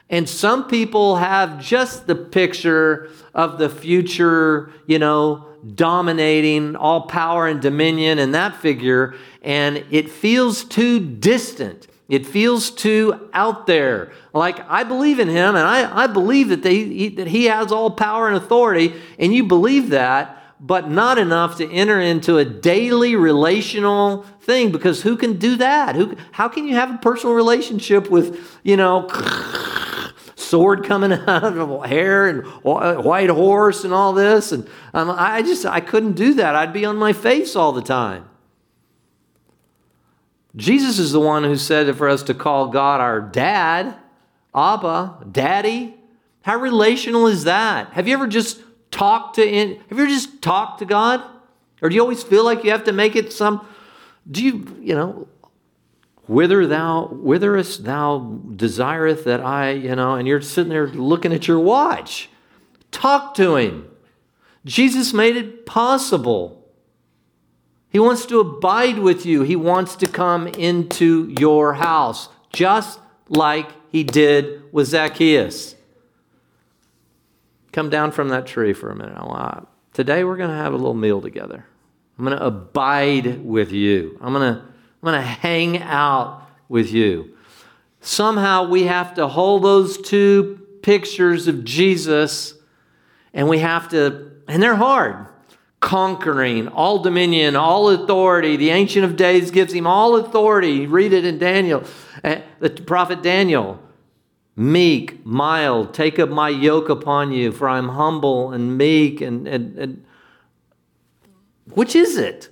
And 0.09 0.29
some 0.29 0.69
people 0.69 1.17
have 1.17 1.61
just 1.61 2.07
the 2.07 2.15
picture 2.15 3.11
of 3.35 3.59
the 3.59 3.71
future, 3.71 4.71
you 4.87 4.99
know, 4.99 5.47
dominating 5.75 6.77
all 6.77 7.03
power 7.03 7.47
and 7.47 7.63
dominion 7.63 8.19
and 8.19 8.35
that 8.35 8.57
figure, 8.57 9.15
and 9.43 9.85
it 9.91 10.11
feels 10.11 10.65
too 10.65 11.01
distant. 11.01 11.87
It 12.13 12.27
feels 12.27 12.71
too 12.71 13.31
out 13.33 13.67
there. 13.67 14.13
Like 14.35 14.61
I 14.69 14.85
believe 14.85 15.19
in 15.19 15.29
him 15.29 15.57
and 15.57 15.67
I, 15.67 16.05
I 16.05 16.07
believe 16.07 16.51
that, 16.51 16.63
they, 16.63 16.85
he, 16.85 17.09
that 17.09 17.27
he 17.27 17.47
has 17.47 17.73
all 17.73 17.91
power 17.91 18.29
and 18.29 18.37
authority, 18.37 18.93
and 19.19 19.33
you 19.33 19.45
believe 19.45 19.89
that, 19.89 20.45
but 20.61 20.91
not 20.91 21.17
enough 21.17 21.57
to 21.57 21.71
enter 21.71 21.99
into 21.99 22.37
a 22.37 22.45
daily 22.45 23.17
relational 23.17 24.25
thing 24.43 24.73
because 24.73 25.01
who 25.01 25.17
can 25.17 25.39
do 25.39 25.57
that? 25.57 25.97
Who, 25.97 26.15
how 26.33 26.49
can 26.49 26.69
you 26.69 26.75
have 26.75 26.95
a 26.95 26.99
personal 26.99 27.35
relationship 27.35 28.11
with, 28.11 28.59
you 28.63 28.77
know, 28.77 29.09
sword 30.37 30.85
coming 30.85 31.13
out 31.13 31.45
of 31.45 31.87
hair 31.87 32.29
and 32.29 32.45
white 32.63 33.31
horse 33.31 33.85
and 33.85 33.95
all 33.95 34.13
this? 34.13 34.53
And 34.53 34.69
um, 34.93 35.09
I 35.09 35.41
just, 35.41 35.65
I 35.65 35.81
couldn't 35.81 36.13
do 36.13 36.35
that. 36.35 36.57
I'd 36.57 36.75
be 36.75 36.85
on 36.85 36.99
my 36.99 37.15
face 37.15 37.57
all 37.57 37.73
the 37.73 37.81
time. 37.81 38.29
Jesus 40.55 40.99
is 40.99 41.13
the 41.13 41.21
one 41.21 41.45
who 41.45 41.57
said 41.57 41.95
for 41.97 42.09
us 42.09 42.23
to 42.25 42.35
call 42.35 42.69
God 42.69 43.01
our 43.01 43.21
dad, 43.21 43.97
Abba, 44.55 45.27
daddy. 45.31 45.97
How 46.43 46.57
relational 46.57 47.27
is 47.27 47.45
that? 47.45 47.93
Have 47.93 48.07
you 48.07 48.15
ever 48.15 48.27
just 48.27 48.61
talk 48.91 49.35
to 49.35 49.47
in, 49.47 49.77
have 49.89 49.99
you 49.99 50.05
ever 50.05 50.07
just 50.07 50.43
talked 50.43 50.81
to 50.81 50.85
God? 50.85 51.23
Or 51.81 51.89
do 51.89 51.95
you 51.95 52.01
always 52.01 52.23
feel 52.23 52.45
like 52.45 52.65
you 52.65 52.71
have 52.71 52.85
to 52.85 52.93
make 52.93 53.17
it 53.17 53.33
some 53.33 53.67
do 54.31 54.45
you, 54.45 54.77
you 54.81 54.95
know, 54.95 55.27
whither 56.27 56.67
thou 56.67 57.09
whitherest 57.09 57.85
thou 57.85 58.41
desireth 58.55 59.25
that 59.25 59.41
I, 59.41 59.73
you 59.73 59.97
know, 59.97 60.15
and 60.15 60.29
you're 60.29 60.41
sitting 60.41 60.71
there 60.71 60.87
looking 60.87 61.33
at 61.33 61.49
your 61.49 61.59
watch. 61.59 62.29
Talk 62.91 63.35
to 63.35 63.57
him. 63.57 63.89
Jesus 64.65 65.13
made 65.13 65.37
it 65.37 65.67
possible. 65.67 66.62
He 67.93 67.99
wants 67.99 68.25
to 68.27 68.41
abide 68.41 68.99
with 68.99 69.27
you. 69.27 69.43
He 69.43 69.55
wants 69.55 69.97
to 69.97 70.07
come 70.07 70.49
into 70.49 71.35
your 71.39 71.75
house, 71.75 72.31
just 72.51 72.99
like 73.29 73.69
he 73.91 74.03
did 74.03 74.73
with 74.73 74.89
Zacchaeus. 74.89 75.77
Come 77.71 77.91
down 77.91 78.11
from 78.11 78.31
that 78.31 78.47
tree 78.47 78.73
for 78.73 78.91
a 78.91 78.97
minute. 78.97 79.17
I, 79.17 79.63
Today 79.93 80.25
we're 80.25 80.39
going 80.39 80.49
to 80.49 80.57
have 80.57 80.73
a 80.73 80.77
little 80.77 80.95
meal 80.95 81.21
together. 81.21 81.67
I'm 82.19 82.25
going 82.25 82.39
to 82.39 82.47
abide 82.47 83.45
with 83.45 83.73
you. 83.73 84.19
I'm 84.23 84.33
going 84.33 84.55
to, 84.55 84.61
I'm 84.61 85.03
going 85.03 85.21
to 85.21 85.27
hang 85.27 85.83
out 85.83 86.49
with 86.71 86.91
you. 86.91 87.37
Somehow 88.01 88.69
we 88.69 88.85
have 88.85 89.15
to 89.15 89.29
hold 89.29 89.65
those 89.65 89.99
two 89.99 90.67
pictures 90.83 91.47
of 91.47 91.65
Jesus 91.65 92.55
and 93.35 93.49
we 93.49 93.59
have 93.59 93.91
to, 93.91 94.31
and 94.49 94.63
they're 94.63 94.77
hard. 94.77 95.27
Conquering, 95.83 96.69
all 96.69 97.01
dominion, 97.01 97.57
all 97.57 97.91
authority. 97.91 98.57
The 98.57 98.71
Ancient 98.71 99.05
of 99.05 99.17
Days 99.17 99.51
gives 99.51 99.75
him 99.75 99.87
all 99.87 100.17
authority. 100.17 100.87
Read 100.87 101.13
it 101.13 101.27
in 101.27 101.39
Daniel, 101.39 101.85
the 102.23 102.71
prophet 102.87 103.23
Daniel 103.23 103.83
meek, 104.57 105.25
mild, 105.25 105.95
take 105.95 106.19
up 106.19 106.29
my 106.29 106.49
yoke 106.49 106.89
upon 106.89 107.33
you, 107.33 107.53
for 107.53 107.69
I'm 107.69 107.91
humble 107.91 108.53
and 108.53 108.77
meek. 108.77 109.21
And, 109.21 109.47
and, 109.49 109.79
and 109.79 110.05
which 111.73 111.97
is 111.97 112.17
it? 112.17 112.49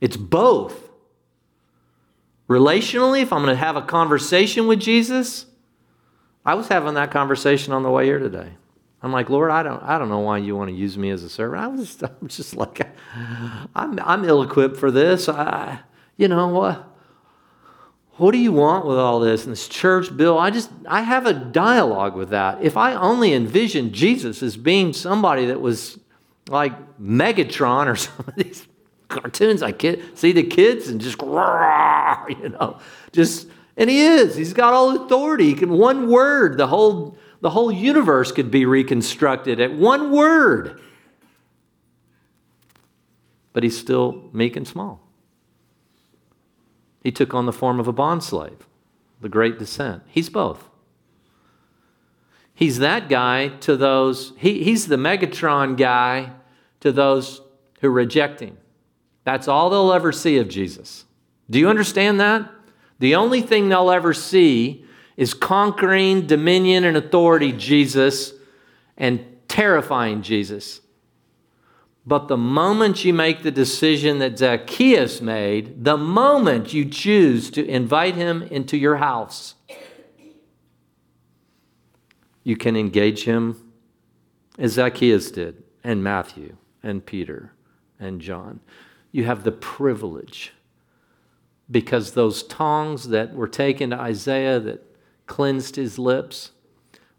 It's 0.00 0.16
both. 0.16 0.90
Relationally, 2.48 3.22
if 3.22 3.32
I'm 3.32 3.42
going 3.42 3.54
to 3.54 3.60
have 3.60 3.76
a 3.76 3.82
conversation 3.82 4.66
with 4.66 4.80
Jesus, 4.80 5.46
I 6.44 6.54
was 6.54 6.68
having 6.68 6.94
that 6.94 7.10
conversation 7.10 7.72
on 7.72 7.82
the 7.82 7.90
way 7.90 8.06
here 8.06 8.18
today. 8.18 8.52
I'm 9.02 9.12
like, 9.12 9.30
Lord, 9.30 9.50
I 9.50 9.62
don't, 9.62 9.82
I 9.82 9.98
don't 9.98 10.08
know 10.08 10.18
why 10.20 10.38
you 10.38 10.56
want 10.56 10.70
to 10.70 10.76
use 10.76 10.98
me 10.98 11.10
as 11.10 11.22
a 11.22 11.28
servant. 11.28 11.62
I 11.62 11.68
was 11.68 11.80
just, 11.80 12.02
I'm 12.22 12.28
just 12.28 12.56
like, 12.56 12.88
I'm, 13.74 13.98
I'm 14.00 14.24
ill-equipped 14.24 14.76
for 14.76 14.90
this. 14.90 15.28
I, 15.28 15.80
you 16.16 16.28
know 16.28 16.48
what? 16.48 16.88
what 18.18 18.32
do 18.32 18.38
you 18.38 18.52
want 18.52 18.84
with 18.84 18.98
all 18.98 19.20
this 19.20 19.44
and 19.44 19.52
this 19.52 19.68
church 19.68 20.14
bill 20.16 20.38
i 20.38 20.50
just 20.50 20.70
i 20.86 21.00
have 21.00 21.24
a 21.26 21.32
dialogue 21.32 22.14
with 22.14 22.30
that 22.30 22.62
if 22.62 22.76
i 22.76 22.94
only 22.94 23.32
envisioned 23.32 23.92
jesus 23.92 24.42
as 24.42 24.56
being 24.56 24.92
somebody 24.92 25.46
that 25.46 25.60
was 25.60 25.98
like 26.48 26.72
megatron 26.98 27.86
or 27.86 27.96
some 27.96 28.24
of 28.26 28.34
these 28.34 28.66
cartoons 29.08 29.62
i 29.62 29.72
kid, 29.72 30.18
see 30.18 30.32
the 30.32 30.42
kids 30.42 30.88
and 30.88 31.00
just 31.00 31.20
you 31.22 32.48
know 32.50 32.78
just 33.12 33.48
and 33.76 33.88
he 33.88 34.00
is 34.00 34.36
he's 34.36 34.52
got 34.52 34.74
all 34.74 35.04
authority 35.04 35.46
he 35.46 35.54
can 35.54 35.70
one 35.70 36.10
word 36.10 36.58
the 36.58 36.66
whole 36.66 37.16
the 37.40 37.50
whole 37.50 37.70
universe 37.70 38.32
could 38.32 38.50
be 38.50 38.64
reconstructed 38.64 39.60
at 39.60 39.72
one 39.72 40.10
word 40.10 40.80
but 43.52 43.62
he's 43.62 43.78
still 43.78 44.28
meek 44.32 44.56
and 44.56 44.66
small 44.66 45.08
he 47.02 47.12
took 47.12 47.34
on 47.34 47.46
the 47.46 47.52
form 47.52 47.80
of 47.80 47.88
a 47.88 47.92
bondslave, 47.92 48.60
the 49.20 49.28
great 49.28 49.58
descent. 49.58 50.02
He's 50.08 50.28
both. 50.28 50.68
He's 52.54 52.80
that 52.80 53.08
guy 53.08 53.48
to 53.60 53.76
those, 53.76 54.32
he, 54.36 54.64
he's 54.64 54.88
the 54.88 54.96
Megatron 54.96 55.76
guy 55.76 56.32
to 56.80 56.90
those 56.90 57.40
who 57.80 57.88
reject 57.88 58.40
him. 58.40 58.58
That's 59.24 59.46
all 59.46 59.70
they'll 59.70 59.92
ever 59.92 60.10
see 60.10 60.38
of 60.38 60.48
Jesus. 60.48 61.04
Do 61.48 61.58
you 61.58 61.68
understand 61.68 62.18
that? 62.20 62.50
The 62.98 63.14
only 63.14 63.42
thing 63.42 63.68
they'll 63.68 63.90
ever 63.90 64.12
see 64.12 64.84
is 65.18 65.34
conquering 65.34 66.28
dominion 66.28 66.84
and 66.84 66.96
authority 66.96 67.50
Jesus 67.50 68.32
and 68.96 69.20
terrifying 69.48 70.22
Jesus. 70.22 70.80
But 72.06 72.28
the 72.28 72.36
moment 72.36 73.04
you 73.04 73.12
make 73.12 73.42
the 73.42 73.50
decision 73.50 74.20
that 74.20 74.38
Zacchaeus 74.38 75.20
made, 75.20 75.84
the 75.84 75.96
moment 75.96 76.72
you 76.72 76.84
choose 76.84 77.50
to 77.50 77.66
invite 77.66 78.14
him 78.14 78.44
into 78.44 78.76
your 78.76 78.96
house, 78.96 79.56
you 82.44 82.56
can 82.56 82.76
engage 82.76 83.24
him 83.24 83.72
as 84.56 84.74
Zacchaeus 84.74 85.32
did, 85.32 85.64
and 85.82 86.02
Matthew, 86.02 86.56
and 86.80 87.04
Peter, 87.04 87.52
and 87.98 88.20
John. 88.20 88.60
You 89.10 89.24
have 89.24 89.42
the 89.42 89.52
privilege 89.52 90.52
because 91.68 92.12
those 92.12 92.44
tongs 92.44 93.08
that 93.08 93.34
were 93.34 93.48
taken 93.48 93.90
to 93.90 94.00
Isaiah 94.00 94.60
that 94.60 94.87
cleansed 95.28 95.76
his 95.76 95.98
lips 95.98 96.50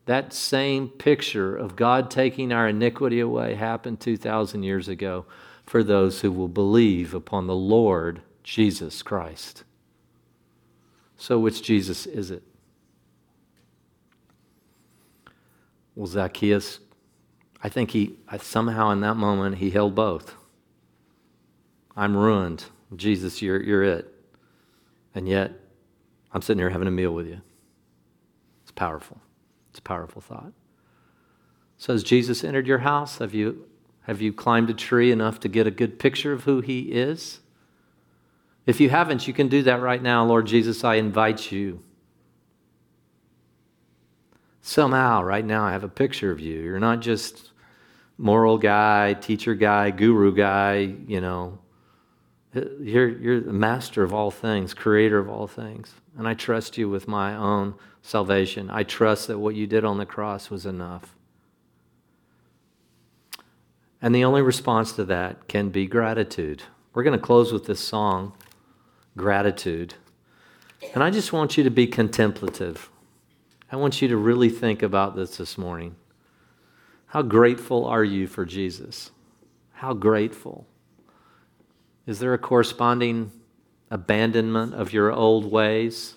that 0.10 0.34
same 0.34 0.88
picture 0.88 1.56
of 1.56 1.76
God 1.76 2.10
taking 2.10 2.52
our 2.52 2.68
iniquity 2.68 3.20
away 3.20 3.54
happened 3.54 4.00
2,000 4.00 4.64
years 4.64 4.88
ago 4.88 5.28
for 5.68 5.84
those 5.84 6.22
who 6.22 6.32
will 6.32 6.48
believe 6.48 7.14
upon 7.14 7.46
the 7.46 7.54
Lord 7.54 8.24
Jesus 8.42 9.04
Christ. 9.04 9.66
So, 11.16 11.38
which 11.38 11.62
Jesus 11.62 12.08
is 12.08 12.32
it? 12.32 12.42
Well, 15.94 16.08
Zacchaeus, 16.08 16.80
I 17.62 17.70
think 17.70 17.92
he, 17.92 18.16
somehow 18.42 18.90
in 18.90 19.02
that 19.02 19.14
moment, 19.14 19.58
he 19.58 19.70
held 19.70 19.94
both. 19.94 20.34
I'm 21.96 22.18
ruined. 22.18 22.66
Jesus, 22.96 23.44
you're, 23.44 23.62
you're 23.62 23.84
it. 23.84 24.12
And 25.14 25.30
yet, 25.30 25.52
I'm 26.34 26.42
sitting 26.42 26.58
here 26.58 26.72
having 26.72 26.88
a 26.88 26.92
meal 26.92 27.12
with 27.12 27.28
you. 27.28 27.42
Powerful. 28.80 29.20
It's 29.72 29.80
a 29.80 29.82
powerful 29.82 30.22
thought. 30.22 30.54
So, 31.78 31.92
has 31.92 32.02
Jesus 32.02 32.46
entered 32.46 32.66
your 32.66 32.78
house? 32.78 33.18
Have 33.18 33.34
you, 33.34 33.66
have 34.04 34.22
you 34.22 34.32
climbed 34.32 34.70
a 34.70 34.74
tree 34.74 35.12
enough 35.12 35.38
to 35.42 35.50
get 35.50 35.68
a 35.68 35.72
good 35.72 36.00
picture 36.00 36.32
of 36.32 36.46
who 36.46 36.62
he 36.62 36.84
is? 36.84 37.42
If 38.66 38.80
you 38.80 38.90
haven't, 38.90 39.28
you 39.28 39.34
can 39.34 39.50
do 39.50 39.64
that 39.64 39.82
right 39.82 40.02
now. 40.02 40.24
Lord 40.24 40.48
Jesus, 40.48 40.86
I 40.86 40.96
invite 40.96 41.52
you. 41.52 41.84
Somehow, 44.62 45.24
right 45.24 45.44
now, 45.44 45.66
I 45.66 45.74
have 45.74 45.84
a 45.84 45.90
picture 45.90 46.32
of 46.32 46.40
you. 46.40 46.62
You're 46.62 46.80
not 46.80 47.02
just 47.02 47.52
moral 48.18 48.58
guy, 48.58 49.14
teacher 49.14 49.56
guy, 49.56 49.90
guru 49.90 50.34
guy, 50.34 50.96
you 51.06 51.20
know. 51.20 51.60
You're, 52.54 53.10
you're 53.10 53.40
the 53.42 53.54
master 53.54 54.04
of 54.04 54.14
all 54.14 54.32
things, 54.32 54.74
creator 54.74 55.20
of 55.20 55.30
all 55.30 55.48
things. 55.48 55.94
And 56.18 56.28
I 56.28 56.34
trust 56.34 56.78
you 56.78 56.90
with 56.90 57.08
my 57.08 57.36
own 57.36 57.76
salvation. 58.02 58.70
I 58.72 58.84
trust 58.84 59.28
that 59.28 59.38
what 59.38 59.56
you 59.56 59.68
did 59.68 59.86
on 59.86 59.98
the 59.98 60.06
cross 60.06 60.50
was 60.50 60.66
enough. 60.66 61.16
And 64.02 64.16
the 64.16 64.24
only 64.24 64.42
response 64.42 64.94
to 64.94 65.06
that 65.06 65.48
can 65.48 65.70
be 65.70 65.86
gratitude. 65.86 66.64
We're 66.94 67.04
going 67.04 67.20
to 67.20 67.24
close 67.24 67.54
with 67.54 67.66
this 67.66 67.80
song, 67.80 68.34
Gratitude. 69.18 69.96
And 70.94 71.04
I 71.04 71.10
just 71.10 71.34
want 71.34 71.58
you 71.58 71.64
to 71.66 71.70
be 71.70 71.88
contemplative. 71.88 72.90
I 73.72 73.76
want 73.76 74.02
you 74.02 74.08
to 74.08 74.18
really 74.18 74.50
think 74.50 74.82
about 74.82 75.16
this 75.16 75.38
this 75.38 75.58
morning. 75.58 75.96
How 77.08 77.22
grateful 77.22 77.86
are 77.86 78.04
you 78.04 78.28
for 78.28 78.46
Jesus? 78.46 79.12
How 79.74 79.94
grateful. 79.94 80.66
Is 82.10 82.18
there 82.20 82.34
a 82.34 82.40
corresponding 82.40 83.32
abandonment 83.92 84.74
of 84.74 84.92
your 84.92 85.12
old 85.12 85.50
ways? 85.50 86.16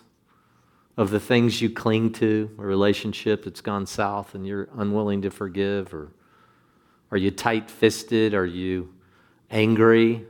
of 0.96 1.10
the 1.10 1.20
things 1.20 1.60
you 1.62 1.70
cling 1.70 2.12
to, 2.12 2.50
a 2.58 2.62
relationship 2.62 3.44
that's 3.44 3.60
gone 3.60 3.86
south 3.86 4.34
and 4.34 4.46
you're 4.46 4.68
unwilling 4.76 5.22
to 5.22 5.30
forgive? 5.30 5.94
Or 5.94 6.12
are 7.10 7.16
you 7.16 7.30
tight 7.30 7.70
fisted? 7.70 8.34
Are 8.34 8.46
you 8.46 8.92
angry? 9.50 10.26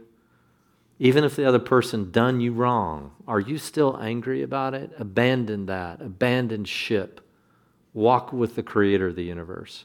Even 0.99 1.25
if 1.25 1.35
the 1.35 1.45
other 1.45 1.59
person 1.59 2.13
done 2.13 2.41
you 2.41 2.53
wrong, 2.53 3.11
are 3.27 3.41
you 3.41 3.59
still 3.59 3.99
angry 4.01 4.43
about 4.43 4.75
it? 4.75 4.93
Abandon 4.99 5.67
that. 5.67 6.01
Abandon 6.01 6.65
ship. 6.65 7.21
Walk 7.93 8.33
with 8.33 8.55
the 8.55 8.63
creator 8.63 9.09
of 9.09 9.17
the 9.17 9.25
universe. 9.25 9.85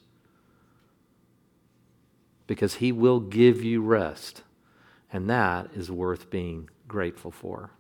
Because 2.46 2.76
he 2.76 2.92
will 2.92 3.20
give 3.20 3.64
you 3.64 3.82
rest. 3.82 4.44
And 5.12 5.30
that 5.30 5.70
is 5.74 5.90
worth 5.90 6.30
being 6.30 6.70
grateful 6.88 7.32
for. 7.32 7.72